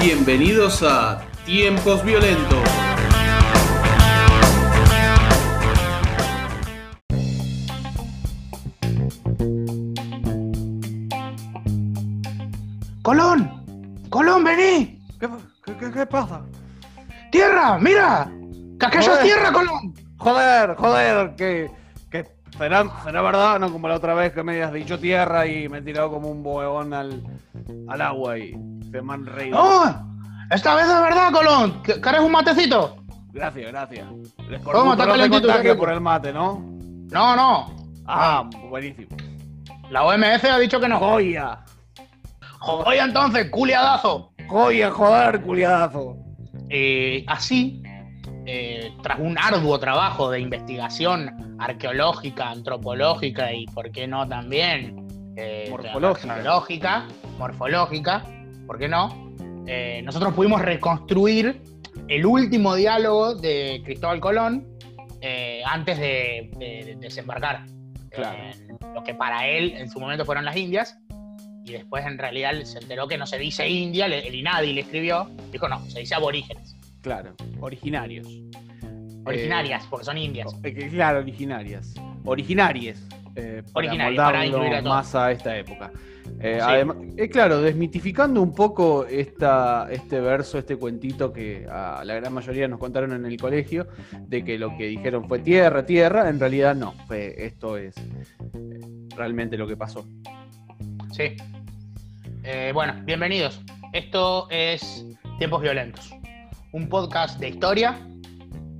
Bienvenidos 0.00 0.82
a 0.82 1.22
Tiempos 1.46 2.04
Violentos. 2.04 2.58
¡Colón! 13.02 13.50
¡Colón, 14.10 14.44
vení! 14.44 14.98
¿Qué, 15.20 15.28
qué- 15.78 15.90
qué- 15.92 16.06
pasa? 16.06 16.42
¡Tierra! 17.30 17.78
¡Mira! 17.78 18.30
¡Que 18.78 18.86
aquello 18.86 19.14
es 19.14 19.22
tierra, 19.22 19.52
Colón! 19.52 19.93
Joder, 20.24 20.74
joder, 20.76 21.34
que, 21.36 21.70
que 22.10 22.24
será, 22.56 22.84
será 23.04 23.22
verdad, 23.22 23.58
no 23.60 23.70
como 23.70 23.88
la 23.88 23.96
otra 23.96 24.14
vez 24.14 24.32
que 24.32 24.42
me 24.42 24.52
habías 24.52 24.72
dicho 24.72 24.98
tierra 24.98 25.46
y 25.46 25.68
me 25.68 25.78
he 25.78 25.82
tirado 25.82 26.10
como 26.10 26.28
un 26.30 26.42
boegón 26.42 26.94
al, 26.94 27.22
al 27.88 28.00
agua 28.00 28.38
y 28.38 28.52
se 28.90 29.02
me 29.02 29.12
han 29.12 29.26
reído. 29.26 29.56
¡No! 29.58 30.14
Esta 30.50 30.74
vez 30.74 30.86
es 30.88 31.00
verdad, 31.00 31.30
Colón. 31.32 31.82
¿Que- 31.82 32.00
¿Quieres 32.00 32.20
un 32.22 32.32
matecito? 32.32 32.96
Gracias, 33.32 33.70
gracias. 33.70 34.06
Les 34.48 34.62
Toma, 34.62 34.92
está 34.92 35.06
calentito, 35.06 35.50
está 35.50 35.76
por 35.76 35.90
el 35.90 36.00
mate, 36.00 36.32
¿no? 36.32 36.64
No, 37.10 37.36
no. 37.36 37.74
Ah, 38.06 38.48
buenísimo. 38.70 39.16
La 39.90 40.04
OMS 40.04 40.44
ha 40.44 40.58
dicho 40.58 40.80
que 40.80 40.88
no. 40.88 40.98
Joya, 40.98 41.60
Oye, 42.66 43.00
entonces, 43.00 43.50
culiadazo. 43.50 44.32
joya, 44.48 44.90
joder, 44.90 45.42
culiadazo. 45.42 46.16
Eh, 46.70 47.24
así, 47.28 47.82
eh, 48.46 48.92
tras 49.02 49.18
un 49.20 49.38
arduo 49.38 49.78
trabajo 49.78 50.30
de 50.30 50.40
investigación 50.40 51.56
arqueológica, 51.58 52.50
antropológica 52.50 53.52
y, 53.52 53.66
¿por 53.66 53.90
qué 53.90 54.06
no 54.06 54.28
también? 54.28 55.06
eh, 55.36 55.66
Morfológica. 57.38 58.26
¿por 58.66 58.78
qué 58.78 58.88
no? 58.88 59.34
Eh, 59.66 60.02
nosotros 60.04 60.32
pudimos 60.34 60.60
reconstruir 60.62 61.62
el 62.08 62.26
último 62.26 62.74
diálogo 62.74 63.34
de 63.34 63.80
Cristóbal 63.84 64.20
Colón 64.20 64.66
eh, 65.20 65.62
antes 65.66 65.98
de, 65.98 66.50
de- 66.58 66.84
de 66.84 66.94
desembarcar. 66.96 67.64
Claro. 68.10 68.38
Lo 68.94 69.02
que 69.02 69.14
para 69.14 69.48
él 69.48 69.72
en 69.76 69.90
su 69.90 69.98
momento 69.98 70.24
fueron 70.24 70.44
las 70.44 70.56
Indias, 70.56 70.98
y 71.64 71.72
después 71.72 72.04
en 72.04 72.18
realidad 72.18 72.52
se 72.64 72.78
enteró 72.78 73.08
que 73.08 73.16
no 73.16 73.26
se 73.26 73.38
dice 73.38 73.66
India, 73.68 74.06
le- 74.06 74.26
el 74.28 74.34
INADI 74.34 74.72
le 74.74 74.82
escribió, 74.82 75.30
dijo 75.50 75.66
no, 75.68 75.80
se 75.88 76.00
dice 76.00 76.14
aborígenes, 76.14 76.73
Claro, 77.04 77.34
originarios. 77.60 78.26
originarias, 79.26 79.86
porque 79.90 80.04
son 80.06 80.18
indias. 80.18 80.54
Eh, 80.64 80.88
claro, 80.90 81.18
originarias. 81.20 81.94
Originarias. 82.24 83.06
eh, 83.36 83.62
para 83.72 83.86
Originarias, 83.88 84.16
para 84.24 84.38
moldarlo 84.38 84.64
incluir 84.64 84.74
a 84.76 84.82
más 84.88 85.14
a 85.14 85.32
esta 85.32 85.56
época. 85.58 85.90
Eh, 86.40 86.60
Sí. 86.60 87.12
eh, 87.18 87.28
claro, 87.28 87.60
desmitificando 87.60 88.40
un 88.40 88.54
poco 88.54 89.04
esta, 89.06 89.88
este 89.90 90.20
verso, 90.20 90.56
este 90.58 90.76
cuentito 90.76 91.32
que 91.32 91.66
a 91.70 92.02
la 92.04 92.14
gran 92.14 92.32
mayoría 92.32 92.68
nos 92.68 92.78
contaron 92.78 93.12
en 93.12 93.26
el 93.26 93.36
colegio, 93.36 93.88
de 94.20 94.44
que 94.44 94.56
lo 94.58 94.76
que 94.78 94.86
dijeron 94.86 95.26
fue 95.28 95.40
tierra, 95.40 95.84
tierra, 95.84 96.28
en 96.30 96.38
realidad 96.40 96.74
no, 96.76 96.92
fue, 97.06 97.34
esto 97.44 97.76
es 97.76 97.96
eh, 97.98 98.80
realmente 99.16 99.58
lo 99.58 99.66
que 99.66 99.76
pasó. 99.76 100.06
Sí. 101.12 101.34
Eh, 102.44 102.70
bueno, 102.72 102.94
bienvenidos. 103.04 103.60
Esto 103.92 104.48
es 104.50 105.04
Tiempos 105.38 105.60
Violentos, 105.60 106.10
un 106.74 106.88
podcast 106.88 107.38
de 107.38 107.50
historia 107.50 107.96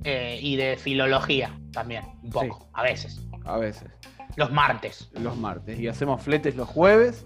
eh, 0.03 0.37
y 0.41 0.57
de 0.57 0.75
filología 0.75 1.57
también, 1.71 2.03
un 2.23 2.29
poco, 2.29 2.59
Sí. 2.59 2.67
a 2.73 2.83
veces. 2.83 3.21
A 3.45 3.57
veces, 3.57 3.89
Los 4.35 4.51
martes. 4.51 5.09
los 5.13 5.37
martes. 5.37 5.79
Y 5.79 5.87
hacemos 5.87 6.21
fletes 6.21 6.57
los 6.57 6.67
jueves. 6.67 7.25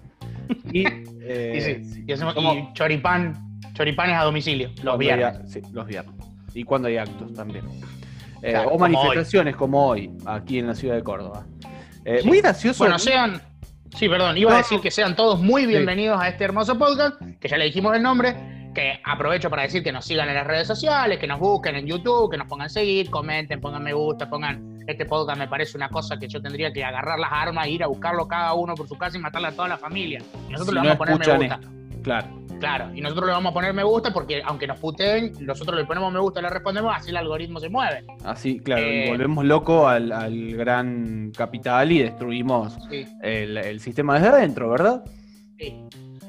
Y, 0.72 0.84
eh, 1.22 1.54
Y, 1.56 1.60
sí, 1.60 1.92
sí, 1.92 2.04
y 2.06 2.12
hacemos- 2.12 2.36
y 2.36 2.72
choripán, 2.72 3.58
choripanes 3.74 4.16
a 4.16 4.22
domicilio, 4.22 4.70
los 4.84 4.96
viernes. 4.96 5.40
hay- 5.40 5.48
sí, 5.48 5.60
los 5.72 5.86
viernes. 5.88 6.14
Y 6.54 6.62
cuando 6.62 6.86
hay 6.86 6.98
actos 6.98 7.34
también. 7.34 7.64
Eh, 8.42 8.50
Claro, 8.50 8.68
o 8.68 8.72
como 8.72 8.82
manifestaciones 8.82 9.56
como 9.56 9.86
hoy, 9.88 10.12
aquí 10.24 10.60
en 10.60 10.68
la 10.68 10.74
ciudad 10.76 10.94
de 10.94 11.02
Córdoba. 11.02 11.46
Eh, 12.04 12.20
Sí. 12.22 12.28
Muy 12.28 12.40
gracioso. 12.40 12.84
Bueno, 12.84 12.98
sean. 13.00 13.42
Sí, 13.96 14.08
perdón, 14.08 14.38
iba 14.38 14.54
a 14.54 14.58
decir 14.58 14.80
que 14.80 14.92
sean 14.92 15.16
todos 15.16 15.40
muy 15.40 15.66
bienvenidos 15.66 16.20
a 16.20 16.28
este 16.28 16.44
hermoso 16.44 16.78
podcast, 16.78 17.20
que 17.40 17.48
ya 17.48 17.56
le 17.58 17.64
dijimos 17.64 17.94
el 17.96 18.02
nombre, 18.04 18.36
que 18.74 19.00
aprovecho 19.04 19.50
para 19.50 19.62
decir 19.62 19.82
que 19.82 19.92
nos 19.92 20.04
sigan 20.04 20.28
en 20.28 20.34
las 20.36 20.46
redes 20.46 20.66
sociales, 20.66 21.18
que 21.18 21.26
nos 21.26 21.40
busquen 21.40 21.74
en 21.76 21.86
YouTube, 21.86 22.30
que 22.30 22.36
nos 22.36 22.46
pongan 22.46 22.70
seguir, 22.70 23.10
comenten, 23.10 23.60
pongan 23.60 23.82
me 23.82 23.92
gusta, 23.92 24.28
pongan 24.30 24.78
este 24.86 25.06
podcast 25.06 25.38
me 25.38 25.48
parece 25.48 25.76
una 25.76 25.88
cosa 25.88 26.18
que 26.18 26.26
yo 26.28 26.40
tendría 26.40 26.72
que 26.72 26.84
agarrar 26.84 27.18
las 27.18 27.30
armas 27.32 27.66
e 27.66 27.70
ir 27.70 27.82
a 27.84 27.86
buscarlo 27.86 28.26
cada 28.28 28.54
uno 28.54 28.74
por 28.74 28.88
su 28.88 28.96
casa 28.96 29.16
y 29.18 29.20
matarle 29.20 29.48
a 29.48 29.52
toda 29.52 29.68
la 29.68 29.78
familia. 29.78 30.20
Y 30.48 30.52
nosotros 30.52 30.68
Si 30.68 30.74
le 30.74 30.80
no 30.80 30.88
vamos 30.88 30.94
a 30.94 30.98
poner 30.98 31.18
me 31.18 31.36
gusta. 31.46 31.54
esto. 31.56 31.68
Claro. 32.02 32.26
Claro, 32.60 32.94
y 32.94 33.00
nosotros 33.00 33.26
le 33.26 33.32
vamos 33.32 33.50
a 33.52 33.54
poner 33.54 33.72
me 33.72 33.82
gusta 33.82 34.12
porque 34.12 34.42
aunque 34.44 34.66
nos 34.66 34.78
puteen, 34.78 35.32
nosotros 35.40 35.78
le 35.78 35.86
ponemos 35.86 36.12
me 36.12 36.18
gusta, 36.20 36.42
le 36.42 36.50
respondemos, 36.50 36.94
así 36.94 37.08
el 37.08 37.16
algoritmo 37.16 37.58
se 37.58 37.70
mueve. 37.70 38.04
Así, 38.22 38.60
claro. 38.60 38.82
Eh. 38.82 39.06
Y 39.06 39.10
volvemos 39.10 39.44
loco 39.46 39.88
al, 39.88 40.12
al 40.12 40.52
gran 40.56 41.32
capital 41.34 41.90
y 41.90 42.02
destruimos 42.02 42.76
Sí. 42.90 43.06
el, 43.22 43.56
el 43.56 43.80
sistema 43.80 44.14
desde 44.14 44.28
adentro, 44.28 44.68
¿verdad? 44.68 45.02
Sí. 45.58 45.74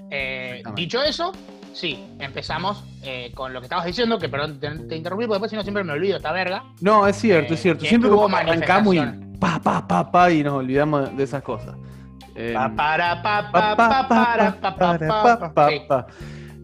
Eh, 0.10 0.64
dicho 0.76 1.02
eso, 1.04 1.34
sí, 1.74 2.06
empezamos 2.20 2.84
eh, 3.04 3.32
con 3.34 3.54
lo 3.54 3.60
que 3.62 3.66
estabas 3.66 3.86
diciendo, 3.86 4.18
que 4.20 4.30
perdón, 4.30 4.60
te, 4.60 4.70
te 4.70 4.96
interrumpí, 4.96 5.26
porque 5.26 5.36
después 5.36 5.50
si 5.52 5.56
no 5.56 5.64
siempre 5.64 5.84
me 5.84 5.94
olvido 5.94 6.18
esta 6.18 6.32
verga. 6.32 6.64
No, 6.82 7.08
es 7.08 7.16
cierto, 7.18 7.52
Eh, 7.54 7.56
es 7.56 7.62
cierto. 7.62 7.86
Siempre 7.86 8.10
como 8.10 8.36
arrancamos 8.36 8.96
y 8.96 9.02
pa, 9.40 9.60
pa, 9.60 9.88
pa, 9.88 10.12
pa, 10.12 10.32
y 10.32 10.44
nos 10.44 10.54
olvidamos 10.54 11.16
de 11.18 11.24
esas 11.24 11.42
cosas. 11.44 11.76
Eh. 12.36 12.56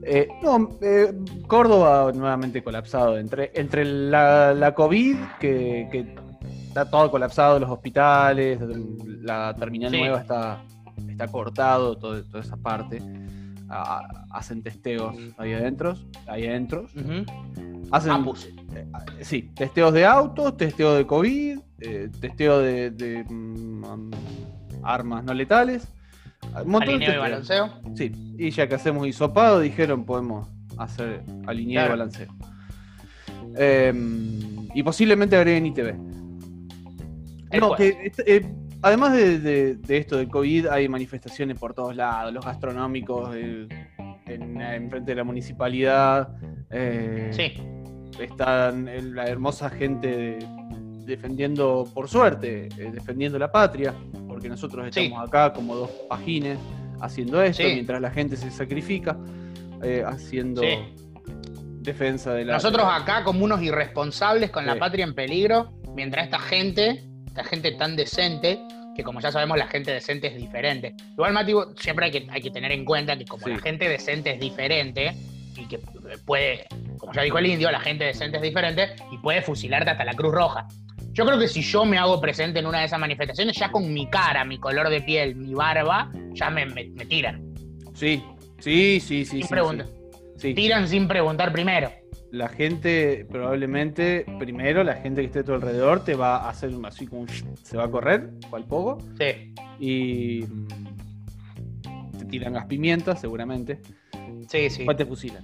Eh, 0.10 0.28
no, 0.42 0.70
eh, 0.82 1.14
Córdoba 1.48 2.12
nuevamente 2.14 2.64
colapsado. 2.64 3.18
Entre, 3.18 3.52
entre 3.56 3.84
la, 3.84 4.54
la 4.54 4.74
COVID, 4.74 5.18
que, 5.40 5.90
que 5.92 6.16
está 6.68 6.90
todo 6.90 7.12
colapsado, 7.12 7.60
los 7.60 7.70
hospitales, 7.70 8.60
la 9.22 9.54
terminal 9.58 9.92
Sí. 9.92 10.00
nueva 10.00 10.20
está, 10.22 10.62
está 11.10 11.28
cortado, 11.28 11.98
todo- 11.98 12.24
toda 12.24 12.42
esa 12.44 12.56
parte. 12.58 13.02
Hacen 13.70 14.64
testeos 14.64 15.16
ahí 15.38 15.54
adentro. 15.54 15.96
Ahí 16.28 16.48
adentro. 16.48 16.88
Hacen, 17.92 18.12
Apus. 18.12 18.46
eh, 18.76 18.86
sí, 19.22 19.52
testeos 19.56 19.94
de 19.94 20.06
autos, 20.06 20.56
testeo 20.58 20.96
de 20.96 21.06
COVID, 21.06 21.60
eh, 21.80 22.10
testeo 22.20 22.60
de, 22.60 22.92
de, 22.92 23.24
mm, 23.24 24.12
armas 24.84 25.24
no 25.24 25.34
letales. 25.34 25.88
Un 26.64 26.72
montón 26.72 27.00
de 27.00 27.18
balanceo. 27.18 27.70
Sí, 27.96 28.12
y 28.38 28.50
ya 28.52 28.68
que 28.68 28.76
hacemos 28.76 29.06
hisopado, 29.08 29.60
dijeron 29.60 30.06
podemos 30.06 30.48
hacer 30.78 31.24
alineado 31.46 31.88
y 31.88 31.88
Claro. 31.88 31.90
balanceo. 31.92 32.28
Eh, 33.58 33.94
y 34.76 34.84
posiblemente 34.84 35.36
agreguen 35.36 35.66
ITV. 35.68 35.88
El 37.52 37.60
No, 37.60 37.76
que, 37.76 38.12
eh, 38.26 38.42
además 38.82 39.14
de, 39.14 39.40
de- 39.40 39.76
de 39.76 39.98
esto 39.98 40.18
del 40.18 40.28
COVID, 40.30 40.68
hay 40.68 40.88
manifestaciones 40.90 41.58
por 41.60 41.74
todos 41.74 41.96
lados, 41.96 42.34
los 42.34 42.46
gastronómicos 42.46 43.36
eh, 43.36 43.68
en, 44.26 44.62
en 44.62 44.90
frente 44.90 45.12
de 45.12 45.16
la 45.16 45.24
municipalidad. 45.24 46.30
eh, 46.72 47.30
Sí, 47.32 47.54
Están 48.22 48.88
el- 48.88 49.14
la 49.16 49.26
hermosa 49.28 49.70
gente 49.70 50.08
de- 50.08 50.48
defendiendo, 51.06 51.86
por 51.94 52.10
suerte, 52.10 52.68
eh, 52.78 52.90
defendiendo 52.92 53.38
la 53.40 53.52
patria, 53.52 53.94
porque 54.28 54.50
nosotros 54.50 54.88
Sí. 54.94 55.02
estamos 55.06 55.28
acá 55.28 55.54
como 55.54 55.76
dos 55.76 55.90
pagines 56.10 56.58
haciendo 57.00 57.42
esto, 57.42 57.64
Sí. 57.64 57.70
mientras 57.76 58.02
la 58.02 58.10
gente 58.12 58.36
se 58.36 58.50
sacrifica, 58.52 59.18
eh, 59.84 60.04
haciendo 60.06 60.62
Sí. 60.64 60.70
defensa 61.82 62.34
de 62.34 62.44
la... 62.46 62.54
nosotros 62.54 62.86
acá 62.90 63.24
como 63.24 63.46
unos 63.46 63.62
irresponsables 63.62 64.50
con 64.52 64.66
la 64.66 64.78
patria 64.78 65.06
en 65.06 65.14
peligro, 65.14 65.74
mientras 65.96 66.26
esta 66.26 66.40
gente, 66.40 67.04
esta 67.38 67.50
gente 67.50 67.72
tan 67.74 67.96
decente, 67.96 68.60
que 68.96 69.04
como 69.04 69.20
ya 69.22 69.32
sabemos 69.32 69.58
la 69.60 69.68
gente 69.68 69.92
decente 69.92 70.28
es 70.28 70.36
diferente. 70.36 70.96
Igual, 71.12 71.34
Mati, 71.34 71.54
siempre 71.78 72.06
hay 72.06 72.12
que, 72.12 72.28
hay 72.32 72.42
que 72.42 72.50
tener 72.50 72.72
en 72.72 72.84
cuenta 72.84 73.16
que 73.16 73.26
como 73.26 73.46
Sí. 73.46 73.52
la 73.52 73.60
gente 73.60 73.88
decente 73.88 74.32
es 74.32 74.40
diferente 74.40 75.16
y 75.56 75.68
que 75.68 75.78
puede, 76.26 76.66
como 76.98 77.14
ya 77.14 77.22
dijo 77.22 77.38
el 77.38 77.46
indio, 77.46 77.70
la 77.70 77.80
gente 77.80 78.06
decente 78.06 78.38
es 78.38 78.44
diferente 78.44 78.90
y 79.12 79.18
puede 79.20 79.44
fusilarte 79.44 79.92
hasta 79.92 80.04
la 80.04 80.14
Cruz 80.14 80.34
Roja. 80.34 80.68
Yo 81.12 81.26
creo 81.26 81.38
que 81.40 81.48
si 81.48 81.62
yo 81.62 81.86
me 81.86 81.98
hago 82.00 82.20
presente 82.20 82.60
en 82.60 82.66
una 82.66 82.80
de 82.80 82.86
esas 82.86 83.00
manifestaciones, 83.00 83.56
ya 83.56 83.72
con 83.72 83.92
mi 83.94 84.08
cara, 84.10 84.44
mi 84.44 84.58
color 84.60 84.90
de 84.90 85.02
piel, 85.02 85.36
mi 85.36 85.54
barba, 85.54 86.12
ya 86.34 86.50
me, 86.50 86.66
me- 86.66 86.90
me 86.90 87.06
tiran. 87.06 87.54
Sí, 87.94 88.24
sí, 88.60 89.00
sí, 89.00 89.26
sí. 89.26 89.26
Sin 89.26 89.44
sí, 89.44 89.48
pregunta. 89.48 89.86
sí. 89.86 89.92
Sí. 90.40 90.54
Tiran 90.54 90.88
sin 90.88 91.08
preguntar 91.08 91.52
primero. 91.52 91.92
La 92.32 92.50
gente, 92.50 93.26
probablemente, 93.32 94.26
primero, 94.38 94.84
la 94.84 94.96
gente 94.96 95.22
que 95.22 95.28
esté 95.28 95.40
a 95.40 95.44
tu 95.44 95.54
alrededor 95.54 96.04
te 96.04 96.14
va 96.16 96.38
a 96.38 96.50
hacer 96.50 96.76
un- 96.76 96.86
así 96.86 97.08
como 97.08 97.22
un 97.22 97.28
se 97.30 97.78
va 97.78 97.86
a 97.86 97.90
correr, 97.92 98.32
cual 98.50 98.66
poco, 98.66 98.98
Sí, 99.18 99.54
y 99.80 100.44
mm, 100.46 100.68
te 102.20 102.26
tiran 102.26 102.54
gas 102.54 102.66
pimientas, 102.66 103.22
seguramente. 103.22 103.80
sí, 104.48 104.70
sí, 104.70 104.78
Después 104.80 104.98
te 104.98 105.06
fusilan. 105.06 105.42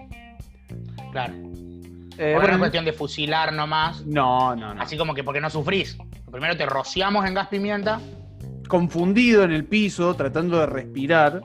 claro. 1.12 1.34
Eh, 2.18 2.32
o 2.32 2.34
no 2.34 2.40
bueno, 2.42 2.54
es 2.54 2.60
cuestión 2.60 2.86
de 2.86 2.94
fusilar 2.94 3.52
nomás. 3.54 4.06
no, 4.06 4.56
no, 4.56 4.74
no. 4.76 4.82
Así 4.82 4.98
como 4.98 5.14
que 5.16 5.24
porque 5.24 5.42
no 5.42 5.50
sufrís. 5.50 5.98
Primero 6.32 6.56
te 6.58 6.66
rociamos 6.66 7.26
en 7.26 7.34
gas 7.34 7.48
pimienta. 7.48 8.00
Confundido 8.68 9.44
en 9.44 9.52
el 9.52 9.66
piso, 9.66 10.14
tratando 10.16 10.60
de 10.60 10.66
respirar, 10.68 11.42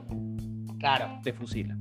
Claro. 0.78 1.20
te 1.22 1.32
fusilan. 1.32 1.78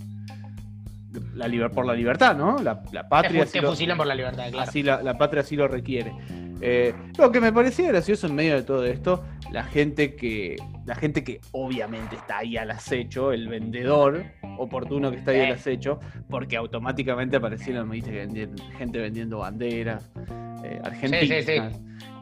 La 1.36 1.48
liber- 1.48 1.72
por 1.72 1.86
la 1.86 1.94
libertad, 1.94 2.36
¿no? 2.36 2.58
La, 2.60 2.82
la 2.92 3.08
patria. 3.08 3.46
te 3.46 3.62
lo- 3.62 3.70
fusilan 3.70 3.98
por 3.98 4.08
la 4.08 4.16
libertad, 4.16 4.50
claro. 4.52 4.60
Así 4.70 4.84
la, 4.84 5.02
la 5.02 5.18
patria 5.18 5.42
así 5.42 5.56
lo 5.56 5.68
requiere. 5.68 6.12
Eh, 6.60 6.94
lo 7.20 7.32
que 7.32 7.40
me 7.40 7.54
parecía 7.54 7.88
gracioso 7.90 8.26
en 8.28 8.34
medio 8.36 8.56
de 8.56 8.64
todo 8.64 8.84
esto, 8.86 9.24
la 9.52 9.64
gente 9.64 10.16
que, 10.16 10.56
la 10.86 10.96
gente 10.96 11.24
que 11.24 11.40
obviamente 11.52 12.16
está 12.16 12.40
ahí 12.40 12.58
al 12.58 12.72
acecho, 12.72 13.32
el 13.32 13.48
vendedor 13.48 14.24
oportuno 14.58 15.12
que 15.12 15.18
está 15.18 15.32
ahí 15.32 15.42
al 15.42 15.52
acecho, 15.54 16.00
porque 16.30 16.58
automáticamente 16.58 17.38
aparecieron, 17.38 17.92
gente 17.92 19.00
vendiendo 19.00 19.38
banderas 19.40 20.10
eh, 20.64 20.82
argentinas. 20.84 21.46
sí, 21.46 21.62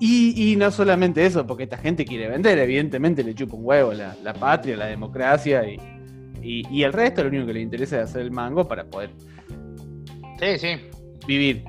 Y, 0.01 0.51
y 0.51 0.55
no 0.57 0.69
solamente 0.69 1.25
eso, 1.25 1.47
porque 1.47 1.63
esta 1.63 1.77
gente 1.77 2.03
quiere 2.03 2.27
vender, 2.27 2.59
evidentemente 2.59 3.23
le 3.23 3.33
chupa 3.33 3.55
un 3.55 3.61
huevo 3.63 3.93
la, 3.93 4.15
la 4.21 4.33
patria, 4.33 4.75
la 4.75 4.87
democracia 4.87 5.63
y, 5.65 5.77
y, 6.45 6.67
y 6.69 6.83
el 6.83 6.93
resto 6.93 7.23
lo 7.23 7.29
único 7.29 7.47
que 7.47 7.53
le 7.53 7.61
interesa 7.61 7.97
es 7.97 8.03
hacer 8.09 8.21
el 8.21 8.31
mango 8.31 8.67
para 8.67 8.85
poder 8.85 9.09
Sí, 10.39 10.57
sí. 10.59 10.77
vivir. 11.27 11.63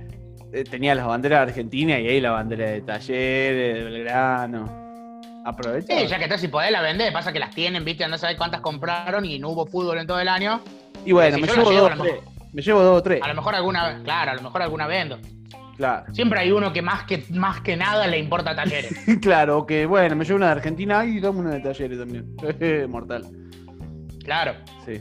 Eh, 0.52 0.64
tenía 0.64 0.94
las 0.94 1.06
banderas 1.06 1.40
de 1.46 1.50
Argentina 1.50 1.98
y 2.00 2.06
ahí 2.08 2.20
la 2.20 2.30
bandera 2.32 2.70
de 2.70 2.80
Talleres, 2.82 3.74
de 3.78 3.84
Belgrano. 3.84 4.86
Aprovecha. 5.44 5.98
Sí, 6.00 6.06
ya 6.08 6.18
que 6.18 6.24
está, 6.24 6.38
si 6.38 6.48
podés 6.48 6.72
la 6.72 6.82
vender, 6.82 7.12
pasa 7.12 7.32
que 7.32 7.38
las 7.38 7.54
tienen, 7.54 7.84
viste, 7.84 8.06
no 8.08 8.18
sabés 8.18 8.36
cuántas 8.36 8.60
compraron 8.60 9.24
y 9.24 9.38
no 9.38 9.50
hubo 9.50 9.66
fútbol 9.66 9.98
en 9.98 10.06
todo 10.06 10.18
el 10.18 10.28
año. 10.28 10.60
y 11.04 11.12
bueno, 11.12 11.36
si 11.36 11.42
me 11.42 11.48
llevo, 11.48 11.70
dos. 11.72 11.92
Me 12.52 12.62
llevo 12.62 12.82
dos 12.82 12.98
o 12.98 13.02
tres. 13.02 13.22
A 13.22 13.28
lo 13.28 13.34
mejor 13.34 13.54
alguna, 13.54 14.00
claro, 14.02 14.32
a 14.32 14.34
lo 14.34 14.42
mejor 14.42 14.62
alguna 14.62 14.86
vendo. 14.88 15.18
Claro. 15.76 16.12
Siempre 16.14 16.40
hay 16.40 16.50
uno 16.50 16.72
que 16.72 16.80
más 16.82 17.04
que 17.04 17.22
más 17.30 17.60
que 17.60 17.76
nada 17.76 18.06
le 18.06 18.18
importa 18.18 18.52
a 18.52 18.56
talleres. 18.56 18.92
claro, 19.22 19.66
que 19.66 19.84
bueno, 19.86 20.16
me 20.16 20.24
llevo 20.24 20.38
una 20.38 20.46
de 20.46 20.52
Argentina 20.52 21.04
y 21.04 21.20
dame 21.20 21.40
una 21.40 21.50
de 21.50 21.60
Talleres 21.60 21.98
también. 21.98 22.34
Mortal. 22.90 23.26
Claro. 24.26 24.52
Sí. 24.84 25.00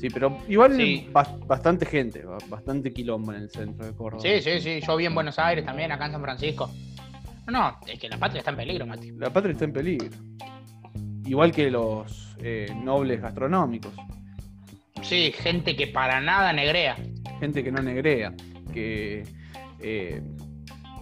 Sí, 0.00 0.08
pero 0.12 0.38
igual 0.48 0.74
Sí. 0.76 1.08
bas- 1.12 1.38
bastante 1.46 1.86
gente, 1.86 2.22
ba- 2.24 2.38
bastante 2.48 2.92
quilombo 2.92 3.32
en 3.32 3.42
el 3.42 3.50
centro 3.50 3.86
de 3.86 3.92
Córdoba. 3.94 4.22
Sí, 4.22 4.40
sí, 4.42 4.60
sí. 4.60 4.80
Yo 4.84 4.96
vi 4.96 5.06
en 5.06 5.14
Buenos 5.14 5.38
Aires 5.38 5.64
también, 5.64 5.92
acá 5.92 6.06
en 6.06 6.12
San 6.12 6.22
Francisco. 6.22 6.70
No, 7.46 7.52
no, 7.52 7.76
es 7.86 7.98
que 7.98 8.08
la 8.08 8.18
patria 8.18 8.40
está 8.40 8.50
en 8.50 8.56
peligro, 8.56 8.86
Mati. 8.86 9.12
La 9.12 9.30
patria 9.30 9.52
está 9.52 9.64
en 9.66 9.72
peligro. 9.72 10.08
Igual 11.24 11.52
que 11.52 11.70
los 11.70 12.36
eh, 12.42 12.66
nobles 12.82 13.20
gastronómicos. 13.22 13.92
Sí, 15.02 15.32
gente 15.32 15.76
que 15.76 15.86
para 15.86 16.20
nada 16.20 16.52
negrea. 16.52 16.96
gente 17.40 17.62
que 17.62 17.70
no 17.70 17.82
negrea, 17.82 18.32
que 18.72 19.22
eh, 19.80 20.22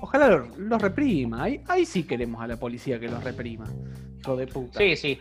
ojalá 0.01 0.29
los, 0.29 0.57
los 0.59 0.83
reprima. 0.83 1.45
Ahí, 1.45 1.61
ahí 1.69 1.85
sí 1.87 2.03
queremos 2.05 2.43
a 2.43 2.47
la 2.47 2.57
policía 2.57 2.99
que 3.01 3.09
los 3.09 3.23
reprima. 3.25 3.65
Hijo 4.21 4.37
de 4.37 4.47
puta. 4.47 4.79
Sí, 4.79 4.97
sí. 4.97 5.19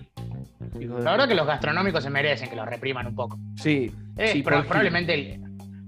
Hijo 0.79 0.99
La 0.99 1.11
verdad 1.11 1.27
que 1.27 1.35
los 1.35 1.47
gastronómicos 1.47 2.03
se 2.03 2.09
merecen 2.09 2.49
que 2.49 2.55
los 2.55 2.65
repriman 2.67 3.07
un 3.07 3.15
poco. 3.15 3.37
Sí, 3.55 3.91
Eh, 4.17 4.29
sí, 4.33 4.41
pero 4.43 4.57
por 4.57 4.67
probablemente, 4.67 5.13
el- 5.13 5.41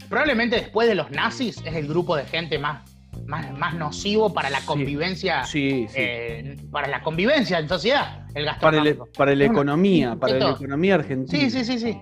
probablemente 0.10 0.56
después 0.58 0.88
de 0.88 0.96
los 0.96 1.12
nazis 1.12 1.62
es 1.66 1.76
el 1.76 1.88
grupo 1.88 2.16
de 2.16 2.26
gente 2.26 2.58
más, 2.60 2.82
más, 3.28 3.58
más 3.58 3.76
nocivo 3.76 4.34
para 4.34 4.50
la 4.50 4.60
convivencia. 4.62 5.44
Sí, 5.46 5.86
sí. 5.90 5.96
eh, 5.98 6.58
para 6.72 6.88
la 6.88 7.02
convivencia 7.02 7.60
en 7.60 7.68
sociedad, 7.70 8.26
el 8.34 8.34
para, 8.34 8.42
el, 8.42 8.46
gastronómico. 8.46 9.08
para 9.18 9.36
la 9.36 9.46
economía, 9.46 10.16
para 10.16 10.38
la 10.38 10.50
economía 10.52 10.96
argentina. 10.96 11.40
Sí, 11.40 11.50
sí, 11.50 11.64
sí, 11.66 11.80
sí. 11.80 11.98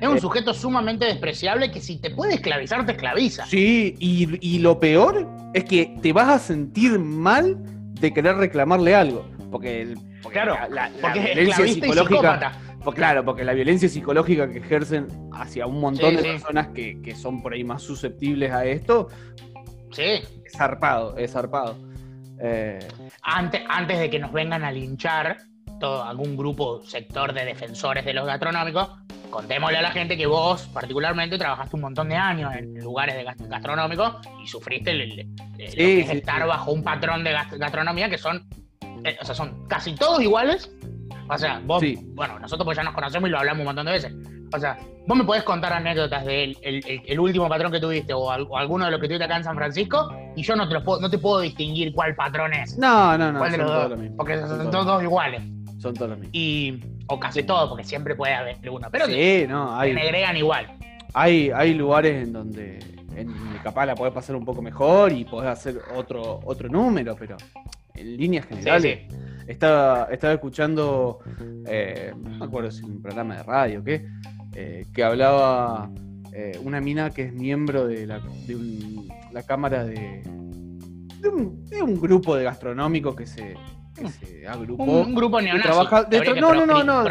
Es 0.00 0.08
un 0.08 0.16
Eh. 0.16 0.20
sujeto 0.20 0.52
sumamente 0.52 1.06
despreciable 1.06 1.70
que 1.70 1.80
si 1.80 1.98
te 1.98 2.10
puede 2.10 2.34
esclavizar, 2.34 2.84
te 2.84 2.92
esclaviza. 2.92 3.46
Sí, 3.46 3.94
y, 3.98 4.38
y 4.46 4.58
lo 4.58 4.78
peor 4.78 5.26
es 5.54 5.64
que 5.64 5.94
te 6.02 6.12
vas 6.12 6.28
a 6.28 6.38
sentir 6.38 6.98
mal 6.98 7.56
de 8.00 8.12
querer 8.12 8.36
reclamarle 8.36 8.94
algo. 8.94 9.24
Porque, 9.54 9.82
el- 9.82 9.96
porque 10.20 10.40
Claro, 10.40 10.54
la, 10.54 10.68
la- 10.68 10.88
la 10.88 11.00
porque 11.00 11.20
es 11.20 11.24
violencia 11.36 11.64
psicológica. 11.68 12.52
Pues 12.82 12.96
claro, 12.96 13.24
porque 13.24 13.44
la 13.44 13.52
violencia 13.52 13.88
psicológica 13.88 14.50
que 14.50 14.58
ejercen 14.58 15.06
hacia 15.32 15.64
un 15.68 15.78
montón 15.78 16.10
Sí, 16.10 16.16
de 16.16 16.22
sí. 16.22 16.28
personas 16.30 16.66
que, 16.74 17.00
que 17.00 17.14
son 17.14 17.40
por 17.40 17.52
ahí 17.52 17.62
más 17.62 17.80
susceptibles 17.80 18.50
a 18.50 18.64
esto, 18.64 19.06
Sí. 19.92 20.02
es 20.02 20.52
zarpado, 20.56 21.16
es 21.16 21.30
zarpado. 21.30 21.76
Eh, 22.42 22.80
Antes, 23.22 23.62
antes 23.68 23.96
de 24.00 24.10
que 24.10 24.18
nos 24.18 24.32
vengan 24.32 24.64
a 24.64 24.72
linchar 24.72 25.36
todo 25.78 26.02
algún 26.02 26.36
grupo, 26.36 26.82
sector 26.82 27.32
de 27.32 27.44
defensores 27.44 28.04
de 28.04 28.12
los 28.12 28.26
gastronómicos, 28.26 28.90
contémosle 29.30 29.78
a 29.78 29.82
la 29.82 29.92
gente 29.92 30.16
que 30.16 30.26
vos, 30.26 30.62
particularmente, 30.74 31.38
trabajaste 31.38 31.76
un 31.76 31.82
montón 31.82 32.08
de 32.08 32.16
años 32.16 32.52
en 32.56 32.74
lugares 32.80 33.14
de 33.14 33.22
gas- 33.22 33.36
gastronómicos 33.48 34.16
y 34.42 34.48
sufriste 34.48 34.90
el, 34.90 35.00
el- 35.02 35.18
el- 35.20 35.26
lo 35.36 35.56
que 35.58 35.70
Sí, 35.70 36.00
es 36.00 36.08
sí, 36.10 36.16
estar 36.16 36.44
bajo 36.44 36.72
un 36.72 36.82
patrón 36.82 37.22
de 37.22 37.30
gas- 37.30 37.56
gastronomía 37.56 38.10
que 38.10 38.18
son, 38.18 38.44
eh, 39.04 39.16
o 39.20 39.24
sea, 39.24 39.34
son 39.34 39.66
casi 39.68 39.94
todos 39.94 40.22
iguales. 40.22 40.70
O 41.28 41.38
sea, 41.38 41.60
vos, 41.64 41.80
Sí. 41.80 41.98
bueno, 42.14 42.38
nosotros 42.38 42.64
pues 42.66 42.76
ya 42.76 42.82
nos 42.84 42.94
conocemos 42.94 43.28
y 43.28 43.32
lo 43.32 43.38
hablamos 43.38 43.60
un 43.60 43.66
montón 43.66 43.86
de 43.86 43.92
veces. 43.92 44.12
O 44.52 44.58
sea, 44.58 44.78
vos 45.06 45.16
me 45.18 45.24
podés 45.24 45.42
contar 45.42 45.72
anécdotas 45.72 46.24
del 46.24 46.56
el, 46.62 46.76
el- 46.86 47.02
el 47.06 47.20
último 47.20 47.48
patrón 47.48 47.72
que 47.72 47.80
tuviste 47.80 48.12
o, 48.12 48.30
al- 48.30 48.46
o 48.48 48.56
alguno 48.58 48.84
de 48.84 48.90
los 48.90 49.00
que 49.00 49.06
tuviste 49.08 49.24
acá 49.24 49.36
en 49.38 49.44
San 49.44 49.56
Francisco 49.56 50.14
y 50.36 50.42
yo 50.42 50.54
no 50.54 50.68
te, 50.68 50.74
los 50.74 50.82
puedo, 50.84 51.00
no 51.00 51.08
te 51.10 51.18
puedo 51.18 51.40
distinguir 51.40 51.92
cuál 51.94 52.14
patrón 52.14 52.52
es. 52.52 52.76
no, 52.78 53.16
no, 53.18 53.32
no, 53.32 53.38
¿Cuál 53.38 53.52
de 53.52 53.56
son 53.58 53.66
los 53.66 53.88
dos? 53.90 53.98
Porque 54.16 54.38
son, 54.38 54.70
todos 54.70 55.02
iguales. 55.02 55.42
Son 55.78 55.94
todos 55.94 56.10
los 56.10 56.18
mismos. 56.18 56.34
Y, 56.34 56.80
o 57.08 57.18
casi 57.18 57.42
todos, 57.42 57.68
porque 57.70 57.84
siempre 57.84 58.14
puede 58.14 58.34
haber 58.34 58.56
uno. 58.70 58.88
Pero 58.92 59.06
te, 59.06 59.12
Sí, 59.42 59.46
no, 59.48 59.76
te 59.78 59.82
hay, 59.86 59.94
negregan 59.94 60.36
igual. 60.36 60.66
hay, 61.14 61.50
hay 61.50 61.74
lugares 61.74 62.22
en 62.22 62.32
donde 62.32 62.78
en 63.16 63.32
capaz 63.62 63.86
la 63.86 63.94
podés 63.94 64.12
pasar 64.12 64.36
un 64.36 64.44
poco 64.44 64.60
mejor 64.62 65.10
y 65.12 65.24
podés 65.24 65.50
hacer 65.50 65.76
otro, 65.96 66.40
otro 66.44 66.68
número, 66.68 67.16
pero 67.18 67.36
en 67.94 68.16
líneas 68.16 68.46
generales. 68.46 69.00
sí. 69.08 69.16
Estaba, 69.46 70.08
estaba 70.10 70.32
escuchando, 70.32 71.18
eh, 71.66 72.14
no 72.16 72.30
me 72.38 72.44
acuerdo 72.46 72.70
si 72.70 72.82
un 72.82 73.02
programa 73.02 73.36
de 73.36 73.42
radio 73.42 73.80
o 73.80 73.84
qué, 73.84 74.06
eh, 74.54 74.86
que 74.92 75.04
hablaba 75.04 75.90
eh, 76.32 76.58
una 76.64 76.80
mina 76.80 77.10
que 77.10 77.24
es 77.24 77.32
miembro 77.34 77.86
de 77.86 78.06
la, 78.06 78.20
de 78.46 78.56
un- 78.56 79.06
la 79.32 79.42
cámara 79.42 79.84
de, 79.84 80.22
de, 81.20 81.28
un, 81.28 81.62
de 81.66 81.82
un 81.82 82.00
grupo 82.00 82.34
de 82.36 82.44
gastronómicos 82.44 83.14
que 83.14 83.26
se, 83.26 83.54
que 83.94 84.08
se 84.08 84.48
agrupó. 84.48 84.82
Un, 84.84 85.08
un 85.08 85.14
grupo 85.14 85.38
neonazi. 85.42 85.62
trabaja- 85.68 86.04
de 86.04 86.22
tra- 86.22 86.40
no, 86.40 86.54
no, 86.54 86.64
no, 86.64 86.82
no. 86.82 87.04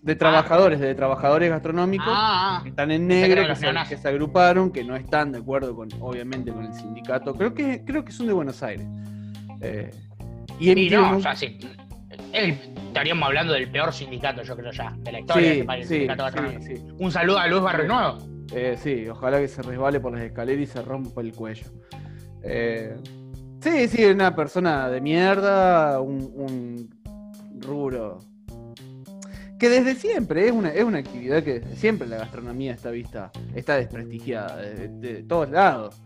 de 0.00 0.16
trabajadores, 0.16 0.80
de 0.80 0.94
trabajadores 0.94 1.50
gastronómicos 1.50 2.06
Ah, 2.08 2.60
que 2.62 2.70
están 2.70 2.90
en 2.92 3.06
que 3.08 3.14
negro, 3.14 3.54
se, 3.54 3.66
que 3.90 3.96
se 3.98 4.08
agruparon, 4.08 4.72
que 4.72 4.84
no 4.84 4.96
están 4.96 5.32
de 5.32 5.38
acuerdo 5.40 5.76
con, 5.76 5.90
obviamente, 6.00 6.50
con 6.50 6.64
el 6.64 6.72
sindicato. 6.72 7.34
Creo 7.34 7.52
que, 7.52 7.84
creo 7.84 8.06
que 8.06 8.12
son 8.12 8.26
de 8.26 8.32
Buenos 8.32 8.62
Aires. 8.62 8.86
Eh, 9.60 9.90
y 10.58 10.90
no, 10.90 11.16
o 11.16 11.20
sea, 11.20 11.34
sí. 11.36 11.58
Estaríamos 12.32 13.26
hablando 13.26 13.52
del 13.52 13.70
peor 13.70 13.92
sindicato, 13.92 14.42
yo 14.42 14.56
creo 14.56 14.72
ya, 14.72 14.94
de 14.98 15.12
la 15.12 15.20
historia 15.20 15.42
sí, 15.42 15.52
este 15.52 15.64
país, 15.64 15.82
el 15.82 15.88
sí, 15.88 15.94
sindicato 16.06 16.62
sí. 16.62 16.74
Un 16.98 17.12
saludo 17.12 17.38
a 17.38 17.46
Luis 17.46 17.62
Barrio 17.62 17.86
Nuevo. 17.86 18.18
Eh, 18.52 18.76
sí, 18.78 19.06
ojalá 19.08 19.38
que 19.40 19.48
se 19.48 19.62
resbale 19.62 20.00
por 20.00 20.12
las 20.12 20.22
escaleras 20.22 20.62
y 20.62 20.66
se 20.66 20.82
rompa 20.82 21.20
el 21.20 21.32
cuello. 21.32 21.66
Eh, 22.42 22.96
sí, 23.60 23.88
sí, 23.88 24.04
una 24.06 24.34
persona 24.34 24.88
de 24.88 25.00
mierda, 25.00 26.00
un, 26.00 26.32
un 26.34 26.90
rubro. 27.60 28.18
Que 29.58 29.68
desde 29.68 29.94
siempre 29.94 30.46
es 30.46 30.52
una, 30.52 30.70
es 30.70 30.84
una 30.84 30.98
actividad 30.98 31.42
que 31.42 31.60
desde 31.60 31.76
siempre 31.76 32.06
la 32.06 32.18
gastronomía 32.18 32.72
está 32.72 32.90
vista, 32.90 33.30
está 33.54 33.76
desprestigiada 33.76 34.56
de, 34.56 34.88
de 34.88 35.22
todos 35.24 35.50
lados. 35.50 36.00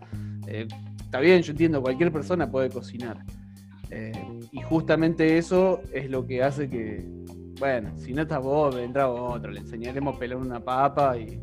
Eh, 0.47 0.67
está 1.05 1.21
bien, 1.21 1.43
yo 1.43 1.53
entiendo, 1.53 1.83
cualquier 1.83 2.11
persona 2.11 2.51
puede 2.51 2.71
cocinar. 2.71 3.19
Eh, 3.95 4.13
y 4.53 4.63
justamente 4.63 5.37
eso 5.37 5.83
es 5.93 6.09
lo 6.09 6.27
que 6.27 6.43
hace 6.43 6.71
que, 6.71 7.05
bueno, 7.61 7.93
si 7.99 8.15
no 8.15 8.23
estás 8.23 8.41
vos, 8.43 8.75
vendrá 8.75 9.07
otro, 9.11 9.51
le 9.51 9.61
enseñaremos 9.61 10.17
a 10.17 10.19
pelar 10.19 10.39
una 10.39 10.61
papa 10.61 11.17
y, 11.19 11.39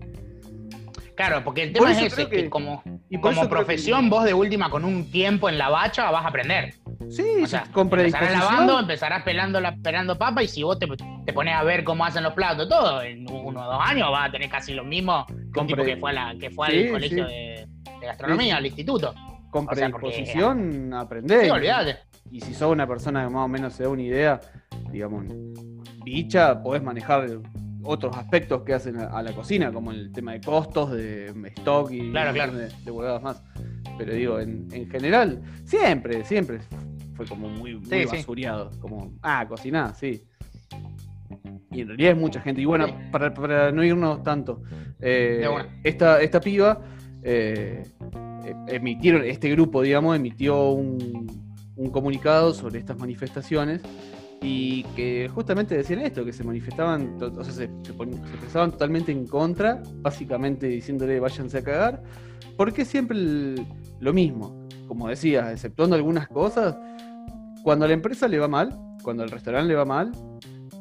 Claro, 1.16 1.44
porque 1.44 1.64
el 1.64 1.74
tema 1.74 1.92
es 1.92 2.02
ese, 2.14 2.28
que, 2.30 2.44
que- 2.44 2.50
como, 2.50 2.82
y 3.10 3.20
como 3.20 3.42
que- 3.42 3.48
profesión, 3.50 4.10
vos 4.10 4.24
de 4.24 4.34
última 4.34 4.70
con 4.70 4.86
un 4.86 5.12
tiempo 5.12 5.50
en 5.50 5.58
la 5.58 5.68
bacha 5.70 6.10
vas 6.10 6.24
a 6.26 6.30
aprender. 6.30 6.74
Sí, 7.10 7.24
O 7.44 7.46
sea, 7.48 7.66
con 7.74 7.88
empezarás 7.88 7.90
predisposición. 8.30 8.40
lavando, 8.40 8.80
empezarás 8.80 9.24
pelando, 9.24 9.60
la, 9.62 9.76
pelando 9.76 10.18
papa 10.18 10.42
y 10.44 10.48
si 10.48 10.64
vos 10.64 10.80
te, 10.80 10.88
te 11.26 11.34
pones 11.34 11.54
a 11.54 11.64
ver 11.64 11.84
cómo 11.84 12.06
hacen 12.06 12.24
los 12.24 12.34
platos, 12.34 12.70
todo, 12.70 13.02
en 13.04 13.30
uno 13.30 13.62
o 13.62 13.66
dos 13.74 13.82
años 13.86 14.10
vas 14.12 14.30
a 14.30 14.32
tener 14.32 14.50
casi 14.50 14.74
lo 14.74 14.84
mismo 14.86 15.26
que 15.54 15.60
un 15.60 15.68
tipo 15.68 15.84
que 15.84 15.98
fue, 15.98 16.12
a 16.12 16.14
la, 16.14 16.36
que 16.40 16.50
fue 16.52 16.72
Sí, 16.72 16.86
al 16.86 16.92
colegio 16.94 17.28
sí. 17.28 17.34
de, 17.34 17.68
de 18.00 18.06
gastronomía, 18.08 18.54
Sí, 18.54 18.58
al 18.58 18.66
instituto. 18.66 19.14
con 19.52 19.68
o 19.68 19.76
sea, 19.76 19.90
predisposición 19.90 20.94
aprendés. 20.94 21.44
Sí, 21.44 21.50
olvídate. 21.50 21.98
Y 22.32 22.42
si 22.42 22.54
sos 22.54 22.72
una 22.72 22.88
persona 22.88 23.24
que 23.28 23.34
más 23.34 23.46
o 23.46 23.48
menos 23.48 23.74
se 23.74 23.84
da 23.84 23.90
una 23.90 24.02
idea, 24.04 24.40
digamos, 24.92 25.26
bicha, 26.06 26.62
podés 26.62 26.84
manejar 26.84 27.28
otros 27.84 28.16
aspectos 28.18 28.62
que 28.64 28.74
hacen 28.74 28.98
a, 28.98 29.22
la 29.24 29.34
cocina, 29.34 29.72
como 29.72 29.92
el 29.92 30.12
tema 30.12 30.34
de 30.34 30.42
costos, 30.42 30.92
de 30.92 31.28
stock 31.56 31.92
y 31.92 32.12
Claro, 32.12 32.34
claro. 32.34 32.54
de, 32.54 32.70
de 32.84 32.92
huevadas 32.92 33.22
más. 33.24 33.44
Pero 33.98 34.14
digo, 34.14 34.40
en, 34.40 34.68
en 34.72 34.90
general, 34.90 35.42
siempre, 35.66 36.24
siempre 36.24 36.60
fue 37.16 37.26
como 37.26 37.50
muy, 37.50 37.76
muy 37.76 37.86
Sí, 37.86 38.02
sí. 38.10 38.18
basureado. 38.18 38.72
Como, 38.80 39.14
ah, 39.22 39.46
cocinar, 39.48 39.96
sí. 39.96 40.24
Y 41.72 41.82
en 41.82 41.88
realidad 41.90 42.12
es 42.14 42.18
mucha 42.18 42.42
gente. 42.42 42.62
Y 42.62 42.66
bueno, 42.66 42.88
Sí. 42.88 42.94
para, 43.12 43.34
para 43.34 43.72
no 43.72 43.84
irnos 43.84 44.24
tanto, 44.24 44.62
eh, 45.00 45.46
esta, 45.84 46.22
esta 46.22 46.40
piba 46.42 46.82
eh, 47.24 47.84
eh, 48.46 48.56
emitieron, 48.68 49.24
este 49.24 49.50
grupo, 49.52 49.82
digamos, 49.82 50.16
emitió 50.16 50.72
un, 50.72 51.49
un 51.80 51.90
comunicado 51.92 52.54
sobre 52.54 52.80
estas 52.80 52.98
manifestaciones 52.98 53.82
y 54.42 54.84
que 54.96 55.30
justamente 55.34 55.76
decían 55.76 56.00
esto, 56.02 56.24
que 56.24 56.34
se 56.34 56.44
manifestaban, 56.44 57.18
se, 57.44 57.52
se 57.54 57.94
pon- 57.94 58.14
se 58.14 58.20
expresaban 58.30 58.72
totalmente 58.72 59.12
en 59.12 59.26
contra, 59.26 59.82
básicamente 60.02 60.68
diciéndole 60.68 61.20
váyanse 61.20 61.58
a 61.58 61.64
cagar, 61.64 62.04
porque 62.56 62.86
siempre 62.86 63.18
lo 64.00 64.14
mismo, 64.14 64.68
como 64.88 65.08
decías, 65.08 65.52
exceptuando 65.52 65.96
algunas 65.96 66.28
cosas, 66.28 66.78
cuando 67.64 67.86
a 67.86 67.88
la 67.88 67.94
empresa 67.94 68.28
le 68.28 68.40
va 68.40 68.48
mal, 68.48 68.78
cuando 69.04 69.24
al 69.24 69.32
restaurante 69.32 69.68
le 69.70 69.76
va 69.76 69.86
mal, 69.86 70.12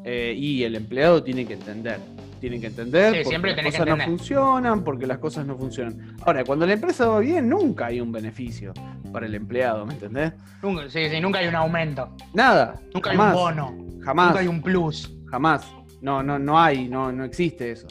eh, 0.05 0.35
y 0.37 0.63
el 0.65 0.75
empleado 0.77 1.23
tiene 1.23 1.45
que 1.45 1.55
entender. 1.55 1.99
Tienen 2.41 2.61
que 2.61 2.69
entender 2.69 3.25
Sí, 3.25 3.31
porque 3.35 3.55
las 3.63 3.65
cosas 3.65 3.87
no 3.87 4.05
funcionan, 4.05 4.85
porque 4.85 5.07
las 5.07 5.19
cosas 5.19 5.47
no 5.47 5.57
funcionan. 5.57 6.17
Ahora, 6.25 6.45
cuando 6.45 6.67
la 6.67 6.75
empresa 6.75 7.07
va 7.09 7.19
bien, 7.21 7.49
nunca 7.49 7.87
hay 7.87 8.01
un 8.01 8.13
beneficio 8.13 8.73
para 9.13 9.27
el 9.27 9.35
empleado, 9.35 9.85
¿me 9.87 9.95
entendés? 9.95 10.33
Nunca, 10.63 10.89
sí, 10.89 11.09
sí, 11.11 11.21
nunca 11.21 11.41
hay 11.41 11.49
un 11.49 11.55
aumento. 11.57 12.09
Nada. 12.35 12.77
Nunca 12.95 13.11
jamás, 13.11 13.27
hay 13.27 13.33
un 13.33 13.41
bono. 13.43 14.01
Jamás. 14.05 14.27
Nunca 14.29 14.41
hay 14.41 14.47
un 14.49 14.63
plus. 14.63 15.15
Jamás. 15.27 15.67
No, 16.01 16.23
no, 16.23 16.39
no 16.39 16.59
hay, 16.61 16.89
no, 16.89 17.11
no 17.11 17.25
existe 17.25 17.73
eso. 17.73 17.89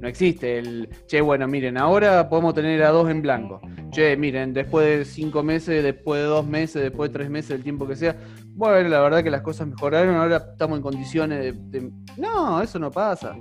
No 0.00 0.06
existe 0.06 0.58
el, 0.58 0.88
che, 1.08 1.20
bueno, 1.20 1.48
miren, 1.48 1.76
ahora 1.76 2.28
podemos 2.28 2.54
tener 2.54 2.80
a 2.84 2.90
dos 2.90 3.10
en 3.10 3.20
blanco. 3.20 3.60
Che, 3.90 4.16
miren, 4.16 4.54
después 4.54 4.86
de 4.86 5.04
cinco 5.04 5.42
meses, 5.42 5.82
después 5.82 6.20
de 6.22 6.26
dos 6.28 6.46
meses, 6.46 6.82
después 6.82 7.10
de 7.10 7.18
tres 7.18 7.30
meses, 7.30 7.50
el 7.50 7.64
tiempo 7.64 7.84
que 7.88 7.96
sea, 7.96 8.14
bueno, 8.54 8.88
la 8.88 9.00
verdad 9.00 9.24
que 9.24 9.30
las 9.30 9.40
cosas 9.42 9.66
mejoraron, 9.66 10.14
ahora 10.14 10.36
estamos 10.52 10.76
en 10.76 10.82
condiciones 10.82 11.40
de... 11.40 11.52
de- 11.80 11.90
No, 12.16 12.62
eso 12.62 12.78
no 12.78 12.92
pasa. 12.92 13.34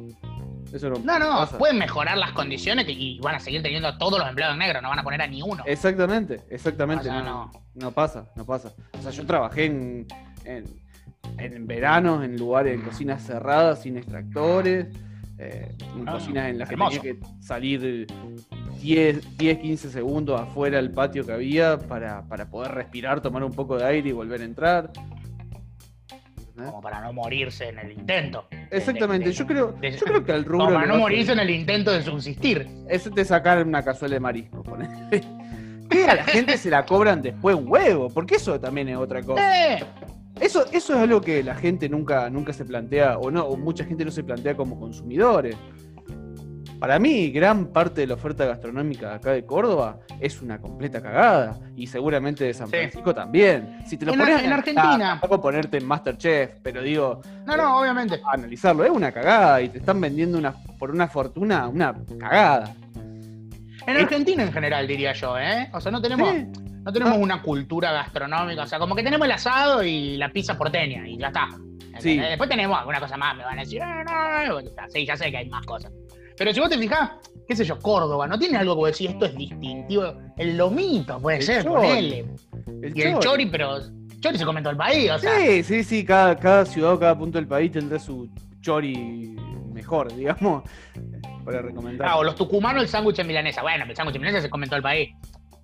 Eso 0.77 0.89
no, 0.89 0.99
No, 0.99 1.19
no, 1.19 1.25
pasa. 1.39 1.57
pueden 1.57 1.77
mejorar 1.77 2.17
las 2.17 2.31
condiciones 2.31 2.85
y 2.89 3.19
van 3.19 3.35
a 3.35 3.39
seguir 3.39 3.61
teniendo 3.61 3.87
a 3.89 3.97
todos 3.97 4.17
los 4.19 4.27
empleados 4.27 4.57
negros, 4.57 4.81
no 4.81 4.89
van 4.89 4.99
a 4.99 5.03
poner 5.03 5.21
a 5.21 5.27
ni 5.27 5.41
uno. 5.41 5.63
Exactamente, 5.65 6.41
exactamente. 6.49 7.09
O 7.09 7.11
sea, 7.11 7.21
no, 7.21 7.51
no 7.75 7.91
pasa, 7.91 8.25
no 8.35 8.45
pasa. 8.45 8.73
O 8.97 9.01
sea, 9.01 9.11
yo 9.11 9.25
trabajé 9.25 9.65
en, 9.65 10.07
en, 10.45 10.65
en 11.37 11.67
veranos, 11.67 12.23
en 12.23 12.37
lugares, 12.37 12.75
en 12.75 12.81
cocinas 12.81 13.23
cerradas, 13.23 13.81
sin 13.81 13.97
extractores, 13.97 14.87
eh, 15.39 15.75
en 15.95 16.07
Ah, 16.09 16.13
cocinas 16.13 16.49
en 16.49 16.57
las 16.59 16.69
que 16.69 16.75
tenía 16.77 16.99
que 17.01 17.19
salir 17.41 18.07
10, 18.81 19.37
10, 19.37 19.57
15 19.59 19.89
segundos 19.91 20.39
afuera 20.39 20.77
del 20.77 20.91
patio 20.91 21.25
que 21.25 21.31
había 21.31 21.77
para, 21.77 22.23
para 22.27 22.49
poder 22.49 22.71
respirar, 22.71 23.21
tomar 23.21 23.43
un 23.43 23.53
poco 23.53 23.77
de 23.77 23.85
aire 23.85 24.09
y 24.09 24.11
volver 24.13 24.41
a 24.41 24.45
entrar. 24.45 24.91
¿Entendés? 26.57 26.71
Como 26.71 26.81
para 26.81 27.01
no 27.01 27.13
morirse 27.13 27.69
en 27.69 27.77
el 27.79 27.91
intento. 27.91 28.47
Exactamente, 28.71 29.25
de- 29.25 29.31
de- 29.31 29.37
yo 29.37 29.45
creo, 29.45 29.71
de- 29.79 29.91
yo 29.91 30.05
creo 30.05 30.23
que 30.25 30.31
al 30.31 30.43
rubro. 30.43 30.65
Como 30.65 30.75
para 30.79 30.87
no 30.87 30.97
morirse 30.97 31.31
en 31.33 31.39
el 31.39 31.49
intento 31.51 31.91
de 31.91 32.01
subsistir. 32.01 32.67
Es 32.89 33.13
de 33.13 33.25
sacar 33.25 33.63
una 33.65 33.83
cazuela 33.83 34.15
de 34.15 34.19
marisco, 34.19 34.63
ponele. 34.63 34.91
Que 35.89 36.03
a 36.05 36.15
la 36.15 36.23
gente 36.25 36.57
se 36.57 36.69
la 36.69 36.85
cobran 36.85 37.21
después 37.21 37.55
un 37.55 37.65
huevo, 37.71 38.09
porque 38.09 38.35
eso 38.35 38.59
también 38.59 38.89
es 38.89 38.97
otra 38.97 39.21
cosa. 39.21 39.75
¡Eh! 39.75 39.79
Eso, 40.41 40.65
eso 40.73 40.93
es 40.95 40.99
algo 40.99 41.21
que 41.21 41.41
la 41.43 41.55
gente 41.55 41.87
nunca, 41.87 42.29
nunca 42.29 42.51
se 42.51 42.65
plantea, 42.65 43.17
o 43.17 43.31
no, 43.31 43.45
o 43.45 43.55
mucha 43.55 43.85
gente 43.85 44.03
no 44.03 44.11
se 44.11 44.21
plantea 44.21 44.57
como 44.57 44.77
consumidores. 44.77 45.55
Para 46.79 46.99
mí, 46.99 47.29
gran 47.31 47.67
parte 47.67 48.01
de 48.01 48.07
la 48.07 48.13
oferta 48.13 48.45
gastronómica 48.45 49.15
acá 49.15 49.31
de 49.31 49.43
Córdoba 49.45 49.97
es 50.19 50.41
una 50.43 50.59
completa 50.59 51.01
cagada. 51.01 51.57
Y 51.75 51.87
seguramente 51.87 52.43
de 52.43 52.53
San 52.53 52.67
Sí. 52.67 52.75
Francisco 52.77 53.15
también. 53.15 53.79
Si 53.87 53.97
te 53.97 54.05
lo 54.05 54.13
En 54.13 54.19
pones 54.19 54.43
en 54.43 54.51
a- 54.51 54.55
Argentina. 54.55 54.93
ah, 54.93 55.19
tampoco 55.19 55.41
ponerte 55.41 55.77
en 55.77 55.85
Masterchef, 55.87 56.51
pero 56.61 56.81
digo, 56.83 57.21
No, 57.45 57.57
no, 57.57 57.79
obviamente. 57.79 58.21
a 58.23 58.33
analizarlo, 58.33 58.83
es 58.83 58.91
una 58.91 59.11
cagada 59.11 59.59
y 59.61 59.69
te 59.69 59.79
están 59.79 59.99
vendiendo 59.99 60.37
una, 60.37 60.53
por 60.77 60.91
una 60.91 61.07
fortuna 61.07 61.67
una 61.67 61.95
cagada. 62.19 62.75
En 63.87 63.95
Argentina 63.97 64.43
en 64.43 64.51
general, 64.51 64.85
diría 64.87 65.13
yo, 65.13 65.37
¿eh? 65.39 65.69
O 65.73 65.79
sea, 65.81 65.91
no 65.91 66.01
tenemos, 66.01 66.29
Sí. 66.29 66.45
no 66.83 66.91
tenemos 66.93 67.13
Ah. 67.15 67.17
una 67.19 67.41
cultura 67.41 67.91
gastronómica. 67.91 68.63
O 68.63 68.67
sea, 68.67 68.77
como 68.79 68.95
que 68.95 69.01
tenemos 69.01 69.25
el 69.25 69.31
asado 69.31 69.81
y 69.83 70.17
la 70.17 70.29
pizza 70.29 70.57
porteña 70.57 71.07
y 71.07 71.17
ya 71.17 71.27
está. 71.27 71.47
Sí. 71.99 72.17
Después 72.19 72.47
tenemos 72.49 72.77
alguna 72.77 72.99
cosa 72.99 73.17
más, 73.17 73.35
me 73.35 73.43
van 73.43 73.57
a 73.57 73.61
decir, 73.61 73.81
"Eh, 73.81 74.03
no, 74.05 74.53
bueno, 74.53 74.69
está, 74.69 74.87
sí, 74.89 75.03
ya 75.05 75.17
sé 75.17 75.31
que 75.31 75.37
hay 75.37 75.49
más 75.49 75.65
cosas. 75.65 75.91
Pero 76.37 76.53
si 76.53 76.59
vos 76.59 76.69
te 76.69 76.77
fijás, 76.77 77.11
qué 77.47 77.55
sé 77.55 77.65
yo, 77.65 77.79
Córdoba, 77.79 78.27
¿no 78.27 78.37
tiene 78.37 78.57
algo 78.57 78.75
que 78.75 78.79
vos 78.79 78.91
decís, 78.91 79.09
esto 79.09 79.25
es 79.25 79.35
distintivo? 79.35 80.13
El 80.37 80.57
lomito 80.57 81.19
puede 81.19 81.37
El 81.37 81.43
ser, 81.43 81.63
chori. 81.63 81.75
ponele. 81.75 82.25
El 82.83 82.97
Y 82.97 83.01
el 83.01 83.11
chori. 83.13 83.23
chori, 83.25 83.45
pero 83.47 83.79
chori 84.19 84.37
se 84.37 84.45
come 84.45 84.59
en 84.59 84.63
todo 84.63 84.71
el 84.71 84.77
país, 84.77 85.09
o 85.11 85.17
sea. 85.19 85.39
Sí, 85.39 85.63
sí, 85.63 85.83
sí, 85.83 86.05
cada, 86.05 86.35
cada 86.37 86.65
ciudad 86.65 86.93
o 86.93 86.99
cada 86.99 87.17
punto 87.17 87.37
del 87.37 87.47
país 87.47 87.71
tendrá 87.71 87.97
su 87.99 88.29
chori 88.61 89.35
mejor, 89.73 90.13
digamos, 90.15 90.63
para 91.45 91.61
recomendar. 91.61 92.07
Ah, 92.09 92.17
o 92.17 92.23
los 92.23 92.35
tucumanos 92.35 92.83
el 92.83 92.89
sándwich 92.89 93.19
en 93.19 93.27
milanesa. 93.27 93.61
Bueno, 93.61 93.85
el 93.85 93.95
sándwich 93.95 94.15
en 94.15 94.21
milanesa 94.21 94.43
se 94.43 94.49
come 94.49 94.65
en 94.65 94.69
todo 94.69 94.77
el 94.77 94.83
país. 94.83 95.09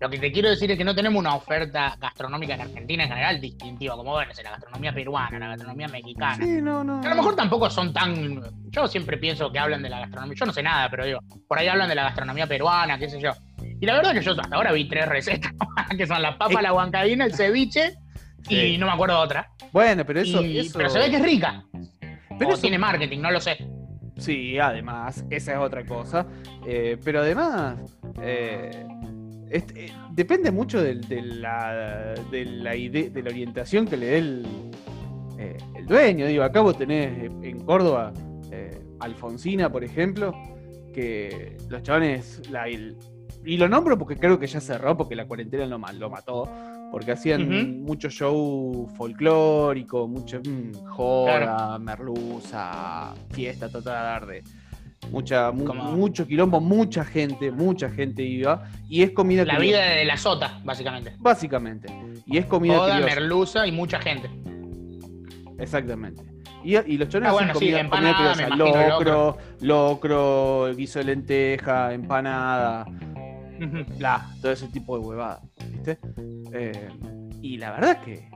Lo 0.03 0.09
que 0.09 0.19
te 0.19 0.33
quiero 0.33 0.49
decir 0.49 0.69
es 0.69 0.77
que 0.77 0.83
no 0.83 0.93
tenemos 0.93 1.17
una 1.17 1.33
oferta 1.33 1.95
gastronómica 1.97 2.55
en 2.55 2.59
Argentina 2.59 3.03
en 3.03 3.09
general 3.09 3.39
distintiva, 3.39 3.95
como 3.95 4.11
bueno, 4.11 4.33
es 4.33 4.43
la 4.43 4.49
gastronomía 4.51 4.91
peruana, 4.93 5.39
la 5.39 5.47
gastronomía 5.47 5.87
mexicana. 5.87 6.43
Sí, 6.43 6.61
no, 6.61 6.83
no. 6.83 6.99
Que 6.99 7.07
a 7.07 7.11
lo 7.11 7.15
mejor 7.15 7.37
tampoco 7.37 7.69
son 7.69 7.93
tan. 7.93 8.41
Yo 8.69 8.85
siempre 8.89 9.15
pienso 9.17 9.49
que 9.49 9.59
hablan 9.59 9.81
de 9.81 9.89
la 9.89 9.99
gastronomía. 10.01 10.35
Yo 10.37 10.45
no 10.45 10.51
sé 10.51 10.61
nada, 10.61 10.89
pero 10.89 11.05
digo, 11.05 11.19
por 11.47 11.57
ahí 11.57 11.69
hablan 11.69 11.87
de 11.87 11.95
la 11.95 12.03
gastronomía 12.03 12.45
peruana, 12.47 12.99
qué 12.99 13.07
sé 13.09 13.21
yo. 13.21 13.31
Y 13.79 13.85
la 13.85 13.93
verdad 13.93 14.11
que 14.11 14.19
yo 14.21 14.31
hasta 14.33 14.53
ahora 14.53 14.73
vi 14.73 14.89
tres 14.89 15.07
recetas, 15.07 15.53
que 15.97 16.05
son 16.05 16.21
la 16.21 16.37
papa, 16.37 16.61
la 16.61 16.73
huancadina, 16.73 17.23
el 17.23 17.33
ceviche 17.33 17.93
y 18.49 18.77
no 18.77 18.87
me 18.87 18.91
acuerdo 18.91 19.17
otra. 19.17 19.51
Bueno, 19.71 20.05
pero 20.05 20.19
eso, 20.19 20.43
Y- 20.43 20.59
eso- 20.59 20.77
Pero 20.79 20.89
se 20.89 20.99
ve 20.99 21.09
que 21.11 21.15
es 21.15 21.23
rica. 21.23 21.63
pero 22.37 22.49
o 22.51 22.53
eso- 22.55 22.61
tiene 22.61 22.77
marketing, 22.77 23.19
no 23.21 23.31
lo 23.31 23.39
sé. 23.39 23.55
Sí, 24.17 24.59
además, 24.59 25.23
esa 25.29 25.53
es 25.53 25.57
otra 25.59 25.85
cosa. 25.85 26.25
Eh, 26.67 26.97
pero 27.03 27.21
además, 27.21 27.77
eh, 28.21 28.85
este, 29.53 29.85
eh, 29.85 29.93
depende 30.11 30.51
mucho 30.51 30.81
del- 30.81 31.01
de, 31.07 31.21
la, 31.21 32.13
de, 32.31 32.45
la 32.45 32.75
ide- 32.75 33.09
de 33.11 33.21
la 33.23 33.29
orientación 33.29 33.85
que 33.87 33.97
le 33.97 34.05
dé 34.07 34.17
el, 34.17 34.45
eh, 35.37 35.57
el 35.75 35.85
dueño. 35.85 36.25
Digo, 36.27 36.43
acá 36.43 36.61
vos 36.61 36.77
tenés 36.77 37.23
eh, 37.25 37.31
en 37.43 37.59
Córdoba 37.61 38.11
eh, 38.51 38.81
Alfonsina, 38.99 39.71
por 39.71 39.83
ejemplo, 39.83 40.33
que 40.93 41.57
los 41.69 41.83
chavales, 41.83 42.41
la- 42.49 42.67
el- 42.67 42.97
y 43.45 43.57
lo 43.57 43.67
nombro 43.67 43.97
porque 43.97 44.15
creo 44.15 44.39
que 44.39 44.47
ya 44.47 44.59
cerró, 44.61 44.95
porque 44.97 45.15
la 45.15 45.25
cuarentena 45.25 45.65
lo, 45.65 45.77
ma- 45.77 45.91
lo 45.93 46.09
mató, 46.09 46.49
porque 46.91 47.11
hacían 47.11 47.41
Ujú. 47.43 47.67
mucho 47.83 48.09
show 48.09 48.87
folclórico, 48.95 50.07
mucho 50.07 50.39
mm, 50.39 50.85
joda, 50.85 51.77
merluza, 51.79 53.13
fiesta 53.31 53.69
toda 53.69 53.93
la 53.95 54.19
tarde. 54.19 54.43
Mucha, 55.11 55.51
mu- 55.51 55.65
Como- 55.65 55.83
mucho 55.91 56.25
quilombo, 56.27 56.59
mucha 56.59 57.03
gente, 57.05 57.51
mucha 57.51 57.89
gente 57.89 58.23
iba. 58.23 58.67
Y 58.89 59.03
es 59.03 59.11
comida 59.11 59.45
La 59.45 59.59
vida 59.59 59.81
de 59.81 60.05
la 60.05 60.17
sota, 60.17 60.59
básicamente. 60.63 61.13
Básicamente. 61.19 61.93
Y 62.25 62.37
es 62.37 62.45
comida 62.45 62.75
Toda 62.77 62.99
merluza 62.99 63.67
y 63.67 63.71
mucha 63.71 63.99
gente. 63.99 64.29
Exactamente. 65.59 66.23
Y, 66.63 66.77
y 66.77 66.97
los 66.97 67.09
chones 67.09 67.29
Ah, 67.29 67.33
bueno, 67.33 67.53
sí, 67.53 67.59
comida, 67.59 67.79
empanada, 67.81 68.31
comida 68.33 68.47
imagino, 68.55 68.87
locro, 68.89 69.37
locro, 69.59 70.75
guiso 70.75 70.99
de 70.99 71.05
lenteja, 71.05 71.93
empanada, 71.93 72.85
bla, 73.97 74.29
todo 74.41 74.51
ese 74.53 74.67
tipo 74.69 74.97
de 74.97 75.05
huevada, 75.05 75.41
¿viste? 75.71 75.99
Eh, 76.53 76.87
y 77.41 77.57
la 77.57 77.71
verdad 77.71 78.01
que 78.01 78.29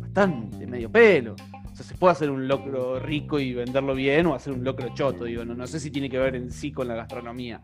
bastante 0.00 0.66
medio 0.66 0.90
pelo. 0.90 1.34
Sea, 1.80 1.86
se 1.86 1.94
puede 1.98 2.12
hacer 2.12 2.30
un 2.30 2.46
locro 2.46 2.98
rico 2.98 3.40
y 3.40 3.54
venderlo 3.54 3.94
bien 3.94 4.26
o 4.26 4.34
hacer 4.34 4.52
un 4.52 4.62
locro 4.62 4.92
choto, 4.94 5.24
digo, 5.24 5.46
no, 5.46 5.54
no 5.54 5.66
sé 5.66 5.80
si 5.80 5.90
tiene 5.90 6.10
que 6.10 6.18
ver 6.18 6.36
en 6.36 6.50
sí 6.50 6.72
con 6.72 6.86
la 6.86 6.94
gastronomía. 6.94 7.62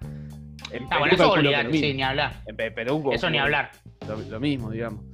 En 0.70 0.84
Ah, 0.90 0.98
bueno, 0.98 1.10
Perú 1.10 1.14
eso 1.14 1.16
calculo 1.34 1.50
que 1.50 1.56
olvidar, 1.56 1.70
sí, 1.72 1.92
ni 1.94 2.02
hablar. 2.02 2.42
En 2.46 2.56
Pe- 2.56 2.70
Perú 2.70 3.10
Eso 3.12 3.28
ni 3.28 3.38
hablar. 3.38 3.72
Lo, 4.08 4.16
lo 4.30 4.40
mismo, 4.40 4.70
digamos. 4.70 5.04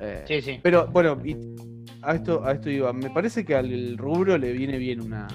Eh, 0.00 0.24
Sí, 0.26 0.42
sí. 0.42 0.58
pero 0.60 0.88
bueno, 0.88 1.16
y 1.24 1.36
a 2.02 2.14
esto, 2.16 2.44
a 2.44 2.52
esto 2.52 2.68
iba. 2.68 2.92
Me 2.92 3.10
parece 3.10 3.44
que 3.44 3.54
al 3.54 3.96
rubro 3.96 4.36
le 4.36 4.52
viene 4.52 4.76
bien 4.78 5.00
una, 5.02 5.28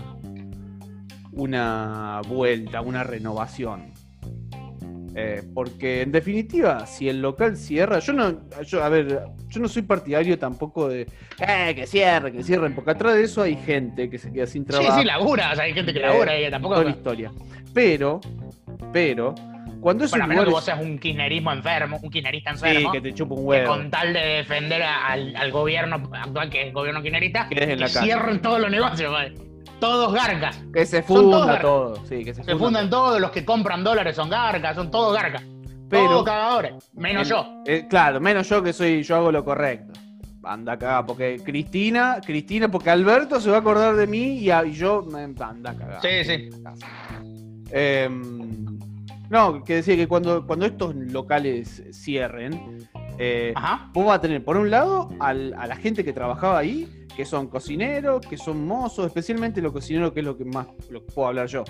una 1.32 2.22
vuelta, 2.28 2.82
una 2.82 3.04
renovación. 3.04 3.92
Eh, 5.16 5.44
porque 5.54 6.02
en 6.02 6.12
definitiva, 6.12 6.86
si 6.88 7.08
el 7.08 7.22
local 7.22 7.56
cierra, 7.56 8.00
yo 8.00 8.14
no, 8.14 8.50
yo, 8.66 8.84
a 8.84 8.90
ver, 8.90 9.22
yo 9.48 9.60
no 9.62 9.68
soy 9.68 9.84
partidario 9.84 10.40
tampoco 10.40 10.90
de 10.90 11.08
eh, 11.40 11.74
que 11.76 11.86
cierren, 11.86 12.34
que 12.34 12.44
cierren, 12.44 12.74
porque 12.74 12.92
atrás 12.92 13.14
de 13.16 13.24
eso 13.24 13.44
hay 13.44 13.56
gente 13.56 14.10
que 14.10 14.18
se 14.18 14.32
queda 14.34 14.48
sin 14.48 14.64
Sí, 14.64 14.70
trabajo. 14.70 15.00
sí, 15.00 15.06
labura. 15.06 15.52
O 15.52 15.56
sea, 15.56 15.66
hay 15.66 15.74
gente 15.74 15.94
que 15.94 16.00
Eh, 16.00 16.02
labura 16.02 16.40
y 16.40 16.44
que 16.46 16.50
tampoco. 16.52 16.74
toda 16.76 16.86
la 16.86 16.92
historia. 16.92 17.32
Pero, 17.74 18.22
pero, 18.92 19.36
cuando 19.82 20.06
esos 20.06 20.12
Bueno, 20.14 20.26
a 20.26 20.28
menos 20.28 20.46
que 20.46 20.52
vos 20.52 20.64
seas 20.66 20.82
un 20.82 20.98
kirchnerismo 20.98 21.52
enfermo, 21.52 22.00
un 22.02 22.10
kirchnerista 22.10 22.56
sí, 22.56 22.66
enfermo. 22.66 22.92
que 22.92 23.02
te 23.02 23.14
chupa 23.14 23.34
un 23.36 23.42
que 23.42 23.46
huevo. 23.48 23.68
con 23.68 23.92
tal 23.92 24.14
de 24.14 24.20
defender 24.20 24.82
al, 24.82 25.36
al 25.36 25.52
gobierno 25.52 26.10
actual, 26.12 26.50
que 26.50 26.62
es 26.62 26.68
el 26.68 26.74
gobierno 26.74 27.02
kirchnerista, 27.02 27.48
en 27.52 27.58
que 27.70 27.76
la 27.76 27.88
cierren 27.88 28.42
todos 28.42 28.60
los 28.60 28.72
negocios, 28.72 29.12
vale. 29.12 29.34
Todos 29.80 30.14
garcas. 30.14 30.58
Que 30.74 30.86
se 30.86 31.04
funda 31.04 31.60
todo. 31.60 31.96
Sí, 32.06 32.24
que 32.24 32.34
se, 32.34 32.44
Se 32.44 32.52
funda 32.52 32.66
fundan 32.66 32.90
todos, 32.90 33.20
los 33.20 33.32
que 33.32 33.44
compran 33.44 33.84
dólares 33.84 34.16
son 34.16 34.30
garcas, 34.30 34.76
son 34.76 34.90
todos 34.90 35.14
garcas. 35.16 35.44
Pero- 35.90 36.08
todos 36.10 36.24
cagadores. 36.24 36.74
Menos 36.94 37.28
yo. 37.30 37.46
eh, 37.66 37.86
claro, 37.90 38.20
menos 38.22 38.48
yo 38.50 38.64
que 38.64 38.74
soy, 38.74 39.04
yo 39.04 39.16
hago 39.18 39.32
lo 39.32 39.44
correcto. 39.44 39.94
Anda 40.46 40.74
acá, 40.74 41.06
porque 41.06 41.40
Cristina, 41.44 42.18
Cristina, 42.26 42.70
porque 42.70 42.90
Alberto 42.90 43.40
se 43.40 43.50
va 43.50 43.58
a 43.58 43.60
acordar 43.60 43.96
de 43.96 44.08
mí 44.08 44.38
y, 44.40 44.50
a- 44.50 44.66
y 44.66 44.74
yo 44.74 45.04
me 45.04 45.22
anda 45.24 45.72
acá. 45.72 46.00
Sí, 46.02 46.24
sí. 46.26 46.50
Em, 47.72 48.64
No, 49.30 49.64
que 49.64 49.76
decía 49.76 49.96
que 49.96 50.08
cuando, 50.08 50.46
cuando 50.46 50.66
estos 50.68 50.94
locales 50.96 51.82
cierren, 51.92 52.88
eh, 53.18 53.52
Ajá. 53.56 53.90
vos 53.94 54.06
vas 54.06 54.18
a 54.18 54.22
tener, 54.22 54.44
por 54.44 54.58
un 54.58 54.70
lado, 54.70 55.10
al- 55.20 55.56
a 55.58 55.66
la 55.66 55.76
gente 55.76 56.04
que 56.04 56.14
trabajaba 56.14 56.60
ahí, 56.60 56.88
que 57.16 57.26
son 57.26 57.48
cocineros, 57.48 58.26
que 58.26 58.38
son 58.38 58.66
mozos, 58.66 59.06
especialmente 59.08 59.62
los 59.62 59.72
cocineros, 59.72 60.12
que 60.14 60.20
es 60.22 60.26
lo 60.26 60.38
que 60.38 60.46
más 60.46 60.68
lo 60.90 61.06
que 61.06 61.12
puedo 61.12 61.28
hablar 61.28 61.48
yo. 61.48 61.64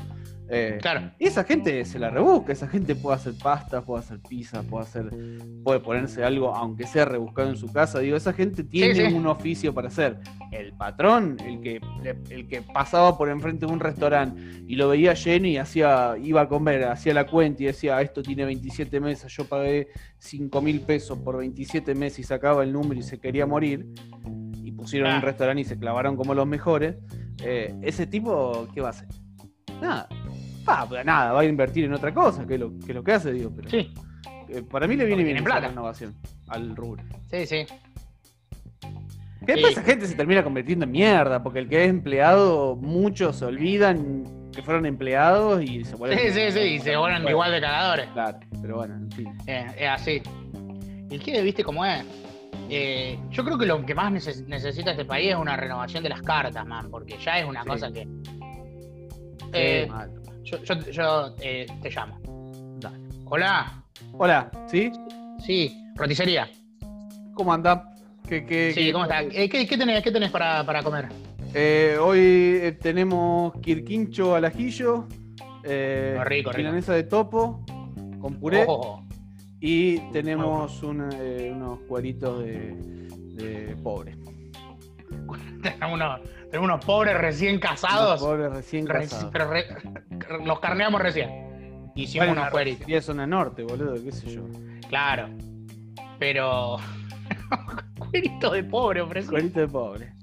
Eh, 0.50 0.78
Claro. 0.82 1.12
y 1.18 1.26
esa 1.28 1.44
gente 1.46 1.84
se 1.86 1.98
la 1.98 2.10
rebusca, 2.10 2.52
esa 2.52 2.68
gente 2.68 2.96
puede 2.96 3.16
hacer 3.16 3.34
pasta, 3.42 3.82
puede 3.82 4.02
hacer 4.04 4.20
pizza, 4.28 4.62
puede 4.62 4.84
hacer, 4.84 5.10
puede 5.64 5.80
ponerse 5.80 6.24
algo, 6.24 6.54
aunque 6.54 6.86
sea 6.86 7.06
rebuscado 7.06 7.50
en 7.50 7.56
su 7.56 7.72
casa. 7.72 8.00
Digo, 8.00 8.18
esa 8.18 8.34
gente 8.34 8.64
tiene 8.64 9.10
sí. 9.10 9.16
un 9.16 9.26
oficio 9.26 9.74
para 9.74 9.88
hacer. 9.88 10.20
El 10.52 10.74
patrón, 10.74 11.38
el 11.46 11.62
que, 11.62 11.82
el 12.30 12.48
que 12.48 12.62
pasaba 12.62 13.18
por 13.18 13.30
enfrente 13.30 13.66
de 13.66 13.72
un 13.72 13.80
restaurante 13.80 14.40
y 14.68 14.76
lo 14.76 14.90
veía 14.90 15.14
lleno 15.14 15.48
y 15.48 15.58
hacía, 15.58 16.16
iba 16.22 16.42
a 16.42 16.48
comer, 16.48 16.84
hacía 16.84 17.14
la 17.14 17.26
cuenta 17.26 17.64
y 17.64 17.68
decía, 17.68 17.98
"Ah, 17.98 18.02
esto 18.02 18.22
tiene 18.22 18.46
27 18.46 19.00
mesas, 19.00 19.32
yo 19.32 19.46
pagué 19.46 19.88
5 20.20 20.62
mil 20.62 20.82
pesos 20.82 21.18
por 21.20 21.38
27 21.38 21.96
meses 21.96 22.20
y 22.20 22.24
sacaba 22.24 22.64
el 22.64 22.72
número 22.74 23.00
y 23.00 23.04
se 23.04 23.18
quería 23.20 23.46
morir. 23.48 23.88
Pusieron 24.84 25.12
Ah. 25.12 25.16
un 25.18 25.22
restaurante 25.22 25.62
y 25.62 25.66
se 25.66 25.78
clavaron 25.78 26.16
como 26.16 26.34
los 26.34 26.46
mejores. 26.48 26.96
eh, 27.44 27.74
ese 27.82 28.06
tipo, 28.08 28.68
¿qué 28.74 28.80
va 28.82 28.88
a 28.88 28.92
hacer? 28.92 29.08
Nada. 29.82 30.08
Pa, 30.64 30.88
nada, 31.04 31.34
va 31.34 31.42
a 31.42 31.46
invertir 31.46 31.84
en 31.86 31.94
otra 31.94 32.14
cosa, 32.14 32.46
que 32.46 32.54
es 32.54 32.60
lo 32.60 32.70
que, 32.80 32.92
es 32.92 32.96
lo 32.96 33.04
que 33.04 33.12
hace, 33.12 33.34
digo. 33.34 33.52
Pero, 33.56 33.70
Sí, 33.70 33.92
eh, 34.50 34.62
para 34.70 34.88
mí 34.88 34.96
le 34.96 35.06
viene 35.06 35.24
bien 35.24 35.44
plata. 35.44 35.68
renovación 35.68 36.14
al 36.48 36.76
rubro. 36.76 37.04
sí, 37.32 37.46
sí. 37.48 37.66
Que 39.46 39.54
después 39.54 39.74
Sí. 39.74 39.80
esa 39.80 39.84
gente 39.84 40.06
se 40.08 40.16
termina 40.16 40.42
convirtiendo 40.44 40.86
en 40.86 40.92
mierda, 40.92 41.44
porque 41.44 41.60
el 41.60 41.68
que 41.68 41.84
es 41.84 41.90
empleado, 41.90 42.78
muchos 42.78 43.36
se 43.38 43.46
olvidan 43.46 44.24
que 44.54 44.62
fueron 44.62 44.86
empleados 44.86 45.62
y 45.64 45.84
se 45.84 45.96
vuelven. 45.96 46.20
Sí, 46.20 46.32
sí, 46.32 46.52
sí, 46.52 46.60
y 46.60 46.80
se 46.80 46.96
vuelven 46.96 47.28
igual 47.28 47.52
de 47.52 47.60
cagadores. 47.60 48.08
Claro, 48.14 48.40
pero 48.62 48.78
bueno, 48.78 48.96
en 48.96 49.12
fin. 49.12 49.28
Eh, 49.48 49.66
es 49.80 49.90
así. 49.90 50.22
¿Y 51.10 51.20
qué? 51.20 51.42
¿Viste 51.42 51.64
cómo 51.64 51.84
es? 51.84 52.06
Eh, 52.70 53.20
yo 53.30 53.44
creo 53.44 53.58
que 53.58 53.66
lo 53.66 53.86
que 53.86 53.94
más 53.94 54.12
neces- 54.12 54.46
necesita 54.48 54.92
este 54.92 55.06
país 55.06 55.30
es 55.32 55.36
una 55.36 55.56
renovación 55.56 56.02
de 56.04 56.10
las 56.10 56.22
cartas, 56.22 56.66
man, 56.66 56.90
porque 56.90 57.18
ya 57.24 57.40
es 57.40 57.46
una 57.48 57.64
Sí. 57.64 57.70
cosa 57.70 57.92
que... 57.92 58.08
Eh, 59.54 59.88
Sí, 60.44 60.52
yo 60.52 60.64
yo- 60.64 60.92
yo, 60.92 61.36
eh, 61.42 61.66
te 61.82 61.90
llamo. 61.90 62.20
Dale. 62.80 62.98
Hola, 63.26 63.84
Hola, 64.14 64.52
¿sí? 64.68 64.92
sí, 65.46 65.76
roticería. 65.96 66.50
¿Cómo 67.34 67.54
anda? 67.54 67.90
¿Qué, 68.28 68.46
qué- 68.46 68.72
Sí, 68.74 68.86
qué- 68.86 68.94
¿cómo 68.94 69.06
estás? 69.06 69.26
Eh, 69.32 69.50
¿qué, 69.50 69.68
qué 69.68 69.78
tenés, 69.78 70.04
qué 70.04 70.12
tenés 70.12 70.32
para, 70.32 70.66
para 70.66 70.82
comer? 70.84 71.08
Hoy 72.02 72.76
tenemos 72.82 73.54
quirquincho 73.62 74.36
al 74.36 74.46
ajillo, 74.46 75.08
Oh, 75.66 76.24
rico, 76.24 76.52
rico. 76.52 76.58
milanesa 76.58 76.94
de 76.94 77.04
topo 77.04 77.64
con 78.20 78.40
puré 78.40 78.66
Ojo, 78.68 79.03
y 79.66 79.98
tenemos 80.12 80.82
eh, 81.14 81.52
unos 81.56 81.80
cueritos 81.88 82.44
de, 82.44 82.76
de 83.36 83.78
pobre. 83.82 84.18
tenemos 85.62 85.94
unos, 85.94 86.22
tenemos 86.52 86.66
unos 86.66 86.86
pobres 86.86 87.18
recién 87.18 87.60
casados, 87.60 88.20
pobres 88.20 88.52
recién 88.52 88.86
reci- 88.86 89.04
casados. 89.10 89.30
pero 89.32 89.50
re- 89.50 89.66
los 90.46 90.60
carneamos 90.60 91.02
recién. 91.02 91.92
Hicimos 91.96 92.28
Bueno, 92.28 92.42
unos 92.42 92.52
cueritos. 92.52 92.80
sería 92.82 93.02
zona 93.02 93.26
norte, 93.26 93.64
boludo, 93.64 93.94
qué 94.04 94.12
sé 94.12 94.36
yo. 94.36 94.42
Claro. 94.90 95.30
Pero. 96.20 96.78
Cuerito 97.98 98.52
de 98.52 98.64
pobre, 98.66 99.00
ofrecí. 99.02 99.30
Cuerito 99.30 99.60
de 99.62 99.68
pobre. 99.68 100.14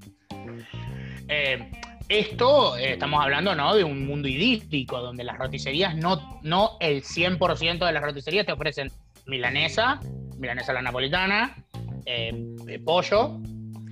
Eh, 1.29 1.71
esto, 2.09 2.77
eh, 2.77 2.93
estamos 2.95 3.23
hablando, 3.23 3.55
¿no? 3.55 3.75
De 3.75 3.85
un 3.85 4.07
mundo 4.07 4.29
idílico, 4.29 5.01
donde 5.01 5.23
las 5.25 5.39
roticerías, 5.39 5.95
no, 5.97 6.41
no 6.43 6.73
el 6.81 7.03
100% 7.05 7.87
de 7.87 7.93
las 7.93 8.03
roticerías 8.03 8.45
te 8.45 8.53
ofrecen 8.53 8.91
milanesa, 9.31 10.01
milanesa 10.39 10.73
a 10.73 10.75
la 10.75 10.83
napolitana, 10.83 11.57
eh, 12.05 12.33
eh, 12.69 12.79
pollo, 12.85 13.41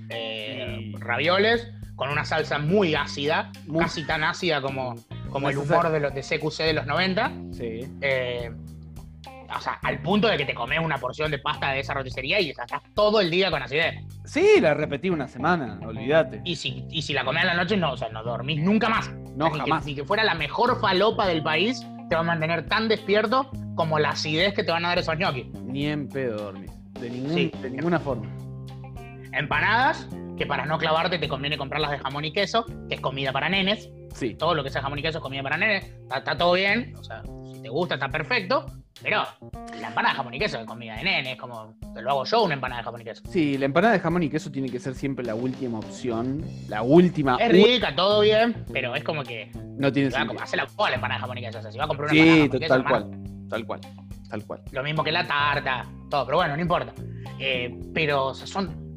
eh, 0.09 0.91
ravioles, 0.99 1.67
con 1.95 2.09
una 2.09 2.23
salsa 2.25 2.59
muy 2.59 2.93
ácida, 2.95 3.51
Muy- 3.65 3.83
casi 3.83 4.05
tan 4.05 4.23
ácida 4.23 4.61
como, 4.61 4.95
como 5.29 5.49
el 5.49 5.57
humor 5.57 5.89
de 5.91 5.99
los 5.99 6.13
de 6.13 6.21
CQC 6.21 6.63
de 6.63 6.73
los 6.73 6.85
90. 6.85 7.31
Sí. 7.51 7.81
Eh, 8.01 8.51
o 9.55 9.59
sea, 9.61 9.79
al 9.81 9.99
punto 10.01 10.27
de 10.27 10.37
que 10.37 10.45
te 10.45 10.53
comes 10.53 10.79
una 10.79 10.97
porción 10.99 11.31
de 11.31 11.39
pasta 11.39 11.71
de 11.71 11.79
esa 11.79 11.93
roticería 11.95 12.39
y 12.39 12.51
estás 12.51 12.67
todo 12.93 13.19
el 13.19 13.31
día 13.31 13.49
con 13.49 13.63
acidez. 13.63 13.95
Sí, 14.23 14.61
la 14.61 14.75
repetí 14.75 15.09
una 15.09 15.27
semana, 15.27 15.79
olvídate. 15.85 16.41
Y 16.45 16.55
si, 16.55 16.85
y 16.91 17.01
si 17.01 17.13
la 17.13 17.25
comés 17.25 17.43
a 17.43 17.47
la 17.47 17.53
noche, 17.55 17.75
no, 17.75 17.93
o 17.93 17.97
sea, 17.97 18.09
no 18.09 18.23
dormís 18.23 18.61
nunca 18.61 18.89
más. 18.89 19.11
No, 19.35 19.49
ni 19.49 19.59
jamás. 19.59 19.83
Que, 19.83 19.89
ni 19.91 19.95
que 19.95 20.03
fuera 20.03 20.23
la 20.23 20.35
mejor 20.35 20.79
falopa 20.79 21.25
del 21.27 21.41
país, 21.41 21.83
te 22.09 22.15
va 22.15 22.21
a 22.21 22.23
mantener 22.25 22.67
tan 22.67 22.87
despierto 22.87 23.49
como 23.79 23.97
la 23.97 24.09
acidez 24.09 24.53
que 24.53 24.61
te 24.65 24.73
van 24.73 24.83
a 24.83 24.89
dar 24.89 24.99
esos 24.99 25.17
ñoquis. 25.17 25.45
Ni 25.63 25.85
en 25.85 26.09
pedo 26.09 26.35
dormís. 26.37 26.69
De, 26.99 27.09
ningún- 27.09 27.33
Sí. 27.33 27.49
de 27.61 27.69
ninguna 27.69 27.97
forma. 27.97 28.27
Empanadas, 29.31 30.05
que 30.37 30.45
para 30.45 30.65
no 30.65 30.77
clavarte 30.77 31.17
te 31.17 31.29
conviene 31.29 31.57
comprarlas 31.57 31.91
de 31.91 31.99
jamón 31.99 32.25
y 32.25 32.33
queso, 32.33 32.65
que 32.89 32.95
es 32.95 32.99
comida 32.99 33.31
para 33.31 33.47
nenes. 33.47 33.89
Sí. 34.13 34.35
Todo 34.35 34.53
lo 34.53 34.65
que 34.65 34.69
sea 34.69 34.81
jamón 34.81 34.99
y 34.99 35.01
queso 35.01 35.19
es 35.19 35.21
comida 35.21 35.41
para 35.43 35.55
nenes. 35.55 35.85
Está, 35.85 36.17
está 36.17 36.37
todo 36.37 36.53
bien, 36.53 36.93
o 36.99 37.03
sea, 37.05 37.21
si 37.23 37.61
te 37.61 37.69
gusta 37.69 37.93
está 37.95 38.09
perfecto. 38.09 38.65
Pero 39.01 39.23
la 39.79 39.87
empanada 39.87 40.09
de 40.13 40.17
jamón 40.17 40.33
y 40.33 40.39
queso 40.39 40.59
es 40.59 40.65
comida 40.65 40.97
de 40.97 41.03
nenes, 41.05 41.37
como 41.37 41.73
te 41.95 42.01
lo 42.01 42.09
hago 42.09 42.25
yo 42.25 42.43
una 42.43 42.55
empanada 42.55 42.81
de 42.81 42.83
jamón 42.83 42.99
y 42.99 43.03
queso. 43.05 43.21
Sí, 43.29 43.57
la 43.57 43.63
empanada 43.63 43.93
de 43.93 43.99
jamón 44.01 44.23
y 44.23 44.29
queso 44.29 44.51
tiene 44.51 44.69
que 44.69 44.79
ser 44.81 44.93
siempre 44.93 45.23
la 45.23 45.35
última 45.35 45.79
opción. 45.79 46.43
La 46.67 46.81
última. 46.81 47.37
Es 47.37 47.49
rica, 47.49 47.95
todo 47.95 48.19
bien, 48.19 48.65
pero 48.73 48.93
es 48.93 49.05
como 49.05 49.23
que 49.23 49.49
No 49.77 49.89
tiene 49.93 50.11
sentido. 50.11 50.41
hacer 50.43 50.57
la 50.59 50.67
la 50.89 50.95
empanada 50.95 51.17
de 51.17 51.21
jamón 51.21 51.37
y 51.37 51.41
queso. 51.43 51.59
O 51.59 51.61
sea, 51.61 51.71
si 51.71 51.77
va 51.77 51.85
a 51.85 51.87
comprar 51.87 52.11
una 52.11 52.19
empanada 52.19 52.35
de 52.35 52.43
Sí, 52.43 52.49
jamón 52.49 52.57
y 52.57 52.59
queso, 52.59 52.73
tal 52.73 52.83
cual. 52.83 53.38
Tal 53.49 53.65
cual. 53.65 53.81
Tal 54.29 54.45
cual. 54.45 54.61
Lo 54.71 54.83
mismo 54.83 55.03
que 55.03 55.11
la 55.11 55.25
tarta, 55.27 55.85
todo, 56.09 56.25
pero 56.25 56.37
bueno, 56.37 56.55
no 56.55 56.61
importa. 56.61 56.93
Eh, 57.39 57.77
pero 57.93 58.27
o 58.27 58.33
sea, 58.35 58.45
son. 58.47 58.93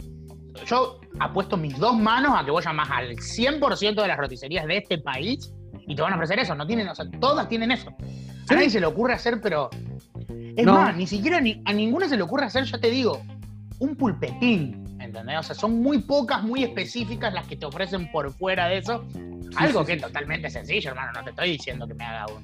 Yo 0.66 1.00
apuesto 1.18 1.56
mis 1.56 1.78
dos 1.78 1.96
manos 1.96 2.32
a 2.38 2.44
que 2.44 2.50
vos 2.50 2.64
llamás 2.64 2.88
al 2.90 3.16
100% 3.16 4.02
de 4.02 4.08
las 4.08 4.18
roticerías 4.18 4.66
de 4.66 4.76
este 4.78 4.98
país 4.98 5.52
y 5.86 5.94
te 5.94 6.02
van 6.02 6.12
a 6.12 6.16
ofrecer 6.16 6.38
eso. 6.38 6.54
No 6.54 6.66
tienen, 6.66 6.86
o 6.88 6.94
sea, 6.94 7.06
todas 7.20 7.48
tienen 7.48 7.70
eso. 7.72 7.90
A 8.50 8.54
nadie 8.54 8.68
se 8.70 8.80
le 8.80 8.86
ocurre 8.86 9.14
hacer, 9.14 9.40
pero. 9.40 9.70
Es 10.28 10.66
No. 10.66 10.74
más, 10.74 10.94
ni 10.94 11.06
siquiera 11.06 11.40
ni- 11.40 11.62
a 11.64 11.72
ninguna 11.72 12.08
se 12.08 12.16
le 12.16 12.22
ocurre 12.22 12.44
hacer, 12.44 12.64
ya 12.64 12.78
te 12.78 12.90
digo, 12.90 13.22
un 13.78 13.96
pulpetín. 13.96 14.78
¿Entendés? 15.00 15.38
O 15.38 15.42
sea, 15.42 15.54
son 15.56 15.80
muy 15.82 15.98
pocas, 15.98 16.42
muy 16.44 16.62
específicas 16.62 17.32
las 17.34 17.46
que 17.46 17.56
te 17.56 17.64
ofrecen 17.66 18.10
por 18.12 18.30
fuera 18.34 18.68
de 18.68 18.78
eso. 18.78 19.04
Algo 19.56 19.80
sí, 19.80 19.86
que 19.86 19.92
sí, 19.92 19.98
es 19.98 20.02
totalmente 20.02 20.48
sencillo, 20.50 20.90
hermano. 20.90 21.12
No 21.14 21.24
te 21.24 21.30
estoy 21.30 21.50
diciendo 21.52 21.86
que 21.88 21.94
me 21.94 22.04
haga 22.04 22.26
un. 22.32 22.42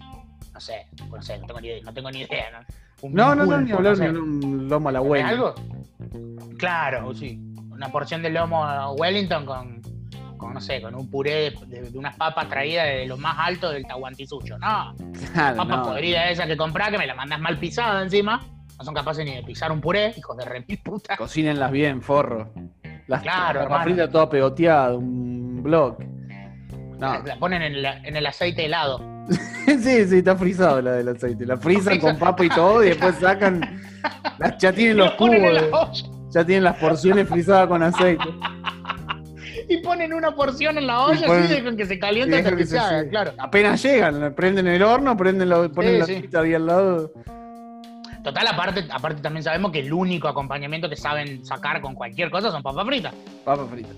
No 0.58 0.62
sé, 0.62 0.88
no 1.08 1.22
sé, 1.22 1.38
no 1.38 1.46
tengo 1.46 1.60
ni, 1.60 1.80
no 1.82 1.94
tengo 1.94 2.10
ni 2.10 2.18
idea, 2.22 2.46
¿no? 2.50 2.58
Un 3.02 3.14
No, 3.14 3.32
no, 3.32 3.44
no, 3.44 3.44
pulpo, 3.44 3.60
ni 3.60 3.70
hablar 3.70 3.96
sé. 3.96 4.10
ni 4.12 4.18
un 4.18 4.68
lomo 4.68 4.88
a 4.88 4.92
la 4.92 4.98
¿Tenés 4.98 5.08
buena. 5.08 5.28
algo? 5.28 5.54
Claro, 6.58 7.14
sí. 7.14 7.38
Una 7.70 7.92
porción 7.92 8.22
de 8.22 8.30
lomo 8.30 8.92
Wellington 8.94 9.46
con, 9.46 9.80
con 10.36 10.54
no 10.54 10.60
sé, 10.60 10.82
con 10.82 10.96
un 10.96 11.08
puré 11.08 11.52
de, 11.52 11.66
de- 11.68 11.90
de 11.92 11.96
unas 11.98 12.16
papas 12.16 12.48
traídas 12.48 12.86
de 12.88 13.06
lo 13.06 13.16
más 13.16 13.36
alto 13.38 13.70
del 13.70 13.86
Tahuantinsuyo. 13.86 14.58
No, 14.58 14.96
Claro, 15.32 15.58
papas 15.58 15.78
no. 15.78 15.82
podridas 15.84 16.28
esas 16.32 16.48
que 16.48 16.56
comprás 16.56 16.90
que 16.90 16.98
me 16.98 17.06
la 17.06 17.14
mandas 17.14 17.38
mal 17.38 17.56
pisada 17.60 18.02
encima. 18.02 18.40
No 18.76 18.84
son 18.84 18.94
capaces 18.94 19.24
ni 19.24 19.36
de 19.36 19.44
pisar 19.44 19.70
un 19.70 19.80
puré, 19.80 20.12
hijos 20.16 20.36
de 20.36 20.44
remil 20.44 20.78
puta. 20.82 21.16
Cocínenlas 21.16 21.70
bien, 21.70 22.02
forro. 22.02 22.52
Las 23.06 23.22
Claro, 23.22 23.60
la 23.60 23.68
papa 23.68 23.82
hermano. 23.82 23.84
frita 23.84 24.10
toda 24.10 24.28
pegoteada, 24.28 24.96
un 24.96 25.62
blog. 25.62 25.98
No. 26.98 27.22
La 27.24 27.36
ponen 27.38 27.62
en, 27.62 27.80
la- 27.80 27.98
en 27.98 28.16
el 28.16 28.26
aceite 28.26 28.64
helado. 28.64 29.17
sí, 29.66 30.06
sí, 30.06 30.18
está 30.18 30.36
frisado 30.36 30.80
la 30.80 30.92
del 30.92 31.08
aceite. 31.08 31.44
La 31.46 31.56
frisan 31.56 31.98
con 31.98 32.18
papa 32.18 32.44
y 32.44 32.48
todo 32.48 32.82
y 32.84 32.88
después 32.88 33.16
sacan. 33.20 33.60
las- 34.38 34.58
ya 34.58 34.72
tienen 34.72 34.96
los 34.96 35.12
cubos. 35.12 36.10
Ya 36.30 36.44
tienen 36.44 36.64
las 36.64 36.76
porciones 36.76 37.28
frisadas 37.28 37.66
con 37.68 37.82
aceite. 37.82 38.24
y 39.68 39.78
ponen 39.78 40.14
una 40.14 40.34
porción 40.34 40.78
en 40.78 40.86
la 40.86 41.00
olla 41.04 41.26
ponen- 41.26 41.44
así 41.44 41.54
de 41.54 41.64
con 41.64 41.76
que 41.76 41.86
se 41.86 41.94
Y 41.94 41.98
calienta 41.98 42.36
hasta 42.36 42.50
dejan 42.50 42.58
que 42.58 42.64
que 42.64 42.70
se 42.70 42.78
haga, 42.78 43.08
claro. 43.08 43.32
Apenas 43.38 43.82
llegan, 43.82 44.34
prenden 44.34 44.66
el 44.66 44.82
horno, 44.82 45.16
prenden 45.16 45.48
la, 45.48 45.68
ponen 45.68 45.92
Sí, 45.94 45.98
la 45.98 46.06
sí. 46.06 46.14
pita 46.22 46.40
ahí 46.40 46.54
al 46.54 46.66
lado. 46.66 47.12
Total, 48.24 48.46
aparte, 48.46 48.84
aparte 48.90 49.22
también 49.22 49.42
sabemos 49.42 49.70
que 49.72 49.80
el 49.80 49.92
único 49.92 50.28
acompañamiento 50.28 50.88
que 50.88 50.96
saben 50.96 51.44
sacar 51.46 51.80
con 51.80 51.94
cualquier 51.94 52.30
cosa 52.30 52.50
son 52.50 52.62
papas 52.62 52.86
fritas. 52.86 53.14
Papa 53.44 53.66
frita. 53.70 53.88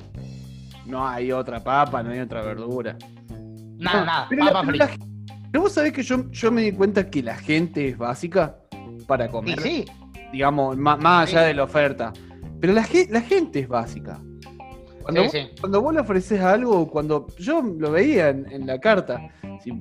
No 0.87 1.07
hay 1.09 1.33
otra 1.33 1.61
papa, 1.63 2.03
no 2.03 2.11
hay 2.11 2.21
otra 2.21 2.43
verdura. 2.43 2.97
Nada, 3.79 4.27
No, 4.31 4.37
nada, 4.37 4.53
papas 4.53 4.77
la 4.77 4.89
Pero 5.51 5.63
vos 5.63 5.73
sabés 5.73 5.93
que 5.93 6.03
yo, 6.03 6.31
yo 6.31 6.51
me 6.53 6.63
di 6.63 6.73
cuenta 6.73 7.11
que 7.11 7.23
la 7.23 7.35
gente 7.37 7.89
es 7.89 7.99
básica 7.99 8.57
para 9.07 9.29
comer. 9.29 9.61
sí, 9.61 9.85
Digamos, 10.33 10.77
má- 10.77 10.97
más, 10.97 11.29
allá 11.31 11.41
Sí. 11.43 11.47
de 11.49 11.55
la 11.55 11.65
oferta. 11.65 12.13
Pero 12.61 12.73
la, 12.73 12.87
la 13.11 13.21
gente 13.21 13.61
es 13.61 13.69
básica. 13.69 14.21
Cuando, 15.03 15.23
Sí, 15.23 15.27
vos, 15.27 15.33
sí. 15.33 15.49
cuando 15.61 15.81
vos 15.83 15.95
le 15.95 16.01
ofreces 16.01 16.41
algo, 16.41 16.89
cuando 16.89 17.27
yo 17.39 17.63
lo 17.63 17.91
veía 17.91 18.29
en, 18.29 18.47
en 18.53 18.67
la 18.67 18.79
carta, 18.79 19.21
si 19.63 19.73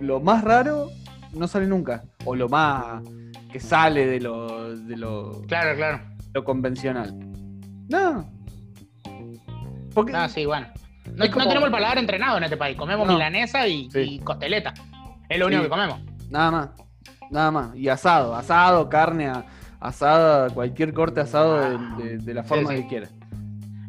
lo 0.00 0.20
más 0.20 0.44
raro 0.44 0.90
no 1.32 1.48
sale 1.48 1.66
nunca. 1.66 2.04
O 2.24 2.36
lo 2.36 2.48
más 2.48 3.02
que 3.50 3.58
sale 3.58 4.06
de 4.06 4.20
lo, 4.20 4.76
de 4.76 4.96
lo, 4.96 5.42
claro, 5.48 5.74
claro. 5.76 6.00
lo 6.34 6.44
convencional. 6.44 7.12
No. 7.88 8.30
Porque, 9.94 10.12
Ah, 10.14 10.28
sí, 10.28 10.44
bueno. 10.44 10.66
No, 11.14 11.24
no 11.26 11.48
tenemos 11.48 11.64
el 11.64 11.70
paladar 11.72 11.98
entrenado 11.98 12.36
en 12.38 12.44
este 12.44 12.56
país. 12.56 12.76
Comemos 12.76 13.06
No. 13.06 13.14
milanesa 13.14 13.66
y, 13.66 13.90
Sí. 13.90 14.00
y 14.00 14.18
costeleta. 14.20 14.74
Es 15.28 15.38
lo 15.38 15.46
único 15.46 15.62
Sí. 15.62 15.66
que 15.66 15.70
comemos. 15.70 16.00
Nada 16.30 16.50
más. 16.50 16.68
Nada 17.30 17.50
más. 17.50 17.76
Y 17.76 17.88
asado, 17.88 18.34
asado, 18.34 18.88
carne 18.88 19.28
a- 19.28 19.44
asada, 19.80 20.50
cualquier 20.50 20.92
corte 20.94 21.20
asado 21.20 21.56
de, 21.60 22.04
de- 22.04 22.18
de 22.18 22.34
la 22.34 22.42
forma 22.44 22.70
sí. 22.70 22.76
que 22.82 22.86
quieras. 22.88 23.10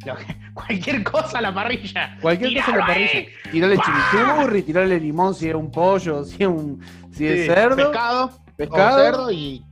Cualquier 0.53 1.03
cosa 1.03 1.39
a 1.39 1.41
la 1.41 1.53
parrilla. 1.53 2.17
Cualquier 2.21 2.53
cosa 2.55 2.71
en 2.71 2.77
la 2.79 2.85
parrilla. 2.87 3.25
Tirarle 3.51 3.77
chimichurri, 3.77 4.61
tirarle 4.63 4.99
limón 4.99 5.35
si 5.35 5.49
es 5.49 5.55
un 5.55 5.69
pollo, 5.69 6.23
si 6.25 6.43
es 6.43 6.47
un 6.49 6.81
si 7.11 7.27
es 7.27 7.41
Sí, 7.41 7.45
cerdo. 7.47 7.75
Pescado, 7.75 8.31
pescado, 8.55 8.99
cerdo 9.03 9.31
y, 9.31 9.63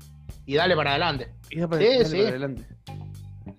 y 0.45 0.55
dale 0.55 0.75
para 0.75 0.91
adelante. 0.91 1.29
y 1.49 1.59
dale 1.61 2.05
sí. 2.05 2.17
para 2.17 2.29
adelante. 2.29 2.67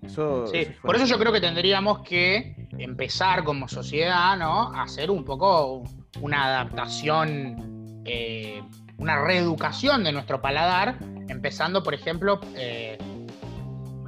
Eso, 0.03 0.47
Sí, 0.47 0.57
eso 0.59 0.71
por 0.83 0.95
eso 0.95 1.05
yo 1.05 1.17
creo 1.17 1.31
que 1.33 1.41
tendríamos 1.41 1.99
que 2.03 2.67
empezar 2.77 3.43
como 3.43 3.67
sociedad, 3.67 4.37
¿no? 4.37 4.71
A 4.73 4.83
hacer 4.83 5.09
un 5.11 5.25
poco 5.25 5.83
una 6.21 6.45
adaptación, 6.45 7.76
eh, 8.07 8.63
una 8.97 9.21
reeducación 9.23 10.03
de 10.03 10.11
nuestro 10.11 10.41
paladar, 10.41 10.97
empezando, 11.27 11.83
por 11.83 11.93
ejemplo, 11.93 12.39
eh, 12.55 12.97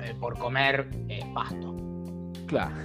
eh, 0.01 0.15
por 0.19 0.37
comer 0.39 0.89
pasto. 1.33 1.75
Claro, 2.47 2.75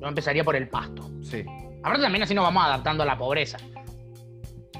Yo 0.00 0.06
empezaría 0.08 0.44
por 0.44 0.56
el 0.56 0.68
pasto. 0.68 1.10
sí. 1.22 1.44
Aparte 1.82 2.02
también 2.02 2.24
así 2.24 2.34
nos 2.34 2.42
vamos 2.44 2.64
adaptando 2.64 3.04
a 3.04 3.06
la 3.06 3.16
pobreza. 3.16 3.58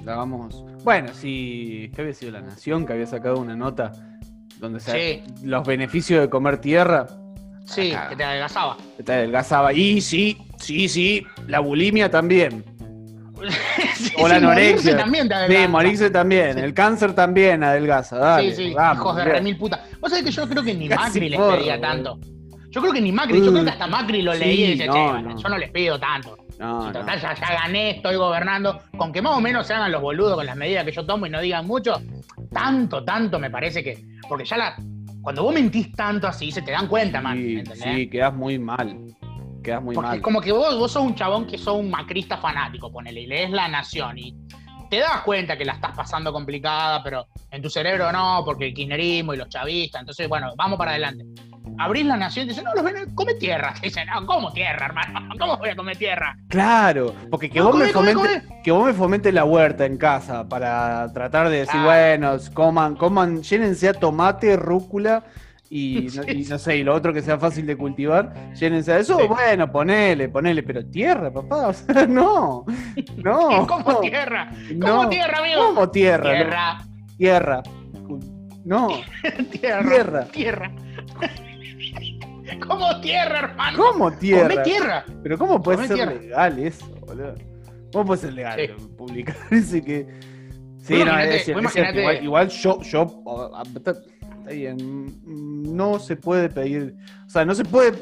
La 0.04 0.16
vamos. 0.16 0.64
Bueno, 0.82 1.12
si. 1.14 1.88
¿Qué 1.94 2.00
había 2.02 2.14
sido 2.14 2.32
la 2.32 2.40
Nación 2.40 2.84
que 2.84 2.94
había 2.94 3.06
sacado 3.06 3.38
una 3.38 3.54
nota 3.54 3.92
donde 4.58 4.80
se 4.80 5.22
Sí. 5.24 5.34
los 5.44 5.64
beneficios 5.64 6.20
de 6.20 6.28
comer 6.28 6.58
tierra? 6.58 7.06
Sí, 7.64 7.92
Acá. 7.92 8.08
que 8.08 8.16
te 8.16 8.24
adelgazaba. 8.24 8.76
Te 9.04 9.12
adelgazaba. 9.12 9.72
Y 9.72 10.00
sí, 10.00 10.36
sí, 10.58 10.88
sí. 10.88 11.24
La 11.46 11.60
bulimia 11.60 12.10
también. 12.10 12.64
Sí, 13.96 14.12
O 14.18 14.28
la 14.28 14.38
sí, 14.38 14.44
anorexia. 14.44 14.96
también 14.96 15.28
te 15.28 15.34
Sí, 15.62 15.68
morirse 15.68 16.10
también. 16.10 16.54
Sí. 16.54 16.60
El 16.60 16.74
cáncer 16.74 17.14
también 17.14 17.62
adelgaza. 17.64 18.16
Dale, 18.18 18.54
sí, 18.54 18.68
sí, 18.68 18.74
vamos, 18.74 18.98
hijos 18.98 19.16
de 19.16 19.24
remil 19.24 19.56
puta. 19.56 19.84
Vos 20.00 20.10
sabés 20.10 20.24
que 20.24 20.30
yo 20.30 20.48
creo 20.48 20.62
que 20.62 20.74
ni 20.74 20.88
Casi 20.88 21.02
Macri 21.20 21.28
les 21.30 21.40
pedía 21.40 21.80
tanto. 21.80 22.18
Yo 22.70 22.80
creo 22.82 22.92
que 22.92 23.00
ni 23.00 23.12
Macri, 23.12 23.42
yo 23.42 23.52
creo 23.52 23.64
que 23.64 23.70
hasta 23.70 23.86
Macri 23.86 24.22
lo 24.22 24.32
Sí, 24.34 24.38
leía 24.40 24.66
y 24.66 24.70
decía, 24.76 24.86
no, 24.86 25.16
che, 25.16 25.22
no. 25.22 25.38
yo 25.42 25.48
no 25.48 25.58
les 25.58 25.70
pido 25.70 25.98
tanto. 25.98 26.36
No, 26.58 26.86
Si 26.86 26.92
total, 26.92 27.20
ya, 27.20 27.34
ya 27.34 27.52
gané, 27.62 27.90
estoy 27.90 28.16
gobernando. 28.16 28.80
Con 28.96 29.12
que 29.12 29.20
más 29.22 29.36
o 29.36 29.40
menos 29.40 29.66
se 29.66 29.74
hagan 29.74 29.92
los 29.92 30.00
boludos 30.02 30.34
con 30.36 30.46
las 30.46 30.56
medidas 30.56 30.84
que 30.84 30.92
yo 30.92 31.04
tomo 31.06 31.26
y 31.26 31.30
no 31.30 31.40
digan 31.40 31.66
mucho, 31.66 32.00
tanto, 32.52 33.04
tanto 33.04 33.38
me 33.38 33.50
parece 33.50 33.82
que. 33.82 33.98
Porque 34.28 34.44
ya 34.44 34.56
la. 34.56 34.76
Cuando 35.22 35.42
vos 35.42 35.54
mentís 35.54 35.90
tanto 35.92 36.28
así, 36.28 36.52
se 36.52 36.62
te 36.62 36.70
dan 36.70 36.86
cuenta, 36.86 37.20
man. 37.20 37.36
Sí, 37.36 37.56
¿entendés? 37.58 37.82
sí, 37.94 38.08
quedas 38.08 38.32
muy 38.34 38.58
mal. 38.58 38.96
Quedas 39.66 39.82
muy 39.82 39.94
Porque 39.96 40.08
mal. 40.08 40.16
es 40.18 40.22
como 40.22 40.40
que 40.40 40.52
vos, 40.52 40.78
vos 40.78 40.92
sos 40.92 41.02
un 41.02 41.14
chabón 41.16 41.44
que 41.46 41.58
sos 41.58 41.74
un 41.76 41.90
macrista 41.90 42.36
fanático, 42.38 42.90
ponele, 42.92 43.22
y 43.22 43.26
lees 43.26 43.50
La 43.50 43.66
Nación 43.66 44.16
y 44.16 44.32
te 44.88 44.98
das 45.00 45.22
cuenta 45.24 45.58
que 45.58 45.64
la 45.64 45.72
estás 45.72 45.90
pasando 45.96 46.32
complicada, 46.32 47.02
pero 47.02 47.26
en 47.50 47.60
tu 47.60 47.68
cerebro 47.68 48.12
no, 48.12 48.42
porque 48.44 48.68
el 48.68 48.74
kirchnerismo 48.74 49.34
y 49.34 49.36
los 49.38 49.48
chavistas, 49.48 50.00
entonces, 50.02 50.28
bueno, 50.28 50.52
vamos 50.56 50.78
para 50.78 50.92
adelante. 50.92 51.24
Abrís 51.78 52.06
La 52.06 52.16
Nación 52.16 52.46
y 52.46 52.50
dices, 52.50 52.62
no, 52.62 52.72
los 52.74 52.84
ven, 52.84 53.12
come 53.16 53.34
tierra. 53.34 53.74
Te 53.80 53.88
dicen, 53.88 54.06
no, 54.06 54.24
¿cómo 54.24 54.52
tierra, 54.52 54.86
hermano? 54.86 55.28
¿Cómo 55.40 55.56
voy 55.56 55.70
a 55.70 55.74
comer 55.76 55.96
tierra? 55.96 56.36
Claro, 56.48 57.12
porque 57.28 57.50
que 57.50 57.58
No, 57.58 57.64
vos 57.64 57.72
come, 57.72 57.86
me 57.86 57.92
come, 57.92 58.12
fomentes, 58.14 58.44
que 58.62 58.70
vos 58.70 58.86
me 58.86 58.92
fomentes 58.92 59.34
la 59.34 59.44
huerta 59.44 59.84
en 59.84 59.98
casa 59.98 60.48
para 60.48 61.12
tratar 61.12 61.48
de 61.48 61.58
decir, 61.58 61.80
Ah. 61.80 61.84
bueno, 61.86 62.36
coman, 62.54 62.94
coman, 62.94 63.42
llénense 63.42 63.88
a 63.88 63.94
tomate, 63.94 64.56
rúcula 64.56 65.24
y, 65.70 66.08
no- 66.16 66.22
y 66.32 66.44
no 66.44 66.58
sé, 66.58 66.76
y 66.76 66.84
lo 66.84 66.94
otro 66.94 67.12
que 67.12 67.22
sea 67.22 67.38
fácil 67.38 67.66
de 67.66 67.76
cultivar, 67.76 68.52
llénense 68.54 68.92
a 68.92 68.98
eso, 68.98 69.18
Sí. 69.18 69.26
bueno, 69.26 69.70
ponele, 69.70 70.28
ponele, 70.28 70.62
pero 70.62 70.84
tierra, 70.86 71.32
papá, 71.32 71.68
o 71.68 71.72
sea, 71.72 72.06
no, 72.08 72.64
no, 73.16 73.66
¿Cómo 73.68 74.00
tierra? 74.00 74.50
no, 74.74 74.86
¿Cómo 74.86 75.08
tierra, 75.08 75.38
amigo? 75.38 75.66
¿Cómo 75.66 75.90
tierra? 75.90 76.32
Tierra, 76.32 76.78
Tierra. 77.18 77.62
No, 78.64 78.88
tierra, 79.52 79.88
Tierra. 79.88 80.24
tierra. 80.26 80.72
¿Cómo 82.66 83.00
tierra, 83.00 83.38
hermano? 83.38 83.76
¿cómo 83.78 84.12
tierra? 84.12 84.48
Come 84.48 84.62
tierra. 84.64 85.04
Pero 85.22 85.38
¿cómo 85.38 85.62
puede 85.62 85.86
ser 85.86 85.96
tierra. 85.96 86.12
legal 86.14 86.58
eso, 86.58 86.86
boludo? 87.06 87.34
¿Cómo 87.92 88.04
puede 88.06 88.20
ser 88.22 88.32
legal 88.34 88.58
Sí. 88.60 88.86
publicar 88.96 89.36
ese 89.50 89.82
que... 89.84 90.06
Sí, 90.78 91.02
no, 91.04 91.18
es 91.18 91.48
es 91.48 91.94
Igual, 91.96 92.24
igual 92.24 92.48
yo, 92.48 92.80
yo, 92.82 93.22
está- 94.48 94.70
está 94.70 94.74
bien, 94.76 95.76
no 95.76 95.98
se 95.98 96.16
puede 96.16 96.48
pedir, 96.48 96.96
o 97.26 97.30
sea, 97.30 97.44
no 97.44 97.54
se 97.54 97.64
puede 97.64 97.92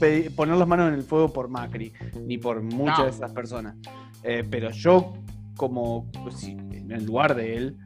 pedir- 0.00 0.34
poner 0.34 0.56
las 0.56 0.66
manos 0.68 0.88
en 0.88 0.94
el 0.94 1.02
fuego 1.02 1.32
por 1.32 1.48
Macri, 1.48 1.92
ni 2.26 2.38
por 2.38 2.62
muchas 2.62 2.98
No. 2.98 3.04
de 3.04 3.10
esas 3.10 3.32
personas. 3.32 3.76
Eh, 4.24 4.44
pero 4.48 4.70
yo, 4.70 5.12
como, 5.56 6.10
si, 6.36 6.52
en 6.52 6.90
el 6.90 7.04
lugar 7.04 7.34
de 7.34 7.56
él, 7.56 7.76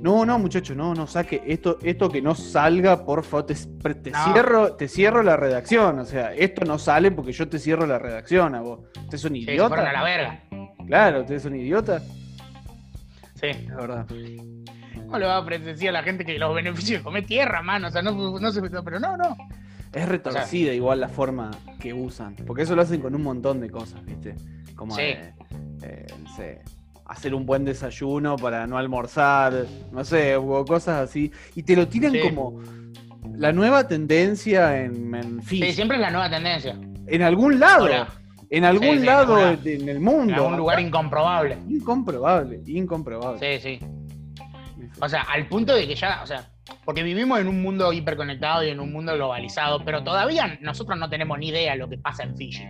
no, 0.00 0.24
no, 0.24 0.38
muchacho, 0.38 0.74
no, 0.74 0.94
no 0.94 1.06
saque 1.06 1.42
esto, 1.46 1.78
esto 1.82 2.08
que 2.08 2.22
no 2.22 2.34
salga, 2.34 3.04
por 3.04 3.22
favor, 3.22 3.44
te, 3.46 3.54
te 3.94 4.10
No. 4.10 4.24
cierro, 4.32 4.72
te 4.74 4.88
cierro 4.88 5.22
la 5.22 5.36
redacción. 5.36 5.98
O 5.98 6.04
sea, 6.06 6.34
esto 6.34 6.64
no 6.64 6.78
sale 6.78 7.10
porque 7.10 7.32
yo 7.32 7.48
te 7.48 7.58
cierro 7.58 7.86
la 7.86 7.98
redacción 7.98 8.54
a 8.54 8.62
vos. 8.62 8.80
¿Usted 8.98 9.14
es 9.14 9.24
un 9.24 9.32
Sí, 9.34 9.44
se 9.44 9.58
fueron 9.58 9.78
a 9.78 9.82
la 9.82 9.90
idiota? 9.90 10.04
verga. 10.04 10.42
Claro, 10.86 11.20
usted 11.20 11.34
es 11.34 11.44
un 11.44 11.56
idiota. 11.56 12.02
Sí. 13.34 13.66
La 13.68 13.76
verdad. 13.76 14.06
¿Cómo 15.10 15.18
le 15.18 15.26
va 15.26 15.38
a 15.38 15.42
decir 15.42 15.88
a 15.88 15.92
la 15.92 16.02
gente 16.04 16.24
que 16.24 16.38
los 16.38 16.54
beneficios 16.54 17.00
de 17.00 17.04
comer 17.04 17.26
tierra, 17.26 17.62
mano? 17.62 17.88
O 17.88 17.90
sea, 17.90 18.00
no, 18.00 18.12
no 18.38 18.52
se. 18.52 18.62
Pero 18.62 19.00
no, 19.00 19.16
no. 19.16 19.36
Es 19.92 20.08
retorcida 20.08 20.72
igual 20.72 21.00
la 21.00 21.08
forma 21.08 21.50
que 21.80 21.92
usan. 21.92 22.36
Porque 22.46 22.62
eso 22.62 22.76
lo 22.76 22.82
hacen 22.82 23.00
con 23.00 23.12
un 23.16 23.22
montón 23.24 23.60
de 23.60 23.68
cosas, 23.70 24.04
¿viste? 24.04 24.36
Como 24.76 24.94
Sí. 24.94 25.02
eh, 25.82 26.06
no 26.22 26.36
sé, 26.36 26.62
hacer 27.06 27.34
un 27.34 27.44
buen 27.44 27.64
desayuno 27.64 28.36
para 28.36 28.68
no 28.68 28.78
almorzar, 28.78 29.66
no 29.90 30.04
sé, 30.04 30.36
o 30.36 30.64
cosas 30.64 31.08
así. 31.08 31.32
Y 31.56 31.64
te 31.64 31.74
lo 31.74 31.88
tiran 31.88 32.12
Sí. 32.12 32.20
como 32.20 32.60
la 33.34 33.50
nueva 33.50 33.88
tendencia 33.88 34.80
en, 34.80 35.12
en 35.12 35.42
Sí, 35.42 35.72
siempre 35.72 35.96
es 35.96 36.02
la 36.02 36.10
nueva 36.12 36.30
tendencia. 36.30 36.78
En 37.08 37.22
algún 37.22 37.58
lado. 37.58 37.88
En 38.48 38.64
algún 38.64 38.98
Sí, 39.00 39.04
lado 39.04 39.56
de- 39.56 39.74
en 39.74 39.88
el 39.88 39.96
en 39.96 40.02
mundo. 40.04 40.34
algún 40.34 40.56
lugar 40.56 40.78
incomprobable. 40.80 41.58
Incomprobable, 41.68 42.60
incomprobable. 42.66 43.58
Sí, 43.60 43.78
sí. 43.80 43.86
O 45.00 45.08
sea, 45.08 45.22
al 45.22 45.46
punto 45.46 45.74
de 45.74 45.86
que 45.86 45.94
ya, 45.94 46.20
o 46.22 46.26
sea, 46.26 46.50
porque 46.84 47.02
vivimos 47.02 47.38
en 47.40 47.48
un 47.48 47.62
mundo 47.62 47.92
hiperconectado 47.92 48.64
y 48.64 48.70
en 48.70 48.80
un 48.80 48.92
mundo 48.92 49.14
globalizado, 49.14 49.84
pero 49.84 50.02
todavía 50.02 50.58
nosotros 50.60 50.98
no 50.98 51.08
tenemos 51.08 51.38
ni 51.38 51.48
idea 51.48 51.72
de 51.72 51.78
lo 51.78 51.88
que 51.88 51.98
pasa 51.98 52.24
en 52.24 52.36
Fiji. 52.36 52.64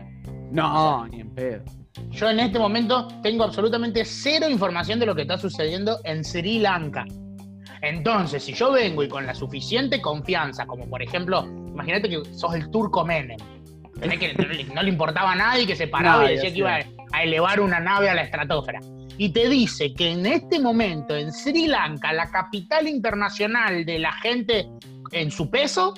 No, 0.51 1.07
ni 1.07 1.21
en 1.21 1.35
pedo. 1.35 1.65
Yo 2.11 2.31
en 2.31 2.41
este 2.41 2.59
momento 2.59 3.09
tengo 3.23 3.45
absolutamente 3.45 4.05
cero 4.05 4.49
información 4.49 4.99
de 4.99 5.07
lo 5.07 5.15
que 5.15 5.23
está 5.23 5.39
sucediendo 5.39 6.01
en 6.05 6.25
Sri 6.25 6.59
Lanka. 6.59 7.05
Entonces, 7.83 8.45
si 8.45 8.53
yo 8.53 8.73
vengo 8.73 9.03
y 9.03 9.09
con 9.09 9.27
la 9.27 9.35
suficiente 9.35 10.01
confianza, 10.01 10.67
como 10.67 10.89
por 10.89 11.03
ejemplo, 11.03 11.45
imagínate 11.47 12.09
que 12.09 12.23
sos 12.35 12.55
el 12.55 12.71
turco 12.71 13.05
Menem, 13.05 13.39
tenés 13.99 14.19
que 14.19 14.35
no 14.35 14.45
le, 14.49 14.65
no 14.65 14.83
le 14.83 14.89
importaba 14.91 15.33
a 15.33 15.37
nadie 15.37 15.67
que 15.67 15.77
se 15.77 15.89
paraba 15.89 16.23
Nadie, 16.23 16.35
y 16.35 16.37
decía 16.37 16.53
que 16.53 16.59
iba 16.59 16.75
a, 16.77 16.85
a 17.13 17.23
elevar 17.23 17.61
una 17.61 17.81
nave 17.81 18.11
a 18.11 18.15
la 18.15 18.23
estratosfera. 18.23 18.81
Y 19.23 19.29
te 19.35 19.51
dice 19.51 19.93
que 19.93 20.13
en 20.13 20.25
este 20.25 20.59
momento 20.59 21.15
en 21.15 21.31
Sri 21.31 21.67
Lanka, 21.67 22.11
la 22.11 22.31
capital 22.31 22.89
internacional 22.89 23.85
de 23.85 23.99
la 23.99 24.13
gente 24.13 24.67
en 25.13 25.31
su 25.31 25.51
peso, 25.51 25.93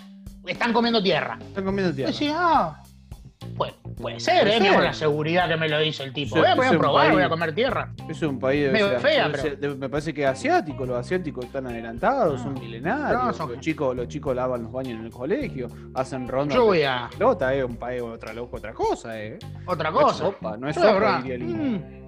están 0.45 0.73
comiendo 0.73 1.01
tierra. 1.01 1.39
Están 1.41 1.65
comiendo 1.65 1.95
tierra. 1.95 2.11
decía, 2.11 2.35
ah, 2.37 2.83
puede, 3.57 3.75
puede 3.97 4.19
ser, 4.19 4.49
¿eh? 4.49 4.59
Con 4.75 4.83
la 4.83 4.93
seguridad 4.93 5.49
que 5.49 5.57
me 5.57 5.69
lo 5.69 5.79
dice 5.79 6.03
el 6.03 6.13
tipo. 6.13 6.35
Sí, 6.35 6.41
voy 6.41 6.49
a, 6.51 6.55
voy 6.57 6.65
a 6.65 6.69
es 6.71 6.73
un 6.73 6.79
probar, 6.81 7.03
país- 7.05 7.15
voy 7.15 7.23
a 7.23 7.29
comer 7.29 7.55
tierra. 7.55 7.93
Es 8.09 8.23
un 8.23 8.41
país 8.41 8.73
Medio 8.73 8.89
ser- 8.89 9.01
fea, 9.01 9.31
pero- 9.61 9.77
me 9.77 9.89
parece 9.89 10.13
que 10.13 10.23
es 10.25 10.29
asiático, 10.29 10.85
los 10.85 10.99
asiáticos 10.99 11.45
están 11.45 11.69
adelantados, 11.69 12.41
son 12.41 12.55
No, 12.55 12.61
milenarios, 12.61 13.23
no, 13.25 13.33
son- 13.33 13.53
los 13.53 13.61
chicos, 13.61 13.95
los 13.95 14.09
chicos 14.09 14.35
lavan 14.35 14.65
los 14.65 14.73
baños 14.73 14.99
en 14.99 15.05
el 15.07 15.13
colegio, 15.13 15.69
hacen 15.95 16.27
rondas 16.27 16.57
Yo 16.57 16.63
de 16.63 16.67
voy 16.67 16.83
a. 16.83 17.09
pelota, 17.17 17.55
es 17.55 17.63
un 17.63 17.77
país 17.77 18.03
otra 18.03 18.33
otra 18.43 18.73
cosa, 18.75 19.17
eh. 19.23 19.39
Otra 19.65 19.93
No 19.93 19.99
es 20.01 20.05
cosa. 20.07 20.19
sopa, 20.25 20.57
no 20.57 20.69
es 20.69 20.75
Yo, 20.75 20.83
la 20.83 20.93
sopa, 20.93 21.17
diría 21.23 21.35
el 21.37 21.45
mm, 21.45 22.02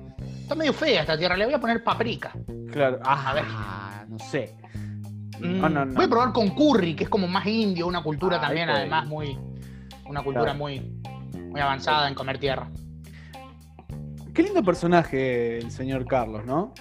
está 0.45 0.55
medio 0.55 0.73
fea 0.73 1.01
esta 1.01 1.17
tierra, 1.19 1.37
le 1.37 1.47
voy 1.47 1.55
a 1.55 1.59
poner 1.59 1.83
paprika. 1.83 2.33
Claro, 2.71 2.99
ah, 3.03 3.31
A 3.31 3.35
ver. 3.35 3.45
no 4.09 4.19
sé. 4.19 4.55
Mm, 5.41 5.61
No, 5.61 5.69
no, 5.69 5.85
no. 5.87 5.95
Voy 5.95 6.05
a 6.05 6.09
probar 6.09 6.33
con 6.33 6.51
curry, 6.51 6.95
que 6.95 7.05
es 7.05 7.11
como 7.11 7.27
más 7.27 7.47
indio, 7.47 7.87
una 7.87 8.03
cultura 8.03 8.37
Ah, 8.37 8.41
también, 8.43 8.69
además, 8.71 9.07
muy. 9.07 9.37
Una 10.07 10.23
cultura 10.23 10.45
Claro. 10.53 10.59
muy, 10.59 10.81
muy 11.51 11.61
avanzada 11.61 12.09
en 12.09 12.15
comer 12.15 12.39
tierra. 12.39 12.69
Qué 14.35 14.43
lindo 14.43 14.63
personaje 14.63 15.59
el 15.59 15.71
señor 15.71 16.07
Carlos, 16.07 16.45
¿no? 16.45 16.75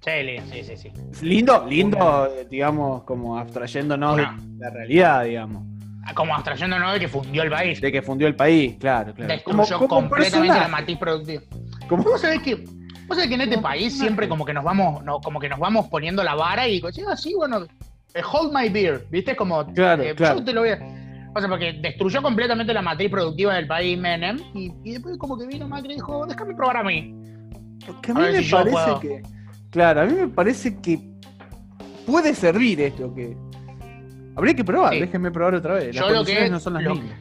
Sí, 0.00 0.10
sí, 0.50 0.64
sí, 0.64 0.76
sí. 0.76 1.24
Lindo, 1.24 1.64
lindo, 1.66 2.26
eh, 2.26 2.46
digamos, 2.50 3.04
como 3.04 3.38
abstrayéndonos 3.38 4.14
Una- 4.14 4.36
de 4.38 4.58
la 4.64 4.70
realidad, 4.70 5.24
digamos. 5.24 5.62
Como 6.14 6.34
abstrayéndonos 6.34 6.92
de 6.92 7.00
que 7.00 7.08
fundió 7.08 7.42
el 7.44 7.50
país. 7.50 7.80
De 7.80 7.92
que 7.92 8.02
fundió 8.02 8.26
el 8.26 8.34
país, 8.34 8.76
claro, 8.78 9.14
claro. 9.14 9.32
Destruyó 9.32 9.78
completamente 9.88 10.58
la 10.58 10.68
matriz 10.68 10.98
productiva. 10.98 11.42
como- 11.88 12.02
Vos 12.04 12.20
sabés 12.20 12.42
que, 12.42 12.64
vos 13.06 13.16
sabés 13.16 13.28
que 13.28 13.34
en 13.34 13.40
este 13.42 13.58
país 13.58 13.98
siempre 13.98 14.28
como 14.28 14.44
que 14.44 14.52
nos 14.54 14.64
vamos, 14.64 15.02
no, 15.04 15.20
como 15.20 15.38
que 15.40 15.48
nos 15.48 15.58
vamos 15.58 15.86
poniendo 15.88 16.22
la 16.22 16.34
vara 16.34 16.66
y 16.68 16.72
digo, 16.72 16.90
sí, 16.92 17.02
ah, 17.08 17.16
sí, 17.16 17.34
bueno, 17.34 17.64
eh, 18.14 18.22
hold 18.30 18.52
my 18.54 18.68
beer, 18.68 19.06
¿viste? 19.10 19.34
Como 19.36 19.64
Claro, 19.74 20.02
eh, 20.02 20.14
claro. 20.14 20.38
yo 20.38 20.44
te 20.44 20.52
lo 20.52 20.60
voy 20.60 20.70
a. 20.70 20.78
O 21.34 21.40
sea, 21.40 21.48
porque 21.48 21.72
destruyó 21.80 22.20
completamente 22.20 22.74
la 22.74 22.82
matriz 22.82 23.10
productiva 23.10 23.54
del 23.54 23.66
país 23.66 23.98
Menem 23.98 24.38
y, 24.54 24.70
y 24.84 24.92
después 24.92 25.16
como 25.16 25.38
que 25.38 25.46
vino 25.46 25.66
Macri 25.66 25.92
y 25.92 25.94
dijo, 25.94 26.26
déjame 26.26 26.54
probar 26.54 26.76
a 26.78 26.84
mí. 26.84 27.14
Que 28.02 28.12
a 28.12 28.14
A 28.14 28.18
mí 28.18 28.24
me 28.32 28.42
si 28.42 28.50
parece 28.50 28.90
que. 29.00 29.22
Claro, 29.70 30.02
a 30.02 30.04
mí 30.04 30.12
me 30.12 30.28
parece 30.28 30.78
que 30.80 31.00
puede 32.06 32.34
servir 32.34 32.80
esto 32.82 33.14
que. 33.14 33.34
Habría 34.36 34.54
que 34.54 34.64
probar, 34.64 34.92
Sí. 34.94 35.00
déjenme 35.00 35.30
probar 35.30 35.54
otra 35.54 35.74
vez. 35.74 35.94
Las 35.94 36.04
Yo 36.06 36.10
lo 36.10 36.24
que- 36.24 36.48
no 36.50 36.60
son 36.60 36.74
las 36.74 36.82
lo- 36.82 36.94
mismas. 36.94 37.14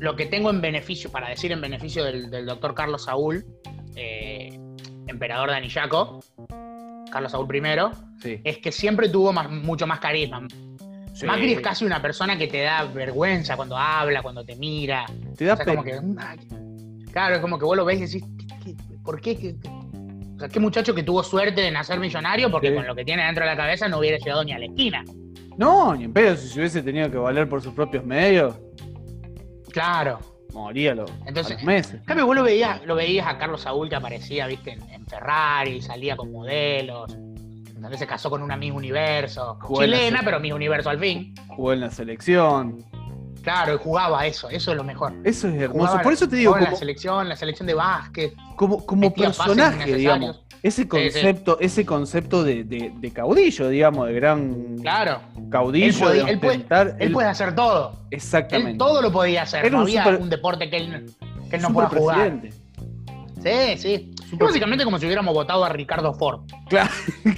Lo 0.00 0.16
que 0.16 0.26
tengo 0.26 0.50
en 0.50 0.60
beneficio, 0.60 1.10
para 1.10 1.28
decir 1.28 1.52
en 1.52 1.60
beneficio 1.60 2.04
del, 2.04 2.30
del 2.30 2.44
doctor 2.46 2.74
Carlos 2.74 3.04
Saúl, 3.04 3.44
eh, 3.96 4.58
emperador 5.06 5.50
de 5.50 5.56
Anillaco, 5.56 6.20
Carlos 7.10 7.32
Saúl 7.32 7.54
I, 7.54 7.62
Sí. 8.20 8.40
es 8.44 8.58
que 8.58 8.72
siempre 8.72 9.08
tuvo 9.08 9.32
más- 9.32 9.50
mucho 9.50 9.86
más 9.86 10.00
carisma. 10.00 10.46
Sí. 11.12 11.26
Macri 11.26 11.52
es 11.52 11.60
casi 11.60 11.84
una 11.84 12.02
persona 12.02 12.36
que 12.36 12.48
te 12.48 12.62
da 12.62 12.84
vergüenza 12.84 13.54
cuando 13.56 13.76
habla, 13.76 14.20
cuando 14.22 14.44
te 14.44 14.56
mira. 14.56 15.06
Te 15.36 15.44
da 15.44 15.54
O 15.54 15.56
sea, 15.56 15.64
como 15.66 15.84
que, 15.84 16.00
ay, 16.18 16.38
claro, 17.12 17.36
es 17.36 17.40
como 17.40 17.56
que 17.58 17.64
vos 17.64 17.76
lo 17.76 17.84
ves 17.84 17.98
y 17.98 18.00
decís, 18.06 18.24
¿qué- 18.64 18.74
qué- 18.74 18.96
¿por 19.04 19.20
qué? 19.20 19.36
¿Qué- 19.36 19.56
qué? 19.60 19.68
O 19.68 20.38
sea, 20.40 20.48
qué 20.48 20.58
muchacho 20.58 20.92
que 20.92 21.04
tuvo 21.04 21.22
suerte 21.22 21.60
de 21.60 21.70
nacer 21.70 22.00
millonario 22.00 22.50
porque 22.50 22.70
Sí. 22.70 22.74
con 22.74 22.84
lo 22.86 22.94
que 22.96 23.04
tiene 23.04 23.24
dentro 23.24 23.44
de 23.44 23.50
la 23.52 23.56
cabeza 23.56 23.86
no 23.86 23.98
hubiera 23.98 24.18
llegado 24.18 24.42
ni 24.42 24.52
a 24.52 24.58
la 24.58 24.64
esquina. 24.66 25.04
No, 25.56 25.94
ni 25.94 26.04
en 26.04 26.12
pedo, 26.12 26.34
si 26.36 26.48
se 26.48 26.58
hubiese 26.58 26.82
tenido 26.82 27.08
que 27.08 27.16
valer 27.18 27.48
por 27.48 27.62
sus 27.62 27.72
propios 27.72 28.04
medios, 28.04 28.56
Claro. 29.70 30.18
Moría 30.54 30.94
los, 30.94 31.10
Entonces, 31.26 31.52
a 31.52 31.56
los 31.56 31.64
meses. 31.64 31.94
En 31.94 32.04
cambio, 32.04 32.26
vos 32.26 32.36
lo 32.36 32.42
veías, 32.42 32.84
lo 32.86 32.94
veías 32.94 33.26
a 33.26 33.36
Carlos 33.38 33.62
Saúl 33.62 33.88
que 33.88 33.96
aparecía, 33.96 34.46
viste, 34.46 34.72
en, 34.72 34.82
en 34.90 35.06
Ferrari, 35.06 35.82
salía 35.82 36.16
con 36.16 36.32
modelos, 36.32 37.14
donde 37.84 37.98
se 37.98 38.06
casó 38.06 38.30
con 38.30 38.42
una 38.42 38.56
Miss 38.56 38.72
Universo, 38.72 39.58
Jugó 39.60 39.82
chilena, 39.82 40.22
pero 40.24 40.40
Miss 40.40 40.52
Universo 40.52 40.88
al 40.88 40.98
fin. 40.98 41.34
Jugó 41.48 41.74
en 41.74 41.80
la 41.80 41.90
selección. 41.90 42.84
Claro, 43.44 43.74
y 43.74 43.78
jugaba 43.78 44.26
eso, 44.26 44.48
eso 44.50 44.70
es 44.72 44.76
lo 44.76 44.82
mejor. 44.84 45.12
Eso 45.22 45.48
es 45.48 45.54
hermoso. 45.60 45.86
Jugaba- 45.86 46.02
Por 46.02 46.12
eso 46.14 46.28
te 46.28 46.36
digo, 46.36 46.52
como, 46.54 46.64
la 46.64 46.74
selección, 46.74 47.28
la 47.28 47.36
selección 47.36 47.66
de 47.66 47.74
básquet, 47.74 48.34
como, 48.56 48.84
como 48.84 49.12
personaje, 49.14 49.94
digamos. 49.94 50.40
Ese 50.62 50.88
concepto, 50.88 51.58
ese 51.60 51.84
concepto 51.84 52.42
de, 52.42 52.64
de- 52.64 52.90
de 52.96 53.10
caudillo, 53.12 53.68
digamos, 53.68 54.08
de 54.08 54.14
gran 54.14 54.78
Claro, 54.80 55.20
caudillo, 55.50 55.86
Él 55.86 55.94
puede- 55.98 56.24
de 56.24 56.30
él 56.32 56.40
puede- 56.40 56.54
él 56.54 56.96
él- 57.00 57.12
puede 57.12 57.28
hacer 57.28 57.54
todo. 57.54 58.00
Exactamente. 58.10 58.70
Él 58.72 58.78
todo 58.78 59.02
lo 59.02 59.12
podía 59.12 59.42
hacer. 59.42 59.60
Era 59.60 59.70
no 59.72 59.76
un 59.76 59.82
había 59.82 60.04
super- 60.04 60.20
un 60.22 60.30
deporte 60.30 60.70
que 60.70 60.76
él, 60.78 61.06
que 61.50 61.56
él 61.56 61.62
no 61.62 61.70
pueda 61.70 61.88
jugar. 61.90 62.40
Sí, 63.42 63.76
sí. 63.76 64.14
Es 64.32 64.38
básicamente 64.38 64.84
como 64.86 64.98
si 64.98 65.04
hubiéramos 65.04 65.34
votado 65.34 65.64
a 65.64 65.68
Ricardo 65.68 66.14
Ford. 66.14 66.40
Claro, 66.70 66.90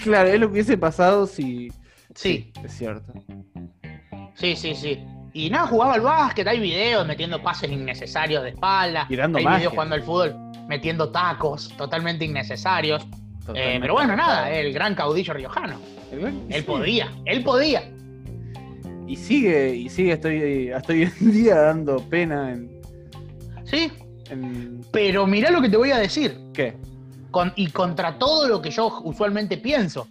claro, 0.04 0.28
es 0.28 0.38
lo 0.38 0.46
que 0.46 0.52
hubiese 0.52 0.78
pasado 0.78 1.26
si. 1.26 1.72
Sí, 2.14 2.52
es 2.64 2.72
cierto. 2.78 3.12
sí, 4.34 4.54
sí, 4.54 4.74
sí. 4.76 5.04
Y 5.38 5.50
nada, 5.50 5.66
jugaba 5.66 5.94
al 5.94 6.00
básquet, 6.00 6.46
hay 6.48 6.58
videos 6.58 7.06
metiendo 7.06 7.42
pases 7.42 7.70
innecesarios 7.70 8.42
de 8.42 8.50
espalda. 8.50 9.04
Tirando 9.06 9.36
hay 9.36 9.44
magia. 9.44 9.58
videos 9.58 9.72
jugando 9.74 9.94
al 9.94 10.02
fútbol 10.02 10.34
metiendo 10.66 11.10
tacos 11.10 11.68
totalmente 11.76 12.24
innecesarios. 12.24 13.06
Eh, 13.54 13.76
pero 13.80 13.92
bueno, 13.92 14.16
nada, 14.16 14.50
el 14.50 14.72
gran 14.72 14.94
caudillo 14.94 15.34
riojano. 15.34 15.78
Él 16.10 16.54
Sí. 16.54 16.62
podía, 16.62 17.12
él 17.26 17.44
podía. 17.44 17.82
Y 19.06 19.16
sigue, 19.16 19.74
y 19.74 19.88
sigue, 19.90 20.12
estoy 20.12 20.70
hasta 20.72 20.92
hoy 20.94 21.02
en 21.20 21.32
día 21.32 21.54
dando 21.56 21.96
pena 22.08 22.52
en. 22.52 22.70
Sí, 23.64 23.92
en- 24.30 24.80
pero 24.90 25.26
mirá 25.26 25.50
lo 25.50 25.60
que 25.60 25.68
te 25.68 25.76
voy 25.76 25.90
a 25.90 25.98
decir. 25.98 26.34
¿Qué? 26.54 26.74
con- 27.30 27.52
y 27.56 27.66
contra 27.66 28.16
todo 28.18 28.48
lo 28.48 28.62
que 28.62 28.70
yo 28.70 29.00
usualmente 29.04 29.58
pienso. 29.58 30.08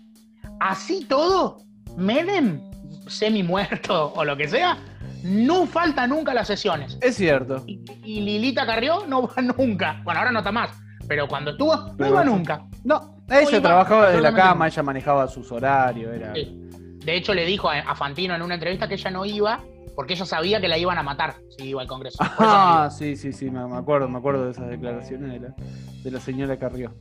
Así 0.59 1.05
todo, 1.09 1.57
Menem, 1.97 2.61
semi 3.07 3.41
muerto 3.41 4.13
o 4.15 4.23
lo 4.23 4.37
que 4.37 4.47
sea, 4.47 4.77
no 5.25 5.65
falta 5.65 6.05
nunca 6.05 6.31
a 6.31 6.35
las 6.35 6.47
sesiones. 6.47 6.97
Es 7.01 7.15
cierto. 7.15 7.63
Y, 7.65 7.81
y 8.03 8.21
Lilita 8.21 8.65
Carrió 8.65 9.05
no 9.07 9.23
va 9.27 9.41
nunca. 9.57 10.01
Bueno, 10.03 10.19
ahora 10.19 10.31
no 10.31 10.39
está 10.39 10.51
más, 10.51 10.69
pero 11.07 11.27
cuando 11.27 11.51
estuvo, 11.51 11.75
no 11.75 11.97
Pero 11.97 12.09
iba 12.09 12.21
bueno. 12.21 12.35
nunca. 12.37 12.65
No, 12.83 13.17
ella 13.29 13.49
iba 13.49 13.61
trabajaba 13.61 14.07
desde 14.09 14.21
la 14.21 14.33
cama, 14.33 14.67
ella 14.67 14.83
manejaba 14.83 15.27
sus 15.27 15.51
horarios, 15.51 16.13
era. 16.13 16.33
Sí. 16.33 16.61
De 17.03 17.15
hecho, 17.15 17.33
le 17.33 17.45
dijo 17.45 17.69
a, 17.69 17.79
a 17.79 17.95
Fantino 17.95 18.35
en 18.35 18.41
una 18.41 18.53
entrevista 18.55 18.87
que 18.87 18.95
ella 18.95 19.11
no 19.11 19.25
iba 19.25 19.61
porque 19.95 20.13
ella 20.13 20.25
sabía 20.25 20.59
que 20.59 20.67
la 20.67 20.77
iban 20.77 20.97
a 20.97 21.03
matar 21.03 21.35
si 21.57 21.69
iba 21.69 21.81
al 21.81 21.87
Congreso. 21.87 22.17
Ah, 22.39 22.89
sí, 22.91 23.15
sí, 23.15 23.31
sí, 23.33 23.49
me 23.49 23.65
me 23.65 23.77
acuerdo, 23.77 24.07
me 24.09 24.17
acuerdo 24.17 24.45
de 24.45 24.51
esas 24.51 24.67
declaraciones 24.69 25.31
de 25.31 25.39
la, 25.39 25.55
de 26.03 26.11
la 26.11 26.19
señora 26.19 26.57
Carrió. 26.59 26.93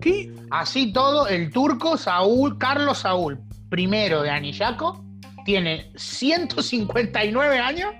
¿Qué? 0.00 0.32
Así 0.50 0.92
todo, 0.92 1.28
el 1.28 1.52
turco 1.52 1.96
Saúl, 1.96 2.58
Carlos 2.58 2.98
Saúl, 2.98 3.40
primero 3.68 4.22
de 4.22 4.30
Anillaco, 4.30 5.04
tiene 5.46 5.90
159 5.94 7.58
años 7.58 7.94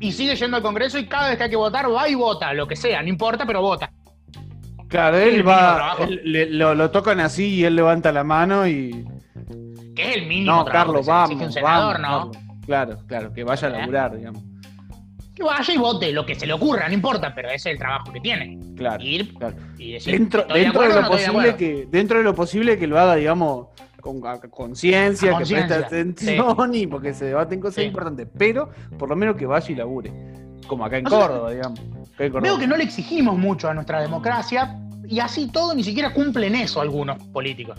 y 0.00 0.12
sigue 0.12 0.36
yendo 0.36 0.56
al 0.58 0.62
Congreso 0.62 0.98
y 0.98 1.06
cada 1.06 1.28
vez 1.28 1.38
que 1.38 1.44
hay 1.44 1.50
que 1.50 1.56
votar 1.56 1.90
va 1.90 2.08
y 2.08 2.14
vota, 2.14 2.52
lo 2.52 2.66
que 2.68 2.76
sea, 2.76 3.00
no 3.02 3.08
importa, 3.08 3.46
pero 3.46 3.62
vota. 3.62 3.90
Claro, 4.88 5.18
él 5.18 5.46
va, 5.46 5.74
trabajo. 5.76 6.04
él- 6.04 6.20
le- 6.24 6.50
lo, 6.50 6.74
lo 6.74 6.90
tocan 6.90 7.20
así 7.20 7.46
y 7.56 7.64
él 7.64 7.76
levanta 7.76 8.10
la 8.12 8.24
mano 8.24 8.66
y. 8.66 9.04
Que 9.94 10.10
es 10.10 10.16
el 10.16 10.26
mínimo 10.26 10.56
No, 10.56 10.64
trabajo 10.64 10.86
Carlos, 10.92 11.06
que 11.06 11.10
vamos, 11.12 11.42
un 11.42 11.52
senador, 11.52 12.00
vamos. 12.00 12.36
Claro, 12.64 12.98
claro, 13.06 13.32
que 13.32 13.44
vaya 13.44 13.68
a 13.68 13.70
¿Eh? 13.70 13.78
laburar, 13.78 14.16
digamos. 14.16 14.42
Que 15.34 15.42
vaya 15.42 15.74
y 15.74 15.76
vote, 15.76 16.12
lo 16.12 16.24
que 16.26 16.34
se 16.34 16.46
le 16.46 16.52
ocurra, 16.54 16.88
no 16.88 16.94
importa, 16.94 17.32
pero 17.34 17.48
ese 17.48 17.70
es 17.70 17.74
el 17.74 17.78
trabajo 17.78 18.12
que 18.12 18.20
tiene. 18.20 18.58
Claro. 18.76 19.02
Ir 19.04 19.34
claro. 19.34 19.56
y 19.78 19.92
decir, 19.92 20.12
Dentro, 20.14 20.40
¿estoy 20.42 20.58
de 20.58 20.64
dentro 20.64 20.82
de, 20.82 20.88
lo 20.88 20.94
no 20.94 21.02
de 21.02 21.08
posible 21.08 21.56
que, 21.56 21.86
dentro 21.90 22.18
de 22.18 22.24
lo 22.24 22.34
posible 22.34 22.78
que 22.78 22.86
lo 22.86 22.98
haga, 22.98 23.14
digamos, 23.16 23.68
con 24.08 24.38
conciencia, 24.50 25.36
que 25.38 25.44
preste 25.44 25.74
atención 25.74 26.74
y 26.74 26.86
porque 26.86 27.12
se 27.14 27.26
debaten 27.26 27.60
cosas 27.60 27.76
Sí. 27.76 27.82
importantes, 27.82 28.26
pero 28.36 28.70
por 28.98 29.08
lo 29.08 29.16
menos 29.16 29.36
que 29.36 29.46
vaya 29.46 29.70
y 29.70 29.74
labure. 29.74 30.12
Como 30.66 30.84
acá 30.84 30.98
en 30.98 31.04
Córdoba, 31.04 31.50
digamos. 31.50 31.78
Acá 31.80 32.24
en 32.24 32.32
Córdoba. 32.32 32.40
Veo 32.40 32.58
que 32.58 32.66
no 32.66 32.76
le 32.76 32.84
exigimos 32.84 33.38
mucho 33.38 33.68
a 33.68 33.74
nuestra 33.74 34.00
democracia 34.00 34.78
y 35.06 35.20
así 35.20 35.48
todo 35.50 35.74
ni 35.74 35.82
siquiera 35.84 36.12
cumplen 36.12 36.54
eso 36.54 36.80
algunos 36.80 37.22
políticos. 37.28 37.78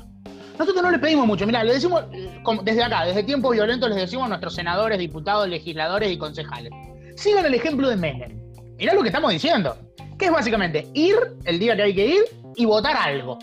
Nosotros 0.58 0.84
no 0.84 0.92
le 0.92 1.00
pedimos 1.00 1.26
mucho. 1.26 1.46
Mira, 1.46 1.64
le 1.64 1.74
decimos 1.74 2.04
eh, 2.12 2.40
como 2.44 2.62
desde 2.64 2.84
acá, 2.84 3.06
desde 3.06 3.24
tiempo 3.24 3.50
violento, 3.52 3.88
les 3.88 3.98
decimos 3.98 4.26
a 4.26 4.30
nuestros 4.30 4.56
senadores, 4.56 5.00
diputados, 5.00 5.48
legisladores 5.48 6.12
y 6.12 6.18
concejales. 6.18 6.72
Sigan 7.16 7.46
el 7.46 7.54
ejemplo 7.54 7.90
de 7.90 7.96
Menem. 7.96 8.38
Mirá 8.78 8.94
lo 8.94 9.02
que 9.02 9.08
estamos 9.10 9.32
diciendo. 9.32 9.78
Que 10.18 10.26
es 10.26 10.32
básicamente 10.32 10.88
ir 10.94 11.16
el 11.46 11.60
día 11.60 11.76
que 11.78 11.84
hay 11.84 11.96
que 11.96 12.08
ir 12.08 12.22
y 12.58 12.66
votar 12.66 12.98
algo. 12.98 13.40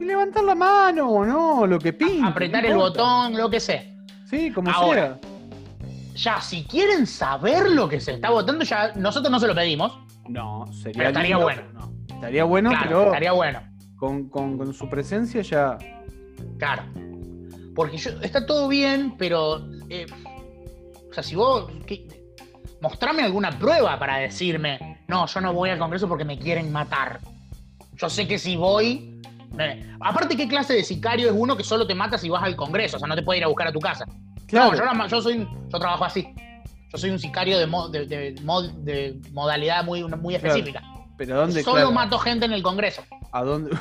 Y 0.00 0.04
levantar 0.04 0.42
la 0.44 0.54
mano 0.54 1.08
o 1.08 1.24
no, 1.26 1.66
lo 1.66 1.78
que 1.78 1.92
pinte. 1.92 2.26
apretar 2.26 2.64
el 2.64 2.76
botón, 2.76 3.36
lo 3.36 3.50
que 3.50 3.60
sea. 3.60 3.84
Sí, 4.28 4.50
como 4.50 4.70
Ahora. 4.70 5.18
sea. 5.20 5.30
Ya, 6.14 6.40
si 6.40 6.64
quieren 6.64 7.06
saber 7.06 7.70
lo 7.70 7.88
que 7.88 8.00
se 8.00 8.12
está 8.12 8.30
votando, 8.30 8.64
ya 8.64 8.92
nosotros 8.96 9.30
no 9.30 9.38
se 9.38 9.46
lo 9.46 9.54
pedimos. 9.54 9.98
No, 10.28 10.66
sería 10.72 10.92
Pero 10.96 11.08
estaría 11.08 11.36
lindo, 11.36 11.42
bueno. 11.44 11.62
no. 11.74 12.14
Estaría 12.14 12.44
bueno, 12.44 12.70
claro, 12.70 12.86
pero 12.88 13.04
estaría 13.06 13.32
bueno. 13.32 13.60
con, 13.96 14.28
con- 14.28 14.58
con 14.58 14.74
su 14.74 14.88
presencia 14.88 15.42
ya. 15.42 15.78
Claro. 16.58 16.82
Porque 17.74 17.96
yo, 17.96 18.10
está 18.22 18.44
todo 18.46 18.68
bien, 18.68 19.14
pero. 19.18 19.66
eh, 19.88 20.06
o 21.10 21.12
sea, 21.14 21.22
si 21.22 21.36
vos. 21.36 21.70
¿qué? 21.86 22.06
mostrame 22.82 23.22
alguna 23.22 23.50
prueba 23.58 23.98
para 23.98 24.16
decirme, 24.16 25.02
no, 25.06 25.26
yo 25.26 25.40
no 25.42 25.52
voy 25.52 25.68
al 25.68 25.78
Congreso 25.78 26.08
porque 26.08 26.24
me 26.24 26.38
quieren 26.38 26.72
matar. 26.72 27.20
Yo 27.96 28.08
sé 28.08 28.26
que 28.26 28.38
si 28.38 28.56
voy. 28.56 29.19
Me- 29.54 29.84
Aparte, 30.00 30.36
¿qué 30.36 30.48
clase 30.48 30.74
de 30.74 30.84
sicario 30.84 31.28
es 31.28 31.34
uno 31.36 31.56
que 31.56 31.64
solo 31.64 31.86
te 31.86 31.94
mata 31.94 32.16
si 32.18 32.28
vas 32.28 32.42
al 32.42 32.56
Congreso? 32.56 32.96
O 32.96 33.00
sea, 33.00 33.08
no 33.08 33.14
te 33.16 33.22
puede 33.22 33.38
ir 33.38 33.44
a 33.44 33.48
buscar 33.48 33.68
a 33.68 33.72
tu 33.72 33.80
casa. 33.80 34.04
Claro. 34.46 34.76
No, 34.94 35.06
yo, 35.06 35.20
soy, 35.22 35.38
un- 35.38 35.68
yo 35.70 35.78
trabajo 35.78 36.04
así. 36.04 36.26
Yo 36.92 36.98
soy 36.98 37.10
un 37.10 37.18
sicario 37.18 37.58
de, 37.58 37.66
mo- 37.66 37.88
de, 37.88 38.06
de 38.06 38.34
mod- 38.42 38.72
de 38.82 39.16
modalidad 39.32 39.84
muy, 39.84 40.02
muy 40.04 40.34
específica. 40.34 40.82
Pero 41.16 41.34
¿a 41.36 41.38
dónde, 41.42 41.62
Solo 41.62 41.76
claro, 41.76 41.92
mato 41.92 42.18
gente 42.18 42.46
en 42.46 42.52
el 42.52 42.62
Congreso. 42.62 43.02
¿a 43.32 43.42
dónde, 43.44 43.76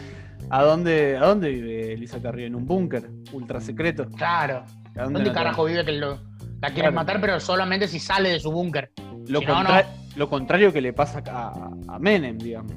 a 0.50 0.62
dónde, 0.62 1.16
a 1.16 1.26
dónde 1.26 1.48
vive 1.50 1.92
Elisa 1.92 2.20
Carrillo? 2.22 2.46
¿En 2.46 2.54
un 2.54 2.66
búnker 2.66 3.10
ultra 3.32 3.60
secreto? 3.60 4.06
Claro. 4.16 4.64
¿A 4.96 5.02
¿Dónde 5.04 5.24
la 5.24 5.32
carajo 5.32 5.64
vive 5.64 5.84
que 5.84 5.92
lo, 5.92 6.14
la 6.62 6.68
quieren 6.68 6.74
Claro. 6.74 6.92
matar, 6.92 7.20
pero 7.20 7.40
solamente 7.40 7.88
si 7.88 7.98
sale 7.98 8.28
de 8.30 8.38
su 8.40 8.52
búnker? 8.52 8.92
Lo, 9.26 9.40
Si 9.40 9.46
no, 9.46 9.54
contra- 9.56 9.86
lo 10.14 10.30
contrario 10.30 10.72
que 10.72 10.80
le 10.80 10.92
pasa 10.92 11.20
a, 11.26 11.68
a 11.88 11.98
Menem, 11.98 12.38
digamos. 12.38 12.72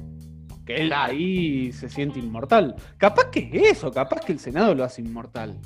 Que 0.68 0.82
él 0.82 0.92
ahí 0.92 1.72
se 1.72 1.88
siente 1.88 2.18
inmortal. 2.18 2.74
Capaz 2.98 3.30
que 3.30 3.48
es 3.52 3.72
eso, 3.78 3.90
capaz 3.90 4.20
que 4.20 4.32
el 4.32 4.38
Senado 4.38 4.74
lo 4.74 4.84
hace 4.84 5.00
inmortal. 5.00 5.56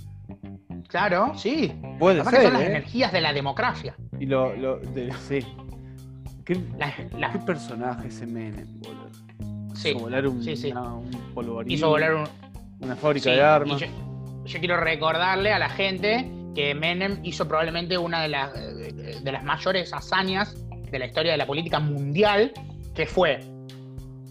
Claro, 0.88 1.32
sí. 1.36 1.72
Puede 1.98 2.18
Capaz 2.18 2.30
que 2.30 2.36
ser, 2.36 2.44
son 2.44 2.52
las 2.54 2.62
¿eh? 2.62 2.66
energías 2.66 3.12
de 3.12 3.20
la 3.20 3.32
democracia. 3.32 3.96
Y 4.20 4.26
lo, 4.26 4.54
lo 4.54 4.76
de- 4.78 5.12
sí. 5.28 5.40
¿Qué, 6.44 6.56
las- 6.78 7.32
qué 7.32 7.38
personaje 7.44 8.08
ese 8.08 8.26
Menem, 8.26 8.66
boludo? 8.80 9.10
sí. 9.74 9.88
Hizo 9.90 9.98
volar 9.98 10.26
un, 10.28 10.42
sí, 10.42 10.56
sí. 10.56 10.70
una- 10.70 10.94
un 10.94 11.10
polvorín, 11.34 11.72
Hizo 11.72 11.88
volar 11.88 12.14
un. 12.14 12.24
una 12.80 12.94
fábrica 12.94 13.30
de 13.32 13.42
armas. 13.42 13.80
Yo, 13.80 13.86
yo 14.44 14.58
quiero 14.60 14.76
recordarle 14.76 15.52
a 15.52 15.58
la 15.58 15.68
gente 15.68 16.30
que 16.54 16.74
Menem 16.76 17.18
hizo 17.24 17.48
probablemente 17.48 17.98
una 17.98 18.22
de 18.22 18.28
las, 18.28 18.52
de 18.52 19.32
las 19.32 19.42
mayores 19.42 19.92
hazañas 19.92 20.54
de 20.92 20.98
la 20.98 21.06
historia 21.06 21.32
de 21.32 21.38
la 21.38 21.46
política 21.46 21.80
mundial, 21.80 22.52
que 22.94 23.06
fue 23.06 23.40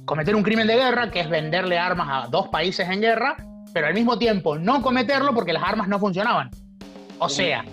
cometer 0.06 0.36
un 0.36 0.44
crimen 0.44 0.68
de 0.68 0.76
guerra, 0.76 1.12
que 1.12 1.20
es 1.20 1.30
venderle 1.30 1.78
armas 1.78 2.08
a 2.10 2.28
dos 2.28 2.48
países 2.50 2.90
en 2.90 3.02
guerra, 3.02 3.36
pero 3.74 3.88
al 3.88 3.94
mismo 3.94 4.18
tiempo 4.18 4.58
no 4.58 4.82
cometerlo 4.82 5.34
porque 5.34 5.54
las 5.54 5.64
armas 5.64 5.88
no 5.88 6.00
funcionaban. 6.00 6.50
O 7.20 7.30
sea, 7.30 7.64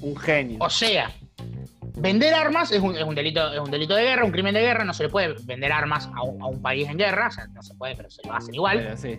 Un 0.00 0.16
genio. 0.16 0.58
O 0.60 0.68
sea, 0.68 1.10
vender 1.96 2.34
armas 2.34 2.72
es 2.72 2.80
un, 2.80 2.96
es 2.96 3.04
un 3.04 3.14
delito, 3.14 3.52
es 3.52 3.58
un 3.58 3.70
delito 3.70 3.94
de 3.94 4.02
guerra, 4.02 4.24
un 4.24 4.32
crimen 4.32 4.54
de 4.54 4.60
guerra, 4.60 4.84
no 4.84 4.92
se 4.92 5.04
le 5.04 5.08
puede 5.08 5.34
vender 5.44 5.72
armas 5.72 6.08
a 6.14 6.22
un, 6.22 6.42
a 6.42 6.46
un 6.46 6.60
país 6.60 6.88
en 6.88 6.98
guerra, 6.98 7.28
o 7.28 7.30
sea, 7.30 7.46
no 7.48 7.62
se 7.62 7.74
puede, 7.74 7.96
pero 7.96 8.10
se 8.10 8.26
lo 8.26 8.34
hacen 8.34 8.54
igual. 8.54 8.78
Eh, 8.80 8.96
sí. 8.96 9.18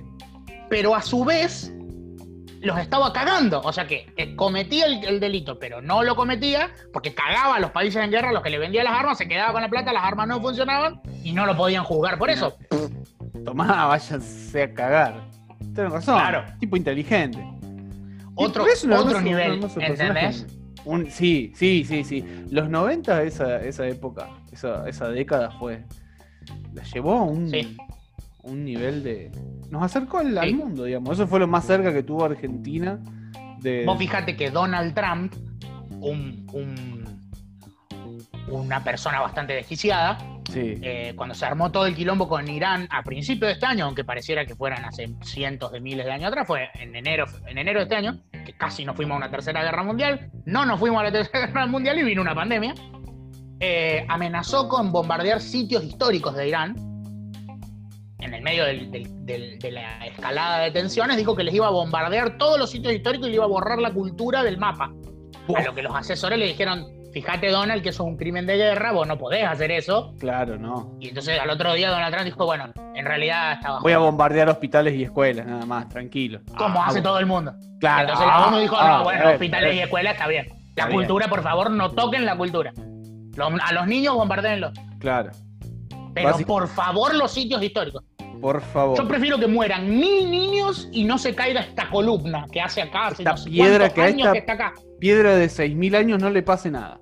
Pero 0.70 0.96
a 0.96 1.02
su 1.02 1.24
vez, 1.24 1.74
los 2.63 2.80
estaba 2.80 3.12
cagando. 3.13 3.62
O 3.62 3.73
sea 3.73 3.86
que 3.86 4.12
eh, 4.17 4.36
cometía 4.36 4.86
el, 4.86 5.04
el 5.06 5.19
delito, 5.19 5.60
pero 5.60 5.82
no 5.82 6.04
lo 6.04 6.15
cometía 6.15 6.71
porque 6.91 7.13
cagaba 7.13 7.56
a 7.56 7.60
los 7.60 7.71
países 7.71 8.04
en 8.04 8.12
guerra, 8.12 8.32
los 8.32 8.41
que 8.41 8.49
le 8.49 8.58
vendía 8.58 8.84
las 8.84 8.93
armas, 8.93 9.17
se 9.17 9.28
quedaba 9.28 9.52
con 9.52 9.62
la 9.62 9.69
plata, 9.69 9.93
las 9.93 10.04
armas 10.04 10.28
no 10.28 10.41
funcionaban 10.41 11.02
y 11.23 11.34
no 11.34 11.45
lo 11.45 11.56
podían 11.56 11.84
juzgar 11.84 12.17
por 12.17 12.30
eso. 12.30 12.58
Tomá, 13.45 13.86
váyanse 13.86 14.63
a 14.63 14.73
cagar. 14.73 15.28
Tienes 15.73 15.91
razón. 15.91 16.15
Claro. 16.15 16.45
Tipo 16.60 16.78
inteligente. 16.78 17.43
Otro, 18.36 18.65
es 18.65 18.84
otro 18.86 19.21
nivel, 19.21 19.62
sí, 21.10 21.54
sí, 21.56 21.86
sí, 21.86 22.04
sí. 22.04 22.26
Los 22.49 22.69
90, 22.69 23.23
esa, 23.23 23.62
esa 23.62 23.88
época, 23.88 24.28
esa, 24.52 24.88
esa 24.89 25.10
década 25.10 25.52
fue. 25.52 25.84
La 26.73 26.84
llevó 26.84 27.13
a 27.13 27.23
un, 27.23 27.49
Sí. 27.49 27.78
Un 28.43 28.63
nivel 28.63 29.03
de. 29.03 29.32
Nos 29.69 29.84
acercó 29.84 30.19
al, 30.19 30.53
mundo, 30.53 30.84
digamos. 30.84 31.12
Eso 31.12 31.27
fue 31.27 31.39
lo 31.39 31.47
más 31.47 31.65
cerca 31.65 31.91
que 31.91 32.03
tuvo 32.03 32.25
Argentina 32.25 32.99
de. 33.60 33.86
Vos 33.86 33.97
fíjate 33.97 34.36
que 34.36 34.51
Donald 34.51 34.93
Trump, 34.93 35.34
un, 35.99 36.45
un- 36.53 37.03
una 38.49 38.84
persona 38.84 39.21
bastante 39.21 39.53
desquiciada, 39.53 40.17
Sí. 40.51 40.77
eh, 40.82 41.13
cuando 41.15 41.34
se 41.34 41.45
armó 41.45 41.71
todo 41.71 41.86
el 41.88 41.95
quilombo 41.95 42.27
con 42.27 42.47
Irán 42.47 42.88
a 42.91 43.01
principios 43.01 43.47
de 43.47 43.53
este 43.53 43.65
año, 43.65 43.86
aunque 43.86 44.03
pareciera 44.03 44.45
que 44.45 44.53
fueran 44.56 44.84
hace 44.86 45.15
cientos 45.23 45.71
de 45.71 45.79
miles 45.79 46.06
de 46.06 46.12
años 46.12 46.27
atrás, 46.27 46.45
fue 46.45 46.67
en 46.75 46.95
enero, 46.95 47.25
en 47.47 47.58
enero 47.58 47.79
de 47.79 47.84
este 47.84 47.95
año, 47.95 48.19
que 48.45 48.53
casi 48.53 48.84
nos 48.86 48.95
fuimos 48.95 49.15
a 49.15 49.17
una 49.17 49.32
tercera 49.32 49.63
guerra 49.63 49.84
mundial, 49.84 50.29
no 50.45 50.65
nos 50.65 50.79
fuimos 50.79 50.99
a 50.99 51.06
la 51.06 51.12
tercera 51.12 51.47
guerra 51.47 51.65
mundial 51.65 51.97
y 51.97 52.03
vino 52.03 52.21
una 52.21 52.36
pandemia, 52.36 52.75
eh, 53.62 54.06
amenazó 54.10 54.67
con 54.67 54.91
bombardear 54.91 55.39
sitios 55.41 55.84
históricos 55.84 56.36
de 56.36 56.49
Irán. 56.49 56.75
En 58.24 58.34
el 58.34 58.42
medio 58.42 58.64
del- 58.66 58.90
del- 58.90 59.26
del- 59.26 59.60
de 59.60 59.72
la 59.72 60.06
escalada 60.06 60.60
de 60.60 60.72
tensiones, 60.72 61.18
dijo 61.18 61.36
que 61.36 61.44
les 61.44 61.54
iba 61.54 61.68
a 61.68 61.72
bombardear 61.72 62.38
todos 62.38 62.58
los 62.58 62.70
sitios 62.70 62.94
históricos 62.94 63.28
y 63.28 63.32
le 63.32 63.36
iba 63.36 63.46
a 63.46 63.50
borrar 63.50 63.80
la 63.80 63.92
cultura 63.92 64.44
del 64.44 64.58
mapa. 64.58 64.92
A 65.56 65.62
lo 65.62 65.76
que 65.76 65.82
los 65.82 65.94
asesores 65.94 66.40
le 66.40 66.46
dijeron, 66.46 66.88
fíjate 67.14 67.50
Donald, 67.50 67.84
que 67.84 67.90
eso 67.90 68.04
es 68.04 68.10
un 68.10 68.16
crimen 68.18 68.46
de 68.46 68.56
guerra, 68.56 68.94
vos 68.94 69.06
no 69.06 69.18
podés 69.18 69.44
hacer 69.46 69.72
eso. 69.72 70.14
Claro, 70.20 70.58
no. 70.58 70.96
Y 71.02 71.10
entonces 71.10 71.38
al 71.38 71.50
otro 71.50 71.74
día 71.74 71.90
Donald 71.90 72.14
Trump 72.14 72.26
dijo, 72.26 72.46
bueno, 72.46 72.72
en 72.96 73.06
realidad 73.06 73.54
estaba 73.54 73.82
Voy 73.82 73.92
a 73.92 73.98
bombardear 73.98 74.48
hospitales 74.50 74.94
y 74.96 75.04
escuelas, 75.04 75.46
nada 75.46 75.66
más, 75.66 75.90
tranquilo. 75.90 76.40
como 76.58 76.82
Ah, 76.82 76.88
hace 76.88 77.02
todo 77.02 77.20
el 77.20 77.26
mundo. 77.26 77.54
Claro. 77.82 78.02
Entonces 78.04 78.26
la 78.26 78.48
ONU 78.48 78.58
dijo, 78.60 78.76
Ah, 78.80 78.98
no, 79.00 79.04
bueno, 79.04 79.26
ver, 79.26 79.34
hospitales 79.34 79.76
y 79.76 79.80
escuelas 79.80 80.14
está 80.14 80.28
bien. 80.28 80.48
La 80.48 80.56
Está 80.70 80.86
bien. 80.88 81.00
cultura, 81.02 81.28
por 81.28 81.44
favor, 81.44 81.70
no 81.72 81.92
toquen 81.92 82.26
la 82.26 82.38
cultura. 82.38 82.72
Los- 83.36 83.52
a 83.62 83.74
los 83.74 83.86
niños 83.88 84.16
bombardeenlos. 84.16 84.72
Claro, 85.00 85.32
Pero 86.14 86.38
por 86.46 86.68
favor, 86.68 87.14
los 87.16 87.32
sitios 87.32 87.62
históricos. 87.64 88.04
Por 88.43 88.62
favor. 88.62 88.97
Yo 88.97 89.08
prefiero 89.08 89.39
que 89.39 89.47
mueran 89.47 89.88
mil 89.89 90.29
niños 90.29 90.89
y 90.91 91.06
no 91.06 91.17
se 91.17 91.34
caiga 91.34 91.62
esta 91.62 91.89
columna 91.89 92.45
que 92.51 92.60
hace 92.60 92.82
acá 92.82 93.08
hace 93.08 93.21
Esta 93.23 93.32
no 93.32 93.38
sé 93.38 93.49
piedra 93.49 93.89
que 93.89 94.01
años 94.01 94.19
esta- 94.27 94.32
que 94.34 94.38
está 94.39 94.53
acá. 94.53 94.73
Piedra 94.99 95.36
de 95.36 95.47
6.000 95.49 95.95
años 95.95 96.21
no 96.21 96.29
le 96.29 96.43
pase 96.43 96.69
nada. 96.69 96.99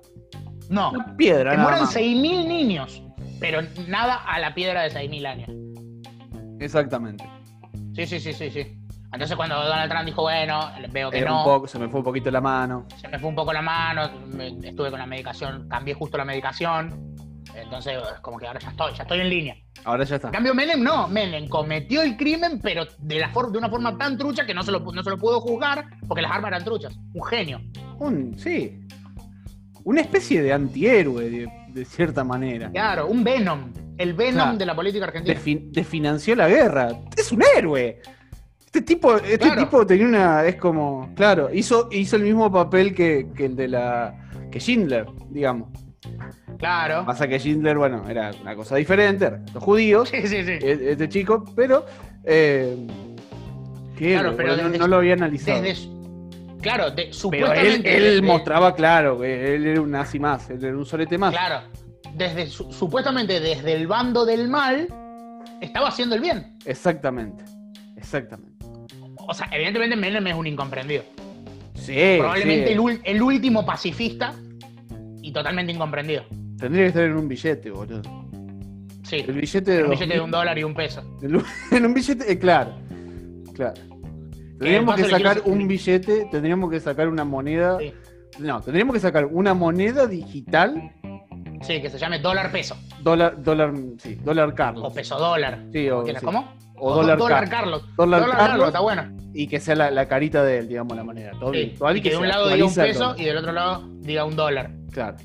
No, 0.70 0.92
Una 0.92 1.16
piedra, 1.16 1.50
que 1.50 1.56
nada 1.56 1.62
mueran 1.68 1.80
más. 1.84 1.92
6.000 1.94 2.46
niños, 2.46 3.02
pero 3.40 3.60
nada 3.88 4.14
a 4.24 4.38
la 4.38 4.54
piedra 4.54 4.82
de 4.84 4.90
6.000 4.90 5.26
años. 5.26 5.50
Exactamente. 6.60 7.24
Sí, 7.94 8.06
sí, 8.06 8.20
sí, 8.20 8.32
sí, 8.32 8.48
sí. 8.50 8.78
Entonces 9.12 9.36
cuando 9.36 9.56
Donald 9.56 9.90
Trump 9.90 10.06
dijo, 10.06 10.22
bueno, 10.22 10.70
veo 10.90 11.10
que 11.10 11.18
Era 11.18 11.30
no, 11.30 11.38
un 11.38 11.44
poco, 11.44 11.66
se 11.66 11.78
me 11.78 11.88
fue 11.88 11.98
un 12.00 12.04
poquito 12.04 12.30
la 12.30 12.40
mano. 12.40 12.86
se 13.00 13.08
me 13.08 13.18
fue 13.18 13.28
un 13.28 13.34
poco 13.34 13.52
la 13.52 13.60
mano, 13.60 14.08
estuve 14.62 14.90
con 14.90 14.98
la 15.00 15.06
medicación, 15.06 15.68
cambié 15.68 15.92
justo 15.92 16.16
la 16.16 16.24
medicación, 16.24 17.11
entonces 17.56 17.98
como 18.22 18.38
que 18.38 18.46
ahora 18.46 18.60
ya 18.60 18.70
estoy, 18.70 18.92
ya 18.94 19.02
estoy 19.02 19.20
en 19.20 19.28
línea. 19.28 19.56
Ahora 19.84 20.04
ya 20.04 20.16
está. 20.16 20.28
En 20.28 20.32
cambio 20.34 20.54
Menem 20.54 20.82
no, 20.82 21.08
Menem 21.08 21.48
cometió 21.48 22.02
el 22.02 22.16
crimen, 22.16 22.60
pero 22.62 22.84
de, 22.98 23.18
la 23.18 23.28
for- 23.30 23.50
de 23.50 23.58
una 23.58 23.68
forma 23.68 23.96
tan 23.98 24.16
trucha 24.16 24.46
que 24.46 24.54
no 24.54 24.62
se, 24.62 24.70
lo, 24.72 24.80
no 24.80 25.02
se 25.02 25.10
lo 25.10 25.18
pudo 25.18 25.40
juzgar 25.40 25.86
porque 26.06 26.22
las 26.22 26.30
armas 26.32 26.48
eran 26.50 26.64
truchas. 26.64 26.94
Un 27.14 27.24
genio. 27.24 27.60
Un, 27.98 28.38
sí. 28.38 28.78
Una 29.84 30.00
especie 30.00 30.42
de 30.42 30.52
antihéroe, 30.52 31.28
de, 31.28 31.48
de 31.68 31.84
cierta 31.84 32.22
manera. 32.22 32.70
Claro, 32.70 33.08
un 33.08 33.24
Venom. 33.24 33.72
El 33.98 34.14
Venom 34.14 34.34
Claro. 34.34 34.58
de 34.58 34.66
la 34.66 34.74
política 34.76 35.04
argentina. 35.06 35.38
Defin- 35.38 35.70
desfinanció 35.72 36.34
la 36.36 36.48
guerra. 36.48 36.88
Es 37.16 37.32
un 37.32 37.42
héroe. 37.56 38.00
Este 38.64 38.80
tipo, 38.82 39.16
este 39.16 39.38
Claro. 39.38 39.64
tipo 39.64 39.86
tenía 39.86 40.06
una. 40.06 40.44
Es 40.46 40.56
como. 40.56 41.10
Claro, 41.14 41.50
hizo, 41.52 41.88
hizo 41.92 42.16
el 42.16 42.22
mismo 42.22 42.50
papel 42.50 42.94
que, 42.94 43.28
que 43.36 43.46
el 43.46 43.56
de 43.56 43.68
la. 43.68 44.14
que 44.50 44.60
Schindler, 44.60 45.06
digamos. 45.30 45.68
Claro. 46.58 47.04
Pasa 47.06 47.26
que 47.28 47.38
Schindler, 47.38 47.76
bueno, 47.78 48.08
era 48.08 48.30
una 48.42 48.54
cosa 48.54 48.76
diferente, 48.76 49.30
los 49.54 49.62
judíos, 49.62 50.08
Sí, 50.12 50.22
sí, 50.26 50.44
sí. 50.44 50.52
e- 50.60 50.90
este 50.92 51.08
chico, 51.08 51.44
pero. 51.56 51.84
Eh, 52.24 52.76
que 53.96 54.12
Claro, 54.12 54.34
pero 54.36 54.56
no, 54.56 54.64
desde- 54.68 54.78
no 54.78 54.86
lo 54.88 54.96
había 54.96 55.14
analizado. 55.14 55.62
Desde 55.62 55.88
claro, 56.60 56.90
de, 56.90 56.94
pero 56.94 57.06
él, 57.08 57.14
supuestamente. 57.14 57.96
él 57.96 58.02
desde- 58.04 58.22
mostraba 58.22 58.74
claro 58.74 59.20
que 59.20 59.54
él 59.56 59.66
era 59.66 59.80
un 59.80 59.90
nazi 59.90 60.18
más, 60.18 60.48
él 60.50 60.64
era 60.64 60.76
un 60.76 60.86
solete 60.86 61.18
más. 61.18 61.32
Claro. 61.32 61.62
Desde 62.14 62.46
su- 62.46 62.70
supuestamente 62.72 63.40
desde 63.40 63.72
el 63.74 63.86
bando 63.86 64.24
del 64.24 64.48
mal 64.48 64.86
estaba 65.60 65.88
haciendo 65.88 66.14
el 66.14 66.20
bien. 66.20 66.56
Exactamente. 66.64 67.44
Exactamente. 67.96 68.64
O 69.26 69.32
sea, 69.34 69.48
evidentemente 69.52 69.94
Menem 69.96 70.26
es 70.26 70.34
un 70.34 70.46
incomprendido. 70.46 71.04
Sí. 71.74 72.16
Probablemente 72.18 72.68
sí. 72.68 72.72
el, 72.74 73.00
el 73.04 73.22
último 73.22 73.64
pacifista 73.64 74.34
y 75.22 75.32
totalmente 75.32 75.72
incomprendido. 75.72 76.24
Tendría 76.58 76.82
que 76.84 76.88
estar 76.88 77.04
en 77.04 77.16
un 77.16 77.28
billete, 77.28 77.70
boludo. 77.70 78.02
Sí. 79.04 79.16
El 79.26 79.32
billete 79.40 79.70
de 79.72 79.84
Un 79.84 79.90
billete 79.90 80.14
de 80.14 80.20
un 80.20 80.30
dólar 80.30 80.58
y 80.58 80.64
un 80.64 80.74
peso. 80.74 81.02
En 81.22 81.36
un- 81.36 81.44
en 81.70 81.86
un 81.86 81.94
billete, 81.94 82.30
eh, 82.32 82.38
claro. 82.38 82.72
Claro. 83.54 83.74
Tendríamos 84.58 84.94
que 84.94 85.04
sacar 85.04 85.40
quiero- 85.42 85.50
un 85.52 85.66
billete, 85.68 86.28
tendríamos 86.30 86.70
que 86.70 86.80
sacar 86.80 87.08
una 87.08 87.24
moneda. 87.24 87.78
Sí. 87.80 87.92
No, 88.38 88.60
tendríamos 88.60 88.94
que 88.94 89.00
sacar 89.00 89.26
una 89.26 89.54
moneda 89.54 90.06
digital, 90.06 90.92
Sí, 91.62 91.80
que 91.80 91.88
se 91.90 91.98
llame 91.98 92.18
dólar 92.18 92.50
peso. 92.52 92.76
dólar, 93.00 93.42
dólar, 93.42 93.72
sí, 93.98 94.16
dólar 94.16 94.48
O 94.50 94.54
Carlos. 94.54 94.92
peso 94.92 95.18
dólar. 95.18 95.60
Sí, 95.72 95.88
o, 95.90 96.02
¿Tienes 96.02 96.20
sí. 96.20 96.26
¿Cómo? 96.26 96.52
O 96.76 96.94
dólar, 96.96 97.16
Carlos. 97.18 97.48
Carlos. 97.50 97.82
Dólar 97.96 98.20
Dólar 98.22 98.36
Carlos. 98.36 98.50
Carlos, 98.50 98.66
está 98.68 98.80
bueno. 98.80 99.16
Y 99.34 99.46
que 99.46 99.60
sea 99.60 99.76
la, 99.76 99.90
la 99.90 100.06
carita 100.08 100.42
de 100.42 100.58
él, 100.58 100.68
digamos, 100.68 100.96
la 100.96 101.04
moneda. 101.04 101.30
Todo 101.38 101.52
Sí. 101.52 101.58
virtual 101.66 101.96
Y 101.96 102.02
que 102.02 102.10
de 102.10 102.16
un 102.16 102.28
lado 102.28 102.48
diga 102.48 102.66
un 102.66 102.74
peso 102.74 102.98
dólar. 103.04 103.20
y 103.20 103.24
del 103.24 103.36
otro 103.36 103.52
lado 103.52 103.84
diga 104.00 104.24
un 104.24 104.34
dólar. 104.36 104.70
Claro, 104.90 105.16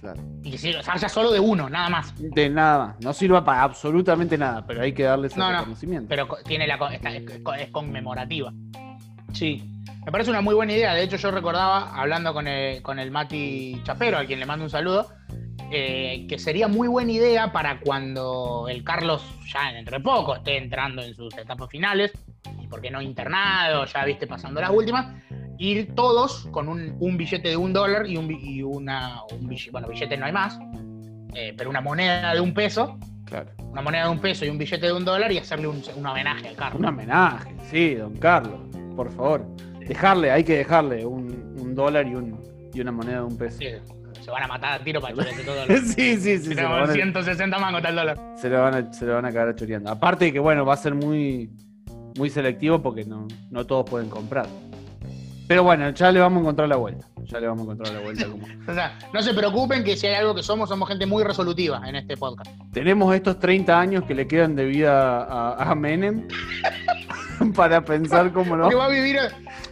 claro. 0.00 0.22
Y 0.44 0.50
que 0.56 0.76
o 0.76 0.80
haya 0.86 1.08
solo 1.08 1.32
de 1.32 1.40
uno, 1.40 1.68
nada 1.68 1.88
más. 1.88 2.14
De 2.16 2.48
nada 2.48 2.78
más. 2.86 2.96
No 3.00 3.12
sirva 3.12 3.44
para 3.44 3.62
absolutamente 3.64 4.38
nada, 4.38 4.64
pero 4.66 4.82
hay 4.82 4.92
que 4.92 5.02
darle 5.02 5.26
ese 5.26 5.38
No, 5.38 5.50
no. 5.50 5.58
reconocimiento. 5.58 6.08
Pero 6.08 6.28
tiene 6.44 6.66
la, 6.68 6.74
está- 6.92 7.10
es, 7.14 7.24
es 7.58 7.70
conmemorativa. 7.70 8.52
Sí. 9.32 9.68
Me 10.06 10.12
parece 10.12 10.30
una 10.30 10.42
muy 10.42 10.54
buena 10.54 10.72
idea. 10.74 10.94
De 10.94 11.02
hecho, 11.02 11.16
yo 11.16 11.30
recordaba, 11.30 11.98
hablando 11.98 12.32
con 12.34 12.46
el, 12.46 12.82
con 12.82 12.98
el 12.98 13.10
Mati 13.10 13.80
Chapero, 13.84 14.18
a 14.18 14.24
quien 14.26 14.38
le 14.38 14.46
mando 14.46 14.64
un 14.64 14.70
saludo, 14.70 15.08
eh, 15.70 16.26
que 16.28 16.38
sería 16.38 16.68
muy 16.68 16.88
buena 16.88 17.12
idea 17.12 17.52
para 17.52 17.80
cuando 17.80 18.66
el 18.68 18.82
Carlos, 18.84 19.22
ya 19.52 19.72
dentro 19.72 19.96
de 19.98 20.02
poco, 20.04 20.36
esté 20.36 20.56
entrando 20.58 21.02
en 21.02 21.14
sus 21.14 21.36
etapas 21.36 21.68
finales, 21.70 22.12
y 22.60 22.66
por 22.66 22.80
qué 22.80 22.90
no 22.90 23.00
internado, 23.02 23.84
ya 23.86 24.04
viste, 24.04 24.26
pasando 24.26 24.60
las 24.60 24.70
últimas, 24.70 25.14
ir 25.58 25.94
todos 25.94 26.46
con 26.50 26.68
un, 26.68 26.96
un 26.98 27.16
billete 27.16 27.48
de 27.48 27.56
un 27.56 27.72
dólar 27.72 28.06
y 28.06 28.16
un, 28.16 28.30
y 28.30 28.62
una, 28.62 29.22
un 29.32 29.48
billete, 29.48 29.70
bueno, 29.70 29.88
billete 29.88 30.16
no 30.16 30.26
hay 30.26 30.32
más, 30.32 30.58
eh, 31.34 31.54
pero 31.56 31.70
una 31.70 31.80
moneda 31.80 32.34
de 32.34 32.40
un 32.40 32.52
peso, 32.54 32.98
Claro. 33.24 33.50
una 33.58 33.80
moneda 33.80 34.04
de 34.04 34.10
un 34.10 34.18
peso 34.20 34.44
y 34.44 34.50
un 34.50 34.58
billete 34.58 34.86
de 34.86 34.92
un 34.92 35.04
dólar 35.04 35.32
y 35.32 35.38
hacerle 35.38 35.66
un, 35.68 35.82
un 35.96 36.06
homenaje 36.06 36.48
al 36.48 36.56
Carlos. 36.56 36.78
Un 36.80 36.86
homenaje, 36.86 37.54
sí, 37.70 37.94
don 37.94 38.14
Carlos, 38.16 38.60
por 38.94 39.10
favor. 39.12 39.46
Dejarle, 39.80 40.30
hay 40.30 40.44
que 40.44 40.56
dejarle 40.58 41.04
un, 41.06 41.56
un 41.58 41.74
dólar 41.74 42.06
y, 42.06 42.14
un, 42.14 42.38
y 42.72 42.80
una 42.80 42.92
moneda 42.92 43.18
de 43.18 43.24
un 43.24 43.36
peso. 43.38 43.58
Sí, 43.58 43.66
se 44.24 44.30
van 44.30 44.42
a 44.42 44.46
matar 44.48 44.80
a 44.80 44.84
tiro 44.84 45.00
para 45.00 45.12
echarle 45.14 45.44
todo 45.44 45.54
Sí, 45.64 45.68
dólar. 45.68 45.82
sí, 45.84 46.16
sí. 46.16 46.38
se, 46.38 46.48
lo 46.50 46.54
Tenemos 46.56 46.80
van 46.80 46.90
a, 46.90 46.92
160 46.92 47.58
mangos 47.58 47.82
tal 47.82 47.94
dólar. 47.96 48.18
se 48.36 48.48
lo 48.48 48.62
van 48.62 48.74
a- 48.74 48.92
se 48.92 49.04
lo 49.06 49.14
van 49.14 49.24
a 49.26 49.32
cagar 49.32 49.54
choreando. 49.54 49.90
Aparte 49.90 50.26
de 50.26 50.32
que, 50.32 50.38
bueno, 50.38 50.64
va 50.64 50.74
a 50.74 50.78
ser 50.78 50.94
muy, 50.94 51.50
muy 52.16 52.30
selectivo 52.30 52.80
porque 52.82 53.04
no, 53.04 53.26
no 53.50 53.66
todos 53.66 53.88
pueden 53.88 54.08
comprar. 54.08 54.46
Pero 55.46 55.62
bueno, 55.62 55.90
ya 55.90 56.10
le 56.10 56.20
vamos 56.20 56.38
a 56.38 56.40
encontrar 56.40 56.68
la 56.70 56.76
vuelta. 56.76 57.06
Ya 57.24 57.38
le 57.38 57.46
vamos 57.48 57.60
a 57.68 57.72
encontrar 57.72 57.94
la 57.94 58.00
vuelta. 58.00 58.26
como- 58.26 58.46
O 58.68 58.72
sea, 58.74 58.98
no 59.12 59.20
se 59.22 59.34
preocupen 59.34 59.84
que 59.84 59.94
si 59.96 60.06
hay 60.06 60.14
algo 60.14 60.34
que 60.34 60.42
somos, 60.42 60.68
somos 60.70 60.88
gente 60.88 61.04
muy 61.04 61.22
resolutiva 61.22 61.82
en 61.86 61.96
este 61.96 62.16
podcast. 62.16 62.50
Tenemos 62.72 63.14
estos 63.14 63.38
30 63.38 63.78
años 63.78 64.04
que 64.04 64.14
le 64.14 64.26
quedan 64.26 64.56
de 64.56 64.64
vida 64.64 65.22
a, 65.24 65.70
a 65.70 65.74
Menem 65.74 66.26
para 67.54 67.84
pensar 67.84 68.32
cómo 68.32 68.56
lo 68.56 68.62
Porque 68.64 68.76
va 68.76 68.86
a 68.86 68.88
vivir. 68.88 69.18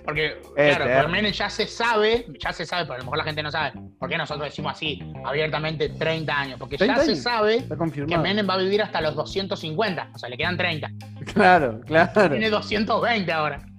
Porque, 0.04 0.40
claro, 0.54 1.02
por 1.02 1.10
Menem 1.10 1.32
ya 1.32 1.48
se 1.48 1.66
sabe, 1.66 2.26
ya 2.38 2.52
se 2.52 2.66
sabe, 2.66 2.84
pero 2.84 2.94
a 2.94 2.98
lo 2.98 3.04
mejor 3.04 3.18
la 3.18 3.24
gente 3.24 3.42
no 3.42 3.50
sabe. 3.50 3.72
¿Por 3.98 4.08
qué 4.08 4.18
nosotros 4.18 4.46
decimos 4.46 4.72
así, 4.72 5.00
abiertamente 5.24 5.90
30 5.90 6.38
años? 6.38 6.58
Porque 6.58 6.76
ya 6.76 6.86
30 6.94 7.04
se 7.04 7.16
sabe 7.16 7.64
que. 8.08 8.18
Menem 8.18 8.48
va 8.48 8.54
a 8.54 8.58
vivir 8.58 8.82
hasta 8.82 9.00
los 9.00 9.14
250. 9.14 10.10
O 10.14 10.18
sea, 10.18 10.28
le 10.28 10.36
quedan 10.36 10.56
30. 10.56 10.90
Claro, 11.32 11.80
claro. 11.86 12.30
Tiene 12.30 12.50
220 12.50 13.32
ahora. 13.32 13.60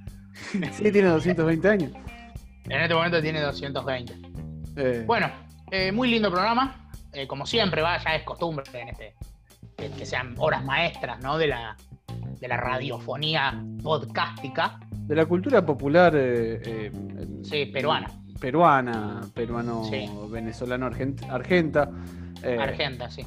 Sí, 0.71 0.91
tiene 0.91 1.09
220 1.09 1.69
años. 1.69 1.91
En 2.65 2.81
este 2.81 2.95
momento 2.95 3.21
tiene 3.21 3.39
220. 3.41 4.13
Eh, 4.77 5.03
Bueno, 5.05 5.31
eh, 5.71 5.91
muy 5.91 6.09
lindo 6.09 6.31
programa. 6.31 6.89
Eh, 7.11 7.27
como 7.27 7.45
siempre, 7.45 7.81
va, 7.81 7.97
ya 7.99 8.15
es 8.15 8.23
costumbre 8.23 8.63
en 8.73 8.89
este, 8.89 9.15
que 9.77 10.05
sean 10.05 10.33
horas 10.37 10.63
maestras, 10.63 11.19
¿no? 11.19 11.37
De 11.37 11.47
la, 11.47 11.77
de 12.43 12.49
la 12.49 12.57
radiofonía 12.57 13.63
podcástica. 13.81 14.77
De 14.91 15.15
la 15.15 15.25
cultura 15.25 15.65
popular 15.65 16.13
eh, 16.13 16.59
eh, 16.65 16.91
Sí, 17.41 17.67
peruana. 17.67 18.11
peruana, 18.37 19.21
peruano, 19.33 19.85
Sí. 19.85 20.09
venezolano, 20.29 20.85
argent- 20.91 21.23
argenta. 21.29 21.89
eh, 22.43 22.57
Argenta, 22.59 23.09
sí. 23.09 23.25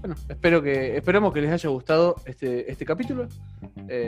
Bueno, 0.00 0.16
espero 0.28 0.60
que, 0.60 0.96
esperemos 0.96 1.32
que 1.32 1.40
les 1.42 1.52
haya 1.52 1.68
gustado 1.70 2.16
este, 2.24 2.68
este 2.72 2.84
capítulo. 2.84 3.28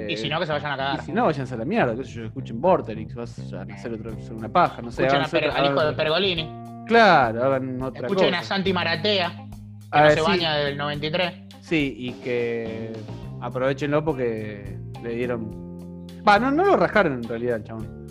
Y 0.09 0.17
si 0.17 0.29
no, 0.29 0.41
que 0.41 0.47
se 0.47 0.53
vayan 0.53 0.73
a 0.73 0.75
y 0.75 0.79
cagar. 0.79 1.03
si 1.05 1.13
no, 1.13 1.25
váyanse 1.27 1.55
a 1.55 1.59
la 1.59 1.65
mierda, 1.65 1.95
sé 2.03 2.03
yo, 2.11 2.25
escuchen 2.25 2.61
Vorterix, 2.61 3.15
vayan 3.15 3.71
a 3.71 3.75
hacer 3.77 3.93
otra, 3.93 4.11
una 4.33 4.49
paja, 4.49 4.83
no 4.83 4.91
sé. 4.91 5.07
Escuchen 5.07 5.25
a 5.25 5.29
Per- 5.29 5.51
al 5.53 5.67
hijo 5.67 5.85
de 5.85 5.93
Pergolini. 5.93 6.49
Claro, 6.89 7.45
hagan 7.45 7.81
otra 7.81 8.09
Escuchen 8.09 8.35
a 8.35 8.39
cosa. 8.39 8.49
Santi 8.57 8.73
Maratea, 8.73 9.31
que 9.31 9.89
A 9.93 10.01
no 10.01 10.03
ver, 10.07 10.15
se 10.15 10.21
sí. 10.21 10.27
baña 10.27 10.57
desde 10.57 10.71
el 10.73 10.77
93. 10.79 11.35
Sí, 11.61 11.95
y 11.97 12.13
que 12.15 12.93
aprovechenlo 13.41 14.05
porque 14.05 14.77
le 15.03 15.15
dieron. 15.15 16.07
Va, 16.27 16.39
no, 16.39 16.51
no 16.51 16.65
lo 16.65 16.77
rajaron 16.77 17.15
en 17.15 17.23
realidad, 17.25 17.57
el 17.57 17.65
chabón. 17.65 18.07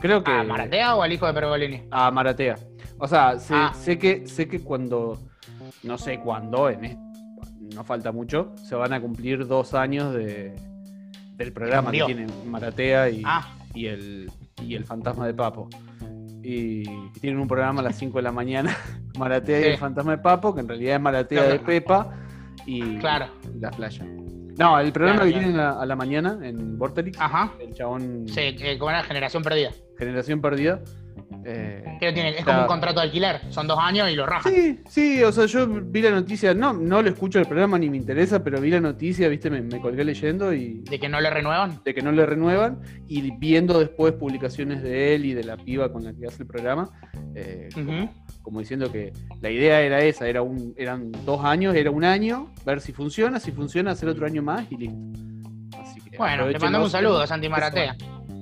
Creo 0.00 0.22
que. 0.22 0.30
¿A 0.32 0.42
Maratea 0.44 0.96
o 0.96 1.02
al 1.02 1.12
hijo 1.12 1.26
de 1.26 1.32
Pergolini? 1.34 1.82
A 1.90 2.10
Maratea. 2.10 2.56
O 2.98 3.08
sea, 3.08 3.38
sé, 3.38 3.54
Ah. 3.56 3.72
sé 3.74 3.98
que 3.98 4.26
sé 4.26 4.48
que 4.48 4.60
cuando. 4.60 5.18
No 5.82 5.98
sé 5.98 6.18
cuándo, 6.20 6.68
en 6.70 6.98
no 7.74 7.82
falta 7.84 8.12
mucho, 8.12 8.54
se 8.56 8.74
van 8.74 8.92
a 8.92 9.00
cumplir 9.00 9.46
dos 9.46 9.74
años 9.74 10.14
de, 10.14 10.54
del 11.36 11.52
programa 11.52 11.90
que 11.90 12.04
tienen 12.04 12.28
Maratea 12.46 13.10
y, 13.10 13.22
Ah, 13.24 13.48
y 13.74 13.86
el, 13.86 14.30
y 14.62 14.74
el 14.74 14.84
fantasma 14.84 15.26
de 15.26 15.34
Papo. 15.34 15.68
Y 16.42 16.84
tienen 17.20 17.40
un 17.40 17.48
programa 17.48 17.80
a 17.80 17.84
las 17.84 17.96
5 17.96 18.18
de 18.18 18.22
la 18.22 18.32
mañana, 18.32 18.76
Maratea 19.18 19.60
y 19.60 19.64
el 19.72 19.78
fantasma 19.78 20.12
de 20.12 20.18
Papo, 20.18 20.54
que 20.54 20.60
en 20.60 20.68
realidad 20.68 20.96
es 20.96 21.00
Maratea 21.00 21.42
de 21.44 21.58
Pepa 21.58 22.12
y, 22.66 22.96
Claro. 22.98 23.26
y 23.54 23.58
la 23.58 23.70
playa. 23.70 24.04
No, 24.58 24.78
el 24.78 24.92
programa 24.92 25.20
Claro, 25.22 25.26
que 25.26 25.32
claro. 25.38 25.46
tienen 25.52 25.60
a, 25.60 25.80
a 25.80 25.86
la 25.86 25.96
mañana 25.96 26.38
en 26.42 26.78
Vorterix, 26.78 27.18
ajá. 27.20 27.52
el 27.60 27.74
chabón 27.74 28.26
Sí, 28.28 28.40
eh, 28.40 28.76
como 28.78 28.90
era 28.90 29.02
generación 29.02 29.42
perdida. 29.42 29.70
Generación 29.98 30.40
Perdida. 30.40 30.80
Eh, 31.44 31.84
tiene, 31.98 32.30
es 32.30 32.38
Está- 32.38 32.52
como 32.52 32.62
un 32.62 32.66
contrato 32.68 33.00
de 33.00 33.06
alquiler. 33.06 33.40
Son 33.50 33.66
dos 33.66 33.78
años 33.80 34.10
y 34.10 34.14
lo 34.14 34.24
rajan. 34.26 34.52
Sí, 34.52 34.80
sí, 34.88 35.22
o 35.22 35.30
sea, 35.32 35.46
yo 35.46 35.66
vi 35.66 36.02
la 36.02 36.10
noticia, 36.10 36.54
no, 36.54 36.72
no 36.72 37.02
lo 37.02 37.08
escucho 37.10 37.38
el 37.38 37.46
programa 37.46 37.78
ni 37.78 37.90
me 37.90 37.96
interesa, 37.98 38.42
pero 38.42 38.60
vi 38.60 38.70
la 38.70 38.80
noticia, 38.80 39.28
viste, 39.28 39.50
me, 39.50 39.60
me 39.62 39.80
colgué 39.80 40.04
leyendo 40.04 40.52
y 40.52 40.80
De 40.88 40.98
que 40.98 41.08
no 41.08 41.20
le 41.20 41.30
renuevan. 41.30 41.80
de 41.84 41.94
que 41.94 42.02
no 42.02 42.12
le 42.12 42.24
renuevan 42.26 42.80
y 43.08 43.30
viendo 43.38 43.78
después 43.78 44.12
publicaciones 44.14 44.82
de 44.82 45.14
él 45.14 45.26
y 45.26 45.34
de 45.34 45.44
la 45.44 45.56
piba 45.56 45.92
con 45.92 46.04
la 46.04 46.12
que 46.14 46.26
hace 46.26 46.42
el 46.42 46.48
programa, 46.48 46.90
eh, 47.34 47.68
como 48.42 48.60
diciendo 48.60 48.90
que 48.90 49.12
la 49.40 49.50
idea 49.50 49.80
era 49.80 50.00
esa, 50.00 50.28
era 50.28 50.42
un, 50.42 50.74
eran 50.76 51.12
dos 51.24 51.44
años, 51.44 51.74
era 51.74 51.90
un 51.90 52.04
año, 52.04 52.50
ver 52.64 52.80
si 52.80 52.92
funciona, 52.92 53.40
si 53.40 53.52
funciona, 53.52 53.92
hacer 53.92 54.08
otro 54.08 54.26
año 54.26 54.42
más 54.42 54.70
y 54.70 54.76
listo. 54.76 54.96
Así 55.80 56.00
que 56.00 56.16
Bueno, 56.16 56.34
te 56.34 56.40
aprovechenlo, 56.40 56.64
mandamos 56.66 56.86
un 56.88 56.90
saludo 56.92 57.20
a 57.22 57.26
Santi 57.26 57.48
Maratea. 57.48 57.96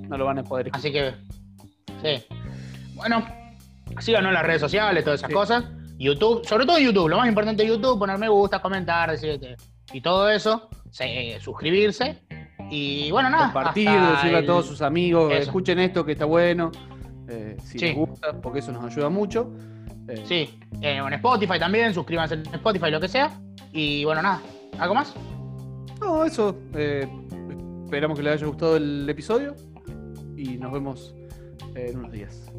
No 0.07 0.17
lo 0.17 0.25
van 0.25 0.39
a 0.39 0.43
poder 0.43 0.67
escuchar. 0.67 0.79
Así 0.79 0.91
que, 0.91 1.13
sí. 2.19 2.25
Bueno, 2.95 3.25
síganos 3.99 4.29
en 4.29 4.33
las 4.33 4.43
redes 4.45 4.61
sociales, 4.61 5.03
todas 5.03 5.19
esas 5.19 5.29
Sí. 5.29 5.33
cosas. 5.33 5.65
YouTube, 5.97 6.45
sobre 6.45 6.65
todo 6.65 6.79
YouTube, 6.79 7.07
lo 7.09 7.17
más 7.17 7.27
importante 7.27 7.63
de 7.63 7.69
YouTube, 7.69 7.99
poner 7.99 8.17
me 8.17 8.27
gusta, 8.29 8.61
comentar, 8.61 9.11
decir 9.11 9.39
que- 9.39 9.55
y 9.93 10.01
todo 10.01 10.29
eso, 10.29 10.69
se- 10.89 11.35
eh, 11.35 11.39
suscribirse. 11.39 12.23
Y 12.69 13.11
bueno, 13.11 13.29
nada. 13.29 13.45
Compartir, 13.45 13.89
decirle 13.89 14.37
a 14.37 14.45
todos 14.45 14.65
sus 14.65 14.81
amigos, 14.81 15.31
eso. 15.31 15.41
escuchen 15.43 15.79
esto 15.79 16.03
que 16.05 16.13
está 16.13 16.25
bueno, 16.25 16.71
eh, 17.29 17.57
si 17.63 17.77
Sí. 17.79 17.85
les 17.85 17.95
gusta, 17.95 18.33
porque 18.41 18.59
eso 18.59 18.71
nos 18.71 18.83
ayuda 18.85 19.09
mucho. 19.09 19.51
Eh, 20.07 20.23
Sí, 20.25 20.59
eh, 20.81 20.97
en 20.97 21.13
Spotify 21.13 21.59
también, 21.59 21.93
suscríbanse 21.93 22.33
en 22.35 22.41
Spotify, 22.55 22.89
lo 22.91 22.99
que 22.99 23.07
sea. 23.07 23.31
Y 23.71 24.03
bueno, 24.05 24.21
nada. 24.21 24.41
¿Algo 24.79 24.95
más? 24.95 25.13
No, 26.01 26.25
eso. 26.25 26.57
eh, 26.75 27.07
esperamos 27.85 28.17
que 28.17 28.23
les 28.23 28.33
haya 28.33 28.47
gustado 28.47 28.75
el 28.77 29.07
episodio 29.07 29.55
y 30.35 30.57
nos 30.57 30.71
vemos 30.73 31.13
en 31.75 31.97
unos 31.97 32.11
días. 32.11 32.51